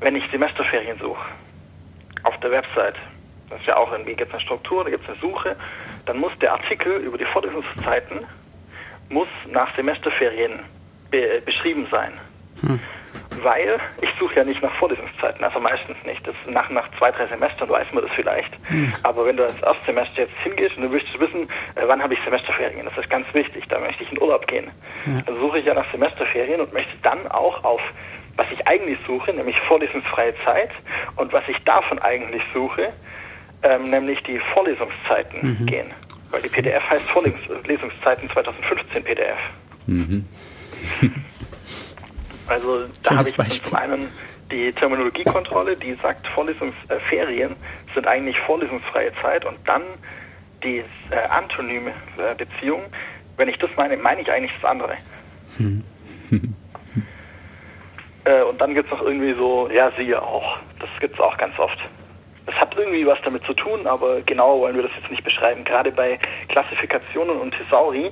[0.00, 1.24] wenn ich Semesterferien suche
[2.24, 2.96] auf der Website.
[3.50, 5.56] Das ist ja auch irgendwie, gibt es eine Struktur, da gibt es eine Suche.
[6.06, 8.26] Dann muss der Artikel über die Vorlesungszeiten
[9.10, 10.60] muss nach Semesterferien
[11.10, 12.12] be beschrieben sein.
[12.60, 12.80] Hm.
[13.42, 16.26] Weil ich suche ja nicht nach Vorlesungszeiten, also meistens nicht.
[16.26, 18.50] Das nach, nach zwei, drei Semestern weiß man das vielleicht.
[18.64, 18.92] Hm.
[19.02, 22.20] Aber wenn du als Erstsemester jetzt hingehst und du möchtest wissen, äh, wann habe ich
[22.24, 24.70] Semesterferien, das ist ganz wichtig, da möchte ich in Urlaub gehen.
[25.04, 25.22] Hm.
[25.24, 27.80] Dann suche ich ja nach Semesterferien und möchte dann auch auf
[28.38, 30.70] was ich eigentlich suche, nämlich vorlesungsfreie Zeit
[31.16, 32.92] und was ich davon eigentlich suche,
[33.62, 35.66] ähm, nämlich die Vorlesungszeiten mhm.
[35.66, 35.90] gehen.
[36.30, 39.38] Weil die PDF heißt Vorlesungszeiten 2015 PDF.
[39.86, 40.24] Mhm.
[42.46, 44.08] also da habe ich zum einen
[44.52, 49.82] die Terminologiekontrolle, die sagt, Vorlesungsferien äh, sind eigentlich vorlesungsfreie Zeit und dann
[50.62, 52.82] die äh, antonyme äh, Beziehung.
[53.36, 54.94] Wenn ich das meine, meine ich eigentlich das andere.
[55.58, 55.82] Mhm.
[58.28, 60.58] Äh, und dann gibt es noch irgendwie so, ja, siehe auch.
[60.80, 61.78] Das gibt es auch ganz oft.
[62.44, 65.64] Das hat irgendwie was damit zu tun, aber genau wollen wir das jetzt nicht beschreiben.
[65.64, 66.18] Gerade bei
[66.48, 68.10] Klassifikationen und Thesauri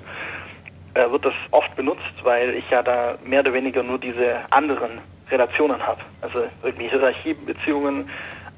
[0.94, 5.00] äh, wird das oft benutzt, weil ich ja da mehr oder weniger nur diese anderen
[5.30, 6.00] Relationen habe.
[6.22, 8.08] Also irgendwie Hierarchiebeziehungen,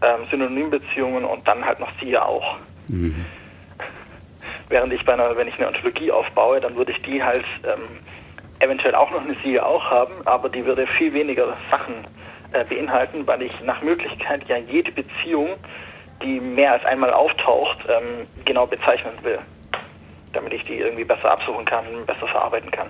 [0.02, 2.56] ähm, Synonymbeziehungen und dann halt noch siehe auch.
[2.88, 3.24] Mhm.
[4.68, 7.98] Während ich bei einer, wenn ich eine Ontologie aufbaue, dann würde ich die halt ähm,
[8.60, 11.94] eventuell auch noch eine Siehe auch haben, aber die würde viel weniger Sachen
[12.52, 15.50] äh, beinhalten, weil ich nach Möglichkeit ja jede Beziehung,
[16.22, 19.38] die mehr als einmal auftaucht, ähm, genau bezeichnen will,
[20.32, 22.88] damit ich die irgendwie besser absuchen kann, besser verarbeiten kann.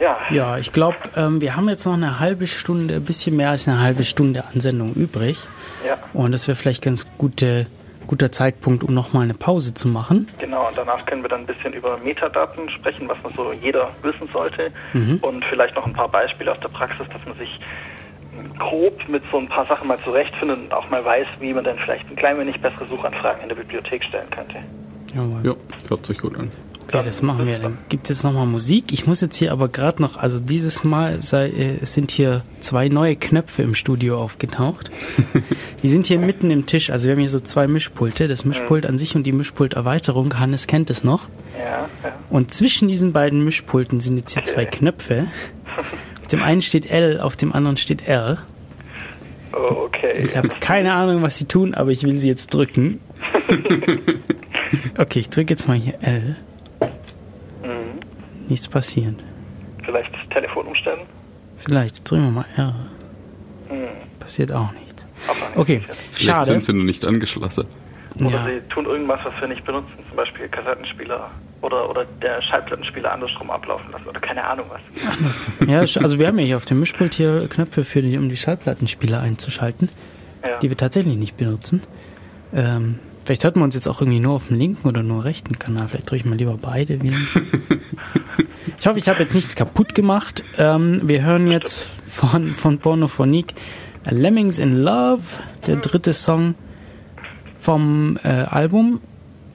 [0.00, 3.50] Ja, Ja, ich glaube, ähm, wir haben jetzt noch eine halbe Stunde, ein bisschen mehr
[3.50, 5.38] als eine halbe Stunde an Sendung übrig.
[5.86, 7.66] ja, Und das wäre vielleicht ganz gute,
[8.06, 10.26] guter Zeitpunkt, um nochmal eine Pause zu machen.
[10.38, 10.68] genau.
[10.68, 14.28] Und danach können wir dann ein bisschen über Metadaten sprechen, was man so jeder wissen
[14.32, 14.70] sollte.
[15.22, 17.60] Und vielleicht noch ein paar Beispiele aus der Praxis, dass man sich
[18.58, 21.78] grob mit so ein paar Sachen mal zurechtfindet und auch mal weiß, wie man dann
[21.78, 24.56] vielleicht ein klein wenig bessere Suchanfragen in der Bibliothek stellen könnte.
[25.14, 25.40] Jawohl.
[25.44, 25.54] Ja,
[25.88, 26.50] hört sich gut an.
[26.86, 27.58] Okay, das machen wir.
[27.58, 28.92] Dann gibt es jetzt nochmal Musik.
[28.92, 32.88] Ich muss jetzt hier aber gerade noch, also dieses Mal sei, äh, sind hier zwei
[32.88, 34.90] neue Knöpfe im Studio aufgetaucht.
[35.82, 36.90] die sind hier mitten im Tisch.
[36.90, 38.28] Also wir haben hier so zwei Mischpulte.
[38.28, 40.38] Das Mischpult an sich und die Mischpulterweiterung.
[40.38, 41.28] Hannes kennt es noch.
[41.58, 42.12] Ja, ja.
[42.30, 45.26] Und zwischen diesen beiden Mischpulten sind jetzt hier zwei Knöpfe.
[46.20, 48.38] Auf dem einen steht L, auf dem anderen steht R.
[49.52, 50.22] Oh, okay.
[50.22, 53.00] Ich habe keine Ahnung, was sie tun, aber ich will sie jetzt drücken.
[54.98, 56.36] Okay, ich drücke jetzt mal hier L.
[58.48, 59.14] Nichts passiert.
[59.84, 61.00] Vielleicht das Telefon umstellen?
[61.56, 62.74] Vielleicht drücken wir mal R.
[64.20, 65.06] Passiert auch nichts.
[65.56, 66.44] Okay, Vielleicht schade.
[66.46, 67.66] sind sie noch nicht angeschlossen.
[68.20, 68.46] Oder Ja.
[68.46, 71.30] sie tun irgendwas, was wir nicht benutzen, zum Beispiel Kassettenspieler
[71.62, 75.44] oder, oder der Schallplattenspieler andersrum ablaufen lassen oder keine Ahnung was.
[75.66, 78.28] ja, sch- also wir haben ja hier auf dem Mischpult hier Knöpfe für die, um
[78.28, 79.88] die Schallplattenspieler einzuschalten,
[80.46, 80.58] Ja.
[80.58, 81.80] die wir tatsächlich nicht benutzen.
[82.54, 85.58] Ähm, vielleicht hört man uns jetzt auch irgendwie nur auf dem linken oder nur rechten
[85.58, 85.88] Kanal.
[85.88, 87.16] Vielleicht drücke ich mal lieber beide wieder.
[88.78, 90.42] ich hoffe, ich habe jetzt nichts kaputt gemacht.
[90.58, 93.54] Ähm, wir hören jetzt von, von Pornophonique
[94.10, 95.22] Lemmings in Love,
[95.66, 96.54] der dritte Song
[97.56, 99.00] vom äh, Album.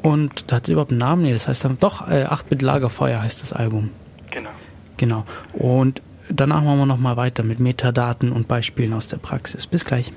[0.02, 1.24] Und da hat es überhaupt einen Namen?
[1.24, 3.91] Nee, das heißt dann doch äh, 8-Bit Lagerfeuer heißt das Album.
[4.32, 4.50] Genau.
[4.98, 5.26] Genau.
[5.54, 9.68] Und danach machen wir nochmal weiter mit Metadaten und Beispielen aus der Praxis.
[9.68, 10.12] Bis gleich.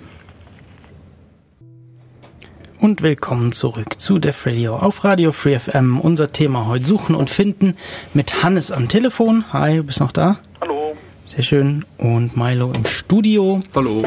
[2.82, 6.00] Und willkommen zurück zu Def Radio auf Radio Free FM.
[6.00, 7.76] Unser Thema heute Suchen und Finden
[8.12, 9.44] mit Hannes am Telefon.
[9.52, 10.40] Hi, du bist noch da?
[10.60, 10.96] Hallo.
[11.22, 11.84] Sehr schön.
[11.96, 13.62] Und Milo im Studio.
[13.76, 14.02] Hallo.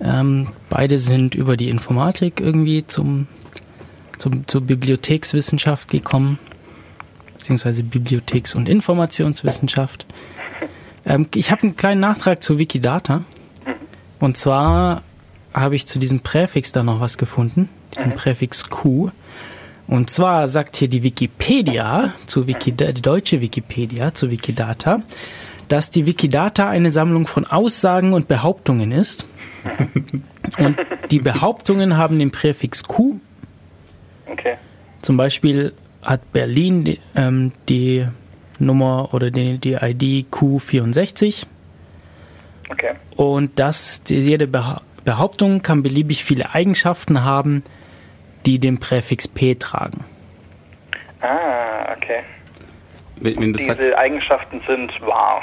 [0.00, 3.26] Ähm, beide sind über die Informatik irgendwie zum,
[4.18, 6.38] zum, zur Bibliothekswissenschaft gekommen,
[7.38, 10.06] beziehungsweise Bibliotheks- und Informationswissenschaft.
[11.04, 13.24] Ähm, ich habe einen kleinen Nachtrag zu Wikidata.
[14.20, 15.02] Und zwar
[15.52, 19.10] habe ich zu diesem Präfix da noch was gefunden, den Präfix Q.
[19.86, 25.02] Und zwar sagt hier die Wikipedia, zu Wikida die deutsche Wikipedia zu Wikidata,
[25.68, 29.26] dass die Wikidata eine Sammlung von Aussagen und Behauptungen ist.
[30.58, 30.76] Und
[31.10, 33.20] die Behauptungen haben den Präfix Q.
[34.26, 34.56] Okay.
[35.00, 38.06] Zum Beispiel hat Berlin die, ähm, die
[38.58, 41.46] Nummer oder die, die ID Q64.
[42.70, 42.94] Okay.
[43.16, 47.64] Und dass jede Beha Behauptung kann beliebig viele Eigenschaften haben,
[48.46, 50.04] die den Präfix P tragen.
[51.20, 52.20] Ah, okay.
[53.20, 55.42] Wenn, wenn das Diese sagt, Eigenschaften sind wahr.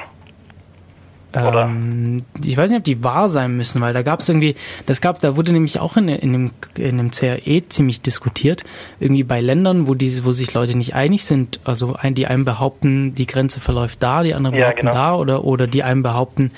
[1.32, 1.66] Oder?
[1.66, 4.56] Ähm, ich weiß nicht, ob die wahr sein müssen, weil da gab es irgendwie,
[4.88, 8.64] das gab, da wurde nämlich auch in, in, dem, in dem CRE ziemlich diskutiert,
[9.00, 12.46] irgendwie bei Ländern, wo diese, wo sich Leute nicht einig sind, also ein, die einen
[12.46, 14.94] behaupten, die Grenze verläuft da, die anderen Ja, behaupten genau.
[14.94, 16.52] da, oder oder die einen behaupten,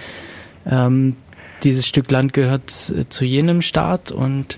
[0.66, 1.18] ähm,
[1.64, 4.58] dieses Stück Land gehört äh, zu jenem Staat und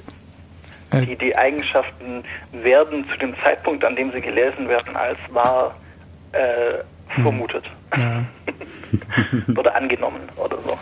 [1.01, 5.75] Die, die Eigenschaften werden zu dem Zeitpunkt, an dem sie gelesen werden, als wahr
[6.33, 7.65] äh, vermutet.
[7.97, 8.23] ja.
[9.57, 10.77] Oder angenommen oder so.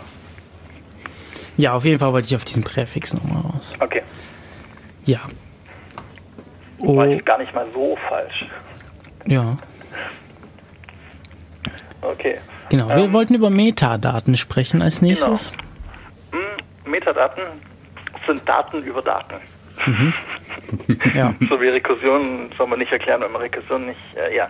[1.56, 3.72] ja, auf jeden Fall wollte ich auf diesen Präfix nochmal raus.
[3.80, 4.02] Okay.
[5.04, 5.20] Ja.
[6.80, 8.44] War Oh, jetzt gar nicht mal so falsch.
[9.26, 9.56] ja.
[12.02, 12.38] Okay.
[12.68, 15.52] Genau, wir Ähm, wollten über Metadaten sprechen als nächstes.
[16.32, 17.42] Hm, Metadaten
[18.26, 19.34] sind Daten über Daten.
[21.14, 21.34] Ja.
[21.48, 24.48] So wie Rekursion soll man nicht erklären, wenn man Rekursion nicht, äh, ja.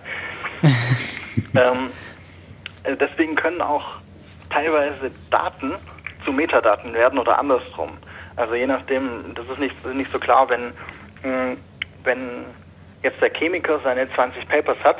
[1.55, 1.89] ähm,
[2.83, 3.97] äh, deswegen können auch
[4.49, 5.73] teilweise Daten
[6.23, 7.91] zu Metadaten werden oder andersrum.
[8.35, 10.73] Also je nachdem, das ist nicht, nicht so klar, wenn,
[11.23, 11.57] mh,
[12.03, 12.45] wenn
[13.03, 14.97] jetzt der Chemiker seine 20 Papers hat,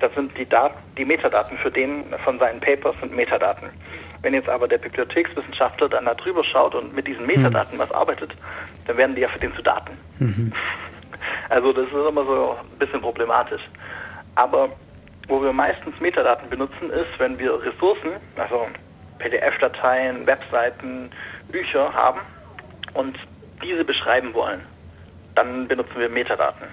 [0.00, 3.68] das sind die, Dat die Metadaten für den von seinen Papers sind Metadaten.
[4.22, 8.32] Wenn jetzt aber der Bibliothekswissenschaftler dann da drüber schaut und mit diesen Metadaten was arbeitet,
[8.86, 9.92] dann werden die ja für den zu Daten.
[11.50, 13.60] Also das ist immer so ein bisschen problematisch.
[14.36, 14.70] Aber
[15.28, 18.66] wo wir meistens Metadaten benutzen, ist, wenn wir Ressourcen, also
[19.18, 21.10] PDF-Dateien, Webseiten,
[21.50, 22.20] Bücher haben
[22.94, 23.18] und
[23.62, 24.60] diese beschreiben wollen.
[25.34, 26.68] Dann benutzen wir Metadaten.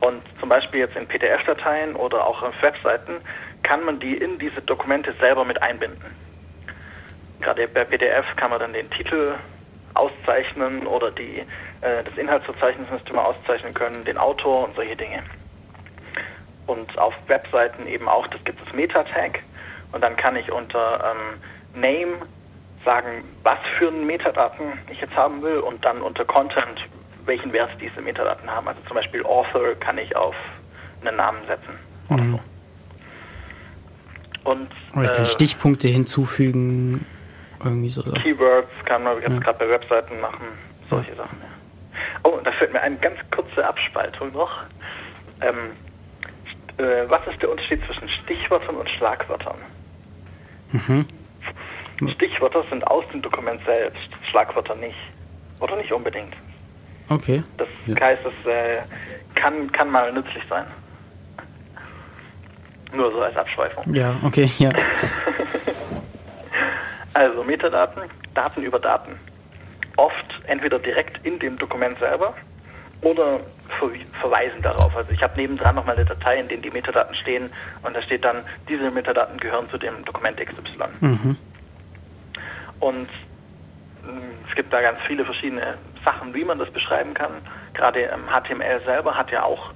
[0.00, 3.16] Und zum Beispiel jetzt in PDF-Dateien oder auch auf Webseiten
[3.70, 6.10] kann man die in diese Dokumente selber mit einbinden.
[7.40, 9.36] Gerade bei PDF kann man dann den Titel
[9.94, 11.38] auszeichnen oder die,
[11.80, 15.22] äh, das Inhaltsverzeichnis müsste man auszeichnen können, den Autor und solche Dinge.
[16.66, 19.38] Und auf Webseiten eben auch, das gibt es Meta-Tag
[19.92, 22.26] Und dann kann ich unter ähm, Name
[22.84, 26.80] sagen, was für einen Metadaten ich jetzt haben will und dann unter Content,
[27.24, 28.66] welchen Wert diese Metadaten haben.
[28.66, 30.34] Also zum Beispiel Author kann ich auf
[31.02, 31.78] einen Namen setzen
[32.08, 32.32] oder Mhm.
[32.32, 32.40] so.
[34.44, 37.04] Und Oder ich kann äh, Stichpunkte hinzufügen.
[37.62, 38.02] Irgendwie so.
[38.02, 39.38] Keywords kann man jetzt Ja.
[39.38, 40.46] gerade bei Webseiten machen,
[40.88, 41.38] solche Sachen.
[41.42, 41.48] Ja.
[42.22, 44.50] Oh, da fällt mir eine ganz kurze Abspaltung noch.
[45.42, 45.72] Ähm,
[46.78, 49.56] äh, was ist der Unterschied zwischen Stichwörtern und Schlagwörtern?
[50.72, 51.06] Mhm.
[52.14, 54.96] Stichwörter sind aus dem Dokument selbst, Schlagwörter nicht.
[55.60, 56.34] Oder nicht unbedingt.
[57.10, 57.42] Okay.
[57.58, 58.00] Das Ja.
[58.00, 58.78] heißt, es äh,
[59.34, 60.64] kann, kann mal nützlich sein.
[62.92, 63.94] Nur so als Abschweifung.
[63.94, 64.70] Ja, okay, ja.
[67.12, 68.02] Also Metadaten,
[68.34, 69.18] Daten über Daten.
[69.96, 72.34] Oft entweder direkt in dem Dokument selber
[73.02, 73.40] oder
[74.20, 74.94] verweisen darauf.
[74.96, 77.50] Also ich habe nebendran nochmal eine Datei, in der die Metadaten stehen
[77.82, 80.84] und da steht dann, diese Metadaten gehören zu dem Dokument XY.
[81.00, 81.36] Mhm.
[82.78, 87.32] Und mh, es gibt da ganz viele verschiedene Sachen, wie man das beschreiben kann.
[87.74, 89.72] Gerade HTML selber hat ja auch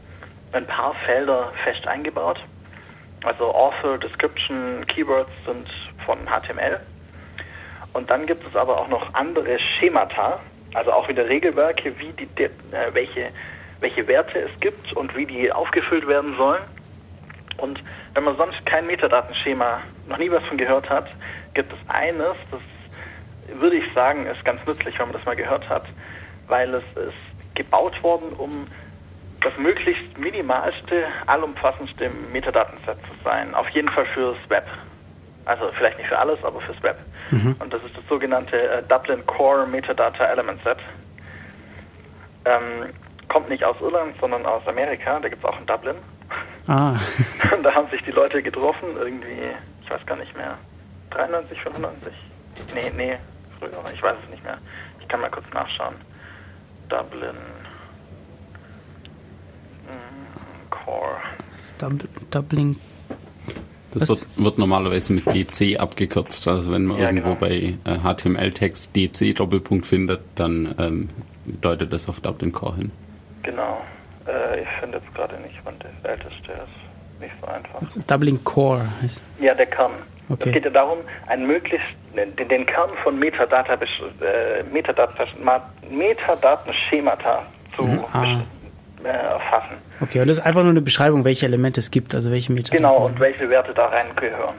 [0.52, 2.40] ein paar Felder fest eingebaut.
[3.24, 5.68] Also Author, Description, Keywords sind
[6.04, 6.78] von HTML.
[7.94, 10.40] Und dann gibt es aber auch noch andere Schemata,
[10.74, 12.50] also auch wieder Regelwerke, wie die, äh,
[12.92, 13.30] welche,
[13.80, 16.62] welche Werte es gibt und wie die aufgefüllt werden sollen.
[17.56, 17.82] Und
[18.14, 21.08] wenn man sonst kein Metadatenschema, noch nie was von gehört hat,
[21.54, 22.60] gibt es eines, das
[23.58, 25.84] würde ich sagen, ist ganz nützlich, wenn man das mal gehört hat,
[26.48, 28.66] weil es ist gebaut worden, um
[29.44, 33.54] das möglichst minimalste, allumfassendste Metadatenset zu sein.
[33.54, 34.66] Auf jeden Fall fürs Web.
[35.44, 36.98] Also vielleicht nicht für alles, aber fürs Web.
[37.60, 40.78] Und das ist das sogenannte äh, Dublin Core Metadata Element Set.
[42.46, 42.92] Ähm,
[43.28, 45.18] kommt nicht aus Irland, sondern aus Amerika.
[45.20, 45.96] Da gibt es auch in Dublin.
[46.66, 46.94] Ah,
[47.54, 49.50] Und da haben sich die Leute getroffen, irgendwie,
[49.82, 50.56] ich weiß gar nicht mehr,
[51.10, 52.12] 93, 95?
[52.74, 53.18] Nee, nee,
[53.58, 54.58] früher, ich weiß es nicht mehr.
[55.00, 55.94] Ich kann mal kurz nachschauen.
[56.88, 57.36] Dublin
[60.70, 61.16] Core.
[61.78, 62.76] Dub Dublin.
[63.92, 64.08] Das Was?
[64.08, 66.46] wird, wird normalerweise mit DC abgekürzt.
[66.48, 67.40] Also wenn man Ja, irgendwo genau.
[67.40, 71.08] bei äh, HTML-Text DC Doppelpunkt findet, dann ähm,
[71.60, 72.90] deutet das auf Dublin Core hin.
[73.44, 73.80] Genau.
[74.26, 77.20] Äh, ich finde jetzt gerade nicht, wann das älteste ist.
[77.20, 77.80] Nicht so einfach.
[78.08, 79.22] Dublin Core heißt.
[79.40, 79.92] Ja, der Kern.
[80.28, 80.48] Okay.
[80.48, 80.98] Es geht ja darum,
[81.28, 81.86] einen möglichst
[82.16, 87.42] den, den Kern von Metadata, äh, Metadaten, Ma- Metadatenschemata
[87.76, 88.42] zu Mhm, ah.
[89.04, 89.76] Äh, erfassen.
[90.00, 92.76] Okay, und das ist einfach nur eine Beschreibung, welche Elemente es gibt, also welche Metadaten.
[92.76, 94.54] Genau, und welche Werte da reingehören.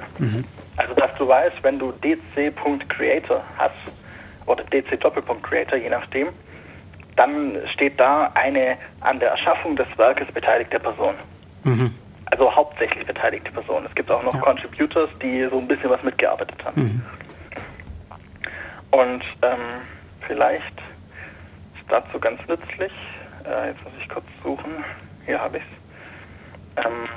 [0.78, 3.74] Also, dass du weißt, wenn du dc.creator hast,
[4.46, 6.28] oder dc-creator, je nachdem,
[7.16, 11.16] dann steht da eine an der Erschaffung des Werkes beteiligte Person.
[11.64, 11.94] Mhm.
[12.26, 13.86] Also hauptsächlich beteiligte Person.
[13.88, 14.42] Es gibt auch noch Ja.
[14.42, 16.82] Contributors, die so ein bisschen was mitgearbeitet haben.
[16.82, 17.02] Mhm.
[18.92, 19.60] Und ähm,
[20.28, 20.78] vielleicht
[21.76, 22.92] ist dazu ganz nützlich,
[23.48, 24.84] äh, jetzt muss ich kurz suchen,
[25.26, 27.10] hier habe ich es, ähm,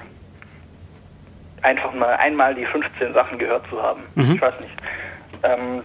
[1.63, 4.05] einfach mal einmal die 15 Sachen gehört zu haben.
[4.15, 4.35] Mhm.
[4.35, 4.77] Ich weiß nicht.
[5.43, 5.85] Ähm,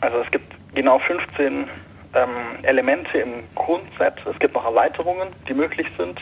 [0.00, 1.68] also es gibt genau 15
[2.14, 2.30] ähm,
[2.62, 4.14] Elemente im Grundset.
[4.26, 6.20] Es gibt noch Erweiterungen, die möglich sind.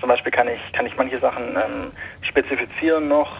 [0.00, 1.92] Zum Beispiel kann ich, kann ich manche Sachen ähm,
[2.22, 3.30] spezifizieren noch.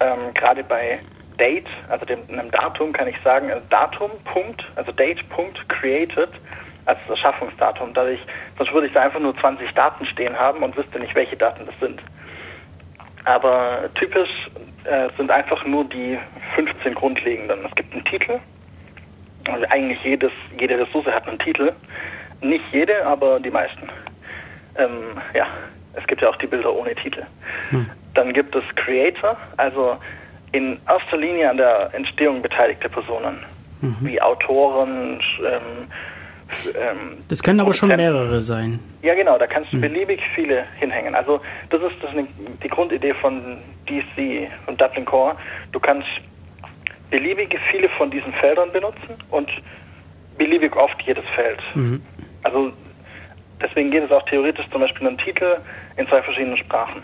[0.00, 1.00] Ähm, Gerade bei
[1.38, 6.30] Date, also dem, einem Datum, kann ich sagen, äh, Datum, Punkt, also Date, Punkt, created
[6.86, 7.94] als Erschaffungsdatum.
[7.94, 8.20] Dadurch,
[8.58, 11.66] sonst würde ich da einfach nur 20 Daten stehen haben und wüsste nicht, welche Daten
[11.66, 12.00] das sind.
[13.24, 14.30] Aber typisch
[14.84, 16.18] äh, sind einfach nur die
[16.54, 17.64] 15 grundlegenden.
[17.66, 18.38] Es gibt einen Titel.
[19.50, 21.72] Also eigentlich jedes, jede Ressource hat einen Titel.
[22.40, 23.88] Nicht jede, aber die meisten.
[24.76, 25.46] Ähm, ja,
[25.94, 27.22] es gibt ja auch die Bilder ohne Titel.
[28.14, 29.96] Dann gibt es Creator, also
[30.52, 33.38] in erster Linie an der Entstehung beteiligte Personen,
[34.00, 35.86] wie Autoren, ähm,
[36.66, 38.80] ähm, Das können aber schon mehrere sein.
[39.02, 41.14] Ja, genau, da kannst du beliebig viele hinhängen.
[41.14, 41.40] Also
[41.70, 42.28] das ist, das ist
[42.62, 43.58] die Grundidee von
[43.88, 45.36] DC, von Dublin Core.
[45.72, 46.08] Du kannst
[47.10, 49.50] beliebige viele von diesen Feldern benutzen und
[50.38, 51.60] beliebig oft jedes Feld.
[52.44, 52.72] Also
[53.60, 55.56] deswegen geht es auch theoretisch zum Beispiel einen Titel
[55.96, 57.02] in zwei verschiedenen Sprachen.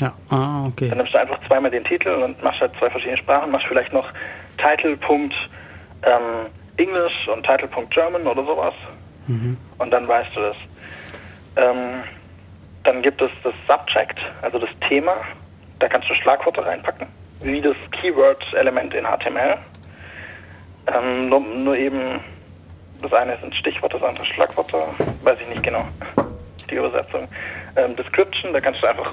[0.00, 0.88] Ja, ah, okay.
[0.88, 3.92] Dann nimmst du einfach zweimal den Titel und machst halt zwei verschiedene Sprachen, machst vielleicht
[3.92, 4.06] noch
[4.58, 4.96] Title.
[6.02, 6.46] Ähm,
[6.78, 7.68] English und Title.
[7.90, 8.74] German oder sowas.
[9.78, 10.56] Und dann weißt du das.
[11.56, 12.02] Ähm,
[12.84, 15.16] dann gibt es das Subject, also das Thema.
[15.80, 17.06] Da kannst du Schlagworte reinpacken,
[17.40, 19.58] wie das Keyword-Element in HTML.
[20.86, 22.20] Ähm, nur, nur eben,
[23.02, 24.78] das eine sind Stichworte, das andere Schlagworte,
[25.22, 25.86] weiß ich nicht genau,
[26.70, 27.28] die Übersetzung.
[27.76, 29.12] Ähm, Description, da kannst du einfach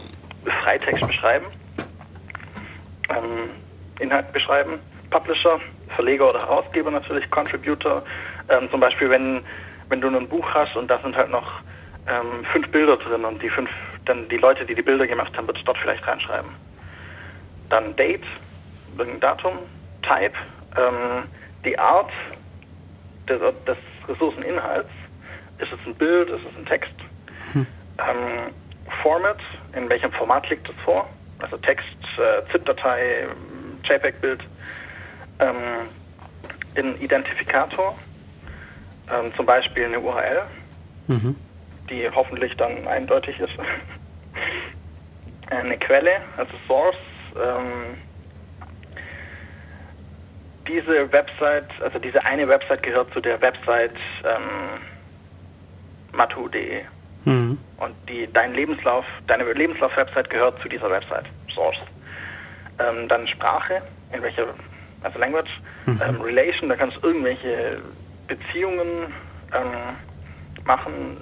[0.64, 1.46] Freitext beschreiben.
[3.10, 3.50] ähm,
[4.00, 4.80] Inhalt beschreiben.
[5.16, 5.62] Publisher,
[5.96, 8.04] Verleger oder Herausgeber natürlich, Contributor.
[8.50, 9.42] Ähm, zum Beispiel, wenn,
[9.88, 11.62] wenn du ein Buch hast und da sind halt noch
[12.08, 13.70] ähm, fünf Bilder drin und die fünf,
[14.04, 16.50] dann die Leute, die die Bilder gemacht haben, wird es dort vielleicht reinschreiben.
[17.70, 18.26] Dann Date,
[18.98, 19.60] irgendein Datum,
[20.02, 20.36] Type,
[20.76, 21.24] ähm,
[21.64, 22.12] die Art
[23.30, 23.78] des, des
[24.10, 24.90] Ressourceninhalts.
[25.60, 26.94] Ist es ein Bild, ist es ein Text?
[27.54, 28.54] Ähm,
[29.02, 29.40] Format,
[29.74, 31.08] in welchem Format liegt es vor?
[31.40, 31.88] Also Text,
[32.18, 33.28] äh, ZIP-Datei,
[33.86, 34.42] JPEG-Bild.
[35.40, 35.90] Ähm,
[36.78, 37.98] ein Identifikator,
[39.12, 40.44] ähm, zum Beispiel eine URL,
[41.07, 41.36] Mhm.
[41.90, 43.53] die hoffentlich dann eindeutig ist.
[45.52, 46.95] eine Quelle, also Source.
[47.36, 47.98] Ähm,
[50.68, 54.82] diese Website, also diese eine Website gehört zu der Website ähm,
[56.12, 56.84] matu.de.
[57.26, 57.60] Mhm.
[57.78, 61.78] Und die, dein Lebenslauf, deine Lebenslauf-Website gehört zu dieser Website, Source.
[62.80, 63.82] Ähm, dann Sprache,
[64.12, 64.48] in welcher,
[65.06, 65.49] also Language,
[65.88, 67.80] ähm, Relation, da kannst du irgendwelche
[68.27, 69.14] Beziehungen
[69.53, 71.18] ähm, machen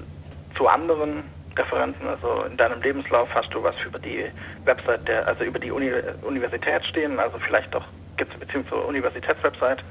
[0.58, 1.24] zu anderen
[1.58, 2.08] Referenten.
[2.08, 4.26] Also in deinem Lebenslauf hast du was über die
[4.66, 5.92] Website der, also über die Uni
[6.22, 7.86] Universität stehen, also vielleicht auch
[8.18, 9.84] gibt es eine Beziehung zur Universitätswebsite.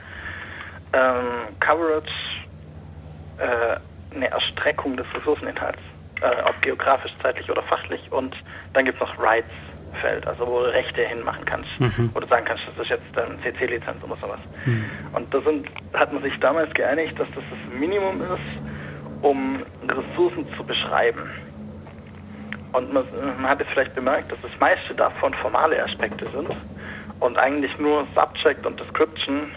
[0.93, 2.12] Ähm, Coverage,
[3.39, 3.77] äh,
[4.14, 5.78] eine Erstreckung des Ressourceninhalts,
[6.20, 8.01] äh, ob geografisch, zeitlich oder fachlich.
[8.12, 8.36] Und
[8.74, 9.19] dann gibt es noch
[9.93, 11.69] Rights-Feld, also wo du Rechte hinmachen kannst,
[12.14, 14.40] wo du sagen kannst, das ist jetzt dann CC-Lizenz oder sowas.
[15.12, 18.62] Und da hat man sich damals geeinigt, dass das das Minimum ist,
[19.23, 21.31] um Ressourcen zu beschreiben.
[22.73, 23.05] Und man,
[23.36, 26.48] man hat jetzt vielleicht bemerkt, dass das meiste davon formale Aspekte sind
[27.20, 29.51] und eigentlich nur Subject und Description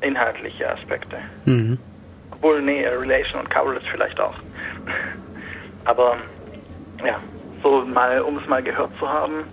[0.00, 1.18] inhaltliche Aspekte.
[1.44, 1.78] Mhm.
[2.32, 4.34] Obwohl, nee, Relation und Coverage vielleicht auch.
[5.84, 6.16] Aber
[7.04, 7.20] ja,
[7.62, 9.44] so mal, um es mal gehört zu haben.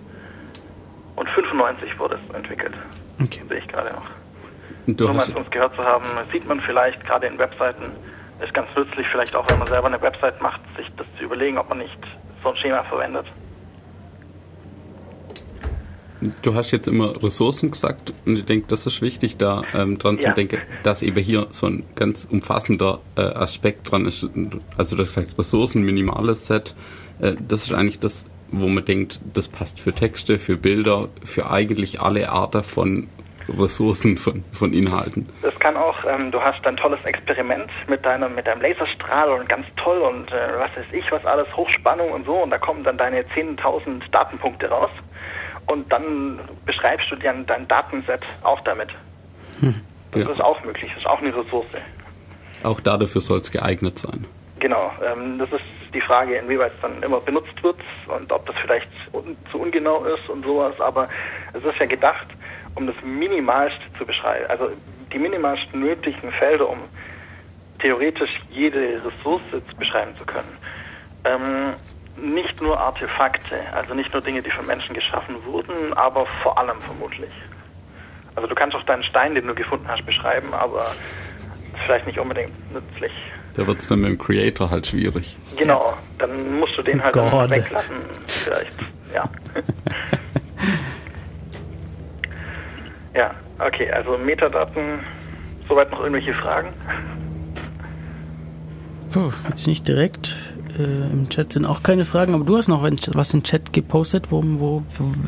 [1.16, 2.72] Und 95 wurde es entwickelt,
[3.22, 3.40] Okay.
[3.48, 4.06] sehe ich gerade noch.
[4.86, 7.84] Du Nur mal um es gehört zu haben, sieht man vielleicht gerade in Webseiten,
[8.42, 11.58] ist ganz nützlich, vielleicht auch wenn man selber eine Website macht, sich das zu überlegen,
[11.58, 11.98] ob man nicht
[12.42, 13.26] so ein Schema verwendet.
[16.42, 20.18] du hast jetzt immer Ressourcen gesagt und ich denke, das ist wichtig, da ähm, dran
[20.18, 20.30] Ja.
[20.30, 24.28] zu denken, dass eben hier so ein ganz umfassender äh, Aspekt dran ist.
[24.76, 26.74] Also du hast gesagt, Ressourcen, minimales Set,
[27.20, 31.50] äh, das ist eigentlich das, wo man denkt, das passt für Texte, für Bilder, für
[31.50, 33.08] eigentlich alle Arten von
[33.48, 35.28] Ressourcen, von, von Inhalten.
[35.42, 39.48] Das kann auch, ähm, du hast ein tolles Experiment mit deinem, mit deinem Laserstrahl und
[39.48, 42.84] ganz toll und äh, was weiß ich, was alles, Hochspannung und so und da kommen
[42.84, 44.90] dann deine 10.000 Datenpunkte raus
[45.66, 48.90] und dann beschreibst du dann dein Datenset auch damit.
[50.12, 50.30] Das Ja.
[50.30, 51.66] ist auch möglich, das ist auch eine Ressource.
[52.62, 54.26] Auch da dafür soll es geeignet sein.
[54.60, 55.64] Genau, ähm, das ist
[55.94, 60.04] die Frage, inwieweit es dann immer benutzt wird und ob das vielleicht un zu ungenau
[60.04, 61.08] ist und sowas, aber
[61.54, 62.26] es ist ja gedacht,
[62.74, 64.70] um das Minimalste zu beschreiben, also
[65.12, 66.78] die minimalsten nötigen Felder, um
[67.80, 69.40] theoretisch jede Ressource
[69.78, 70.56] beschreiben zu können.
[71.24, 71.74] Ähm,
[72.16, 76.80] nicht nur Artefakte, also nicht nur Dinge, die von Menschen geschaffen wurden, aber vor allem
[76.82, 77.32] vermutlich.
[78.34, 80.92] Also du kannst auch deinen Stein, den du gefunden hast, beschreiben, aber
[81.86, 83.12] vielleicht nicht unbedingt nützlich.
[83.54, 85.36] Da wird es dann mit dem Creator halt schwierig.
[85.56, 87.50] Genau, dann musst du den halt dann Gott.
[87.50, 87.96] weglassen,
[88.26, 88.72] vielleicht.
[89.12, 89.28] Ja.
[93.14, 95.00] ja, okay, also Metadaten,
[95.68, 96.68] soweit noch irgendwelche Fragen?
[99.12, 100.36] Puh, jetzt nicht direkt.
[100.78, 100.82] Äh,
[101.12, 104.30] Im Chat sind auch keine Fragen, aber du hast noch was in den Chat gepostet.
[104.30, 104.84] Wo, wo,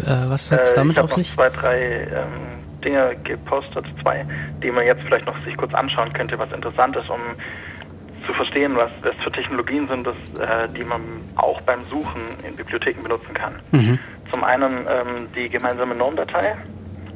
[0.06, 1.32] äh, was hat es Äh, damit ich auf sich?
[1.34, 4.24] zwei, drei ähm, Dinge gepostet, zwei,
[4.62, 7.20] die man jetzt vielleicht noch sich kurz anschauen könnte, was interessant ist, um
[8.26, 11.00] zu verstehen, was das für Technologien sind, das, äh, die man
[11.36, 13.60] auch beim Suchen in Bibliotheken benutzen kann.
[13.70, 13.98] Mhm.
[14.30, 16.56] Zum einen ähm, die gemeinsame Normdatei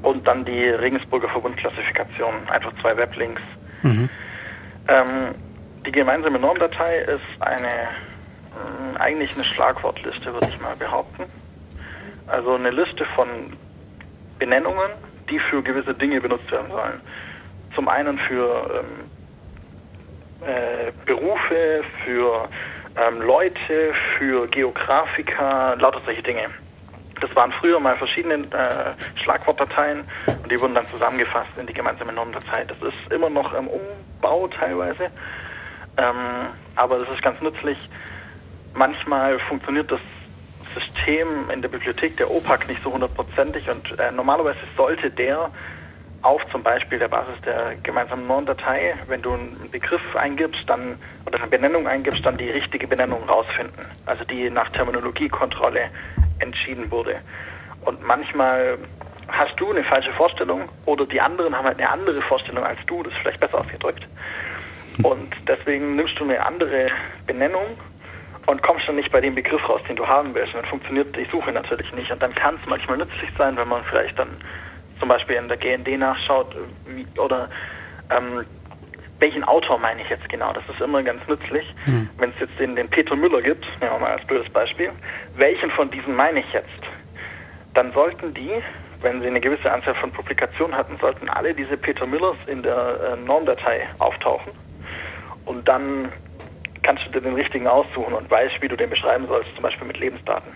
[0.03, 3.43] und dann die Regensburger Verbundklassifikation, einfach zwei Weblinks.
[3.83, 4.09] Mhm.
[4.89, 5.35] Ähm,
[5.85, 11.25] die gemeinsame Normdatei ist eine äh, eigentlich eine Schlagwortliste, würde ich mal behaupten.
[12.27, 13.29] Also eine Liste von
[14.39, 14.91] Benennungen,
[15.31, 17.01] die für gewisse Dinge benutzt werden sollen.
[17.75, 19.11] Zum einen für ähm,
[20.43, 22.49] äh, Berufe, für
[22.97, 26.49] ähm, Leute, für Geografiker, lauter solche Dinge.
[27.21, 30.05] Das waren früher mal verschiedene äh, Schlagwortdateien
[30.43, 32.65] und die wurden dann zusammengefasst in die gemeinsame Normdatei.
[32.65, 35.11] Das ist immer noch im Umbau teilweise,
[35.97, 37.89] ähm, aber das ist ganz nützlich.
[38.75, 40.01] Manchmal funktioniert das
[40.75, 45.51] System in der Bibliothek der OPAC nicht so hundertprozentig und äh, normalerweise sollte der
[46.23, 51.39] auf zum Beispiel der Basis der gemeinsamen Normdatei, wenn du einen Begriff eingibst, dann oder
[51.39, 53.87] eine Benennung eingibst, dann die richtige Benennung rausfinden.
[54.07, 55.91] Also die nach Terminologiekontrolle
[56.39, 57.17] entschieden wurde.
[57.85, 58.79] Und manchmal
[59.29, 63.03] hast du eine falsche Vorstellung oder die anderen haben halt eine andere Vorstellung als du,
[63.03, 64.07] das ist vielleicht besser ausgedrückt.
[65.03, 66.89] Und deswegen nimmst du eine andere
[67.27, 67.77] Benennung
[68.47, 70.55] und kommst dann nicht bei dem Begriff raus, den du haben willst.
[70.55, 72.11] Und dann funktioniert die Suche natürlich nicht.
[72.11, 74.29] Und dann kann es manchmal nützlich sein, wenn man vielleicht dann
[74.99, 76.55] zum Beispiel in der GND nachschaut
[76.87, 77.49] wie, oder
[78.11, 78.45] ähm,
[79.19, 80.53] welchen Autor meine ich jetzt genau?
[80.53, 81.67] Das ist immer ganz nützlich.
[81.85, 82.09] Hm.
[82.19, 84.91] Wenn es jetzt den, den Peter Müller gibt, nehmen wir mal als blödes Beispiel,
[85.37, 86.83] welchen von diesen meine ich jetzt?
[87.75, 88.53] Dann sollten die,
[89.01, 93.17] wenn sie eine gewisse Anzahl von Publikationen hatten, sollten alle diese Peter Müllers in der
[93.19, 94.53] äh, Normdatei auftauchen.
[95.45, 96.13] Und dann
[96.83, 99.87] kannst du dir den richtigen aussuchen und weißt, wie du den beschreiben sollst, zum Beispiel
[99.87, 100.53] mit Lebensdaten.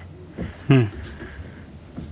[0.69, 0.91] Hm.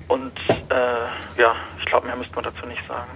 [0.08, 0.32] Und
[0.70, 3.10] äh, ja, ich glaube, mehr müsste man dazu nicht sagen.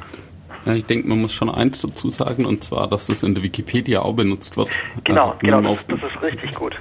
[0.64, 3.43] Ja, ich denke, man muss schon eins dazu sagen, und zwar, dass das in der
[3.43, 4.69] Wikipedia auch benutzt wird.
[5.05, 6.74] Genau, Also, genau, das, auf, das ist richtig gut.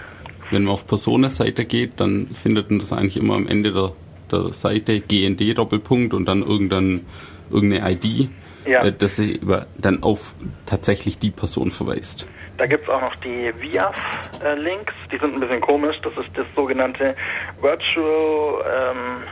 [0.52, 3.94] wenn man auf Personenseite geht, dann findet man das eigentlich immer am Ende der,
[4.32, 7.06] der Seite GND Doppelpunkt und dann irgendein,
[7.50, 8.30] irgendeine ID,
[8.68, 8.84] Ja.
[8.84, 10.36] äh, dass sie über, dann auf
[10.68, 12.28] tatsächlich die Person verweist.
[12.58, 15.96] Da gibt es auch noch die VIAF-Links, die sind ein bisschen komisch.
[16.04, 17.16] Das ist das sogenannte
[17.62, 18.64] Virtual
[18.94, 19.24] ähm,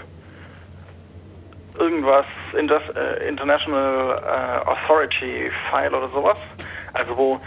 [1.80, 2.26] irgendwas
[2.58, 6.38] Indus äh, International äh, Authority File oder sowas.
[6.94, 7.40] Also wo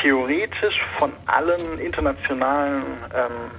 [0.00, 2.82] theoretisch von allen internationalen
[3.14, 3.50] ähm,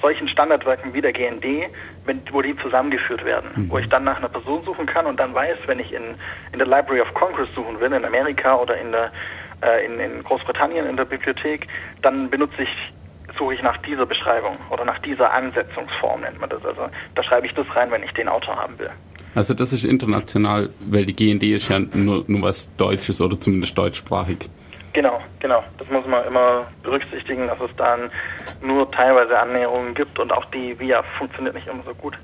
[0.00, 1.70] solchen Standardwerken wie der GND,
[2.04, 5.32] wenn, wo die zusammengeführt werden, wo ich dann nach einer Person suchen kann und dann
[5.34, 6.02] weiß, wenn ich in,
[6.52, 9.10] in der Library of Congress suchen will, in Amerika oder in der
[9.62, 11.66] äh, in, in Großbritannien in der Bibliothek,
[12.02, 12.92] dann benutze ich
[13.38, 16.64] suche ich nach dieser Beschreibung oder nach dieser Ansetzungsform nennt man das.
[16.64, 18.90] Also da schreibe ich das rein, wenn ich den Autor haben will.
[19.36, 23.76] Also das ist international, weil die GND ist ja nur, nur was Deutsches oder zumindest
[23.76, 24.48] deutschsprachig.
[24.94, 25.62] Genau, genau.
[25.76, 28.10] Das muss man immer berücksichtigen, dass es dann
[28.62, 32.16] nur teilweise Annäherungen gibt und auch die VIA funktioniert nicht immer so gut.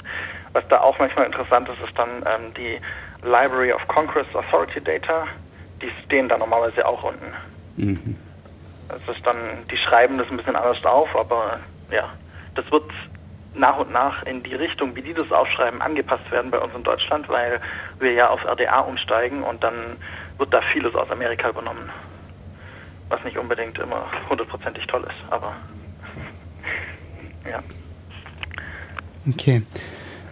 [0.55, 2.78] Was da auch manchmal interessant ist, ist dann ähm, die
[3.22, 5.26] Library of Congress Authority Data.
[5.82, 7.26] Die stehen da normalerweise auch unten.
[7.76, 8.16] Mhm.
[8.89, 9.36] Das ist dann,
[9.70, 11.60] die schreiben das ein bisschen anders auf, aber
[11.90, 12.09] ja,
[12.55, 12.90] das wird
[13.54, 16.82] nach und nach in die Richtung, wie die das aufschreiben, angepasst werden bei uns in
[16.82, 17.60] Deutschland, weil
[17.98, 19.74] wir ja auf RDA umsteigen und dann
[20.38, 21.90] wird da vieles aus Amerika übernommen.
[23.08, 25.52] Was nicht unbedingt immer hundertprozentig toll ist, aber
[27.50, 27.62] ja.
[29.28, 29.62] Okay.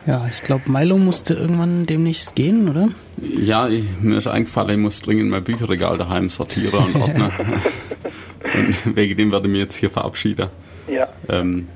[0.07, 2.89] Ja, ich glaube, Milo musste irgendwann demnächst gehen, oder?
[3.19, 7.31] Ja, ich, mir ist eingefallen, ich muss dringend mein Bücherregal daheim sortieren und ordnen.
[8.55, 10.49] und wegen dem werde ich mich jetzt hier verabschieden.
[10.89, 11.69] Ja, Ähm,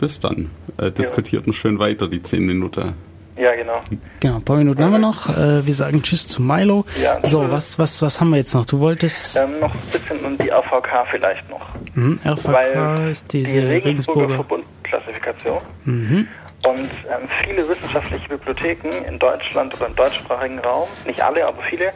[0.00, 0.50] bis dann.
[0.78, 2.94] Äh, diskutiert noch schön weiter, die zehn Minuten.
[3.38, 3.80] ja genau.
[4.20, 5.28] Genau, ein paar Minuten haben wir noch.
[5.28, 6.84] Äh, wir sagen Tschüss zu Milo.
[7.02, 7.18] Ja.
[7.26, 8.66] So, was, was, was haben wir jetzt noch?
[8.66, 9.36] Du wolltest.
[9.42, 11.66] Ähm, noch ein bisschen um die AVK vielleicht noch.
[11.94, 14.34] Hm, RVK weil ist diese die Regensburger Regensburger.
[14.36, 16.26] Verbundklassifikation Mhm.
[16.66, 21.92] und ähm, viele wissenschaftliche Bibliotheken in Deutschland oder im deutschsprachigen Raum, nicht alle, aber viele,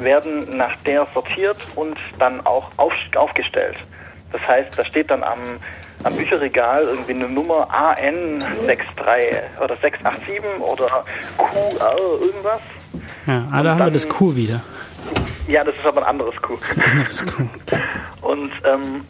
[0.00, 3.76] werden nach der sortiert und dann auch auf, aufgestellt.
[4.32, 5.38] Das heißt, da steht dann am,
[6.04, 11.04] am Bücherregal irgendwie eine Nummer AN63 oder 687 oder
[11.36, 12.60] QR irgendwas.
[13.26, 14.62] Ja, ah, da haben wir das Q wieder.
[15.48, 16.58] Ja, das ist aber ein anderes Q.
[17.04, 17.48] Das Q.
[18.22, 19.04] Und ähm,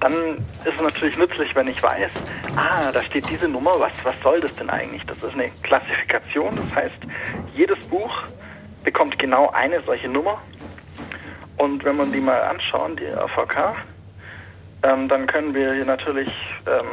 [0.00, 2.10] dann ist es natürlich nützlich, wenn ich weiß,
[2.56, 5.04] ah, da steht diese Nummer, was, was soll das denn eigentlich?
[5.06, 6.98] Das ist eine Klassifikation, das heißt,
[7.54, 8.12] jedes Buch
[8.82, 10.38] bekommt genau eine solche Nummer.
[11.56, 13.76] Und wenn man die mal anschauen, die AVK,
[14.82, 16.28] ähm, dann können wir hier natürlich
[16.66, 16.86] ähm,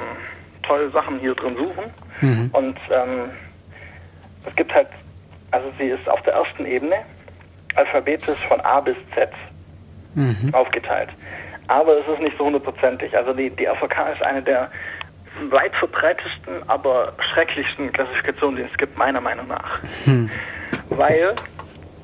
[0.63, 1.93] tolle Sachen hier drin suchen.
[2.21, 2.49] Mhm.
[2.53, 3.31] Und ähm,
[4.45, 4.87] es gibt halt,
[5.51, 6.95] also sie ist auf der ersten Ebene
[7.75, 9.29] alphabetisch von A bis Z
[10.15, 10.53] Mhm.
[10.53, 11.09] aufgeteilt.
[11.67, 13.15] Aber es ist nicht so hundertprozentig.
[13.15, 14.71] Also die, die AVK ist eine der
[15.49, 19.79] weit verbreitetsten, aber schrecklichsten Klassifikationen, die es gibt, meiner Meinung nach.
[20.89, 21.35] Weil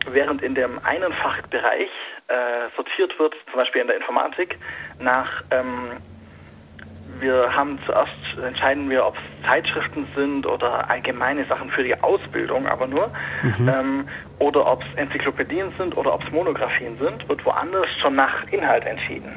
[0.07, 1.89] während in dem einen Fachbereich
[2.27, 4.57] äh, sortiert wird, zum Beispiel in der Informatik,
[4.99, 5.91] nach ähm,
[7.19, 8.11] wir haben zuerst
[8.45, 13.09] entscheiden wir, ob es Zeitschriften sind oder allgemeine Sachen für die Ausbildung, aber nur,
[13.59, 14.07] ähm,
[14.39, 18.85] oder ob es Enzyklopädien sind oder ob es Monographien sind, wird woanders schon nach Inhalt
[18.85, 19.31] entschieden.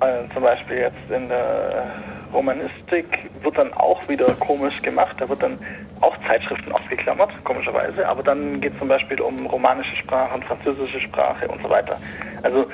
[0.00, 1.86] Äh, zum Beispiel jetzt in der
[2.32, 3.06] Romanistik
[3.42, 5.16] wird dann auch wieder komisch gemacht.
[5.18, 5.58] Da wird dann
[6.00, 8.08] auch Zeitschriften ausgeklammert, komischerweise.
[8.08, 11.98] Aber dann geht es zum Beispiel um romanische Sprache und französische Sprache und so weiter.
[12.42, 12.66] Also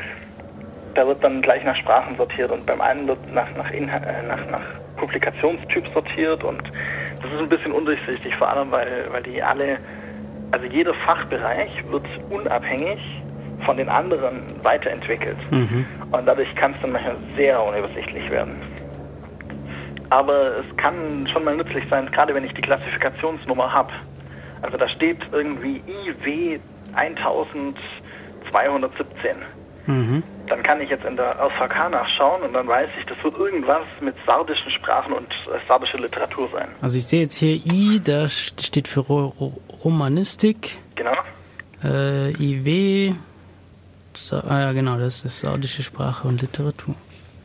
[0.97, 4.27] da wird dann gleich nach Sprachen sortiert und beim einen wird nach, nach, Inhalt, äh,
[4.27, 4.64] nach, nach
[4.97, 6.62] Publikationstyp sortiert und
[7.23, 9.78] das ist ein bisschen undurchsichtig, vor allem weil, weil die alle,
[10.51, 13.01] also jeder Fachbereich wird unabhängig
[13.64, 15.39] von den anderen weiterentwickelt.
[16.12, 18.56] Und dadurch kann es dann manchmal sehr unübersichtlich werden.
[20.10, 23.93] Aber es kann schon mal nützlich sein, gerade wenn ich die Klassifikationsnummer habe
[24.62, 26.60] Also da steht irgendwie IW
[26.94, 29.36] 1217.
[29.87, 30.23] Mhm.
[30.49, 33.85] Dann kann ich jetzt in der LVK nachschauen und dann weiß ich, das wird irgendwas
[34.01, 36.69] mit sardischen Sprachen und äh, sardische Literatur sein.
[36.83, 39.53] Also ich sehe jetzt hier I, das steht für Ro Ro
[39.85, 40.79] Romanistik.
[40.95, 41.15] Genau.
[41.85, 43.15] Äh, IW,
[44.17, 46.95] Sa ah, ja genau, das ist sardische Sprache und Literatur.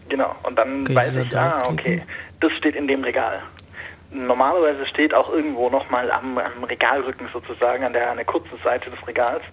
[0.10, 0.36] Genau.
[0.44, 2.04] Und dann Okay, weiß ich, da ah, okay,
[2.40, 3.42] das steht in dem Regal.
[4.12, 8.90] Normalerweise steht auch irgendwo nochmal am, am Regalrücken sozusagen, an der, an der kurzen Seite
[8.90, 9.44] des Regals,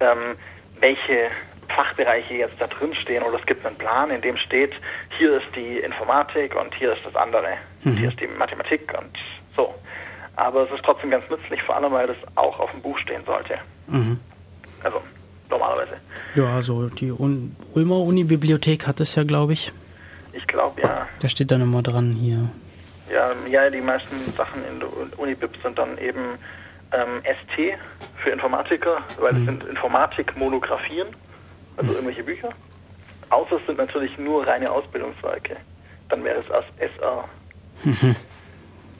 [0.00, 0.36] ähm,
[0.80, 1.30] welche
[1.68, 3.22] Fachbereiche jetzt da drin stehen.
[3.22, 4.72] Oder es gibt einen Plan, in dem steht,
[5.18, 7.54] hier ist die Informatik und hier ist das andere.
[7.84, 9.16] Und hier ist die Mathematik und
[9.54, 9.74] so.
[10.36, 13.22] Aber es ist trotzdem ganz nützlich, vor allem weil das auch auf dem Buch stehen
[13.24, 13.58] sollte.
[13.86, 14.20] Mhm.
[14.82, 15.00] Also
[15.50, 15.96] normalerweise.
[16.34, 19.72] Ja, also die Un Ulmer Uni-Bibliothek hat es ja, glaube ich.
[20.32, 21.08] Ich glaube ja.
[21.20, 22.48] Da steht dann immer dran hier.
[23.12, 26.38] Ja, ja, die meisten Sachen in der Unibib sind dann eben
[26.92, 27.78] ähm, ST
[28.22, 31.08] für Informatiker, weil es sind Informatik-Monographien,
[31.76, 32.50] also irgendwelche Bücher.
[33.30, 35.56] Außer es sind natürlich nur reine Ausbildungswerke.
[36.08, 37.24] Dann wäre es als SR.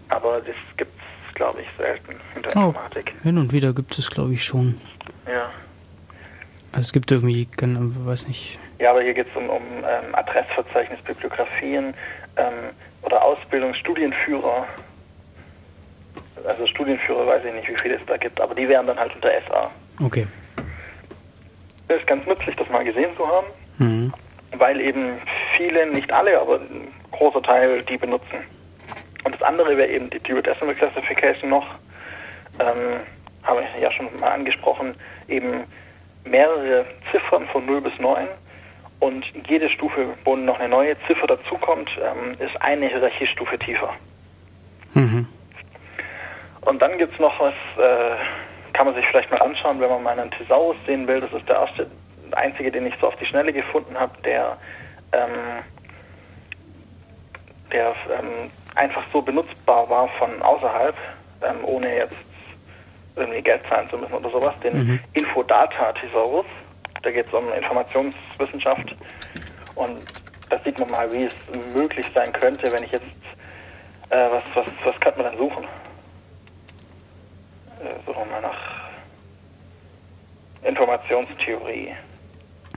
[0.09, 0.93] Aber das gibt
[1.28, 3.12] es, glaube ich, selten in der Oh, Informatik.
[3.23, 4.81] hin und wieder gibt es, glaube ich, schon.
[5.27, 5.51] Ja.
[6.73, 8.59] Also es gibt irgendwie, keine- weiß nicht.
[8.78, 11.94] Ja, aber hier geht es um, um ähm, Adressverzeichnis, Bibliografien
[12.36, 12.52] ähm,
[13.02, 14.66] oder Ausbildung, Studienführer.
[16.47, 19.15] Also Studienführer weiß ich nicht, wie viele es da gibt, aber die wären dann halt
[19.15, 19.70] unter SA.
[20.05, 20.27] Okay.
[21.89, 23.47] Das ist ganz nützlich, das mal gesehen zu haben,
[23.78, 24.12] Mhm.
[24.56, 25.19] weil eben
[25.56, 28.39] viele, nicht alle, aber ein großer Teil die benutzen.
[29.24, 31.66] Und das andere wäre eben die Duodecimal Classification noch,
[32.60, 33.01] ähm,
[33.44, 34.94] habe ich ja schon mal angesprochen,
[35.28, 35.65] eben
[36.24, 38.27] mehrere Ziffern von 0 bis 9
[39.01, 43.94] und jede Stufe, wo noch eine neue Ziffer dazukommt, ähm, ist eine Hierarchiestufe tiefer.
[44.94, 45.27] Mhm.
[46.62, 48.16] Und dann gibt es noch was, äh,
[48.72, 51.20] kann man sich vielleicht mal anschauen, wenn man mal einen Thesaurus sehen will.
[51.20, 51.86] Das ist der erste,
[52.32, 54.56] einzige, den ich so auf die Schnelle gefunden habe, der,
[55.12, 55.62] ähm,
[57.72, 60.94] der ähm, einfach so benutzbar war von außerhalb,
[61.43, 62.16] ähm, ohne jetzt
[63.16, 64.55] irgendwie Geld zahlen zu müssen oder sowas.
[64.62, 66.47] Den Infodata Thesaurus.
[67.02, 68.94] Da geht es um Informationswissenschaft.
[69.74, 70.02] Und
[70.51, 71.36] da sieht man mal, wie es
[71.74, 73.05] möglich sein könnte, wenn ich jetzt,
[74.10, 75.64] äh, was, was, was könnte man dann suchen?
[77.80, 78.88] Äh, suchen wir mal nach
[80.62, 81.94] Informationstheorie.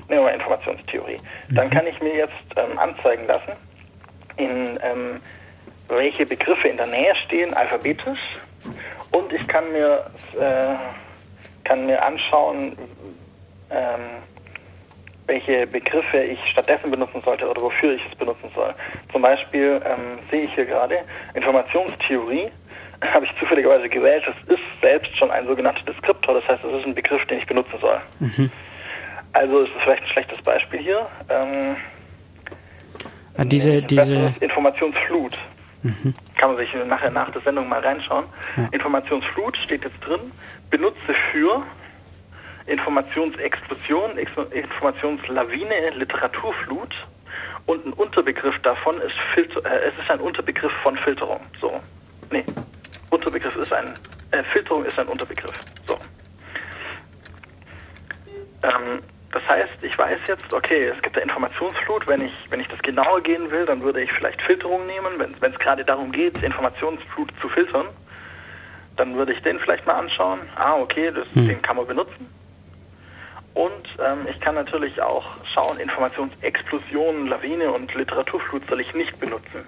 [0.07, 1.19] Nehmen wir mal Informationstheorie.
[1.49, 3.53] Dann kann ich mir jetzt ähm, anzeigen lassen,
[4.37, 5.21] in ähm,
[5.87, 8.37] welche Begriffe in der Nähe stehen, alphabetisch.
[9.11, 10.05] Und ich kann mir,
[10.39, 10.75] äh,
[11.63, 12.77] kann mir anschauen,
[13.69, 14.21] ähm,
[15.27, 18.73] welche Begriffe ich stattdessen benutzen sollte oder wofür ich es benutzen soll.
[19.11, 20.99] Zum Beispiel ähm, sehe ich hier gerade
[21.33, 22.51] Informationstheorie,
[23.01, 24.23] habe ich zufälligerweise gewählt.
[24.25, 27.47] Das ist selbst schon ein sogenannter Deskriptor, das heißt, es ist ein Begriff, den ich
[27.47, 27.97] benutzen soll.
[29.33, 31.07] Also ist es vielleicht ein schlechtes Beispiel hier.
[31.29, 31.75] Ähm,
[33.37, 35.37] Ah, diese, diese, Informationsflut.
[36.35, 38.25] Kann man sich nachher nach der Sendung mal reinschauen.
[38.71, 40.19] Informationsflut steht jetzt drin.
[40.69, 41.63] Benutze für
[42.67, 46.93] Informationsexplosion, Ex Informationslawine, Literaturflut.
[47.65, 51.39] Und ein Unterbegriff davon ist Filter äh, es ist ein Unterbegriff von Filterung.
[51.59, 51.79] So.
[52.31, 52.43] Nee.
[53.11, 53.93] Unterbegriff ist ein
[54.31, 55.53] äh, Filterung ist ein Unterbegriff.
[55.85, 55.97] So.
[58.63, 58.99] Ähm,
[59.31, 62.07] das heißt, ich weiß jetzt, okay, es gibt eine Informationsflut.
[62.07, 65.19] Wenn ich, wenn ich das genauer gehen will, dann würde ich vielleicht Filterung nehmen.
[65.39, 67.87] Wenn es gerade darum geht, Informationsflut zu filtern,
[68.97, 70.39] dann würde ich den vielleicht mal anschauen.
[70.55, 72.29] Ah, okay, das, den kann man benutzen.
[73.53, 79.65] Und ähm, ich kann natürlich auch schauen, Informationsexplosion, Lawine und Literaturflut soll ich nicht benutzen.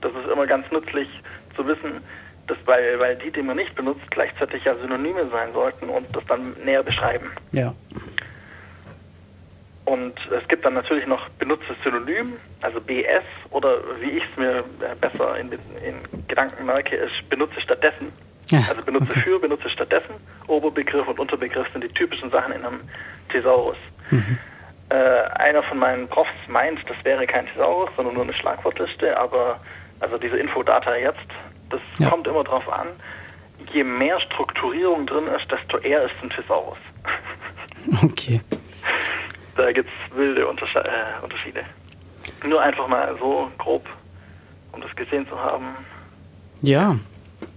[0.00, 1.08] Das ist immer ganz nützlich
[1.54, 2.00] zu wissen,
[2.48, 6.24] dass weil, weil die, die man nicht benutzt, gleichzeitig ja Synonyme sein sollten und das
[6.26, 7.30] dann näher beschreiben.
[7.52, 7.74] ja.
[9.84, 14.58] Und es gibt dann natürlich noch benutztes Synonym, also BS oder wie ich es mir
[14.58, 18.12] äh, besser in, in Gedanken merke, ist benutze stattdessen.
[18.50, 19.20] Ja, Also benutze okay.
[19.20, 20.14] für, benutze stattdessen.
[20.46, 22.80] Oberbegriff und Unterbegriff sind die typischen Sachen in einem
[23.30, 23.78] Thesaurus.
[24.90, 29.58] Äh, einer von meinen Profs meint, das wäre kein Thesaurus, sondern nur eine Schlagwortliste, aber
[30.00, 31.18] also diese Infodata jetzt,
[31.70, 32.10] das Ja.
[32.10, 32.88] kommt immer drauf an.
[33.72, 36.78] Je mehr Strukturierung drin ist, desto eher ist ein Thesaurus.
[38.02, 38.40] Okay.
[39.56, 41.62] Da gibt es wilde Untersche äh, Unterschiede.
[42.46, 43.86] Nur einfach mal so grob,
[44.72, 45.64] um das gesehen zu haben.
[46.60, 46.96] Ja.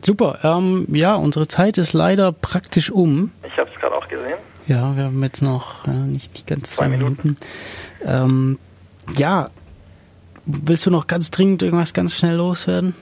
[0.01, 0.39] Super.
[0.43, 3.31] Ähm, ja, unsere Zeit ist leider praktisch um.
[3.43, 4.37] Ich habe es gerade auch gesehen.
[4.67, 7.37] Ja, wir haben jetzt noch äh, nicht, nicht ganz zwei, Zwei Minuten.
[8.05, 8.57] Ähm,
[9.15, 9.49] ja,
[10.45, 12.95] willst du noch ganz dringend irgendwas ganz schnell loswerden?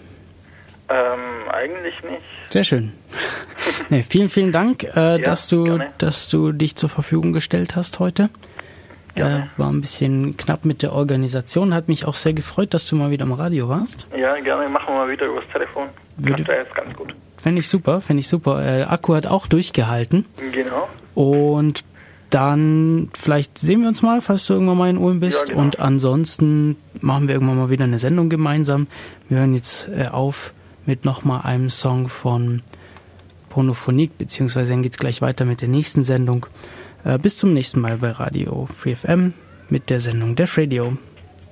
[0.90, 2.24] Ähm, eigentlich nicht.
[2.50, 2.94] Sehr schön.
[3.90, 8.30] nee, vielen, vielen Dank, äh, dass, du, dass du dich zur Verfügung gestellt hast heute.
[9.16, 11.74] Äh, war ein bisschen knapp mit der Organisation.
[11.74, 14.08] Hat mich auch sehr gefreut, dass du mal wieder im Radio warst.
[14.18, 14.70] Ja, gerne.
[14.70, 15.90] Machen wir mal wieder übers Telefon.
[16.18, 17.14] Würde- ja jetzt ganz gut.
[17.38, 18.64] Fände ich super, fände ich super.
[18.66, 20.26] Äh, Akku hat auch durchgehalten.
[20.52, 20.90] Genau.
[21.16, 21.84] Und
[22.30, 25.50] dann vielleicht sehen wir uns mal, falls du irgendwann mal in Ulm bist.
[25.50, 25.66] Ja, genau.
[25.66, 28.88] Und ansonsten machen wir irgendwann mal wieder eine Sendung gemeinsam.
[29.28, 30.54] Wir hören jetzt äh, auf
[30.90, 32.64] mit nochmal einem Song von
[33.50, 36.48] Pornophonik, beziehungsweise dann geht's gleich weiter mit der nächsten Sendung.
[37.04, 39.34] Äh, bis zum nächsten Mal bei Radio Free FM
[39.70, 40.98] mit der Sendung Def Radio.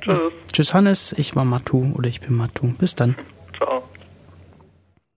[0.02, 0.20] Tschüss.
[0.52, 2.74] Tschüss Hannes, ich war Matu oder ich bin Matu.
[2.80, 3.16] Bis dann.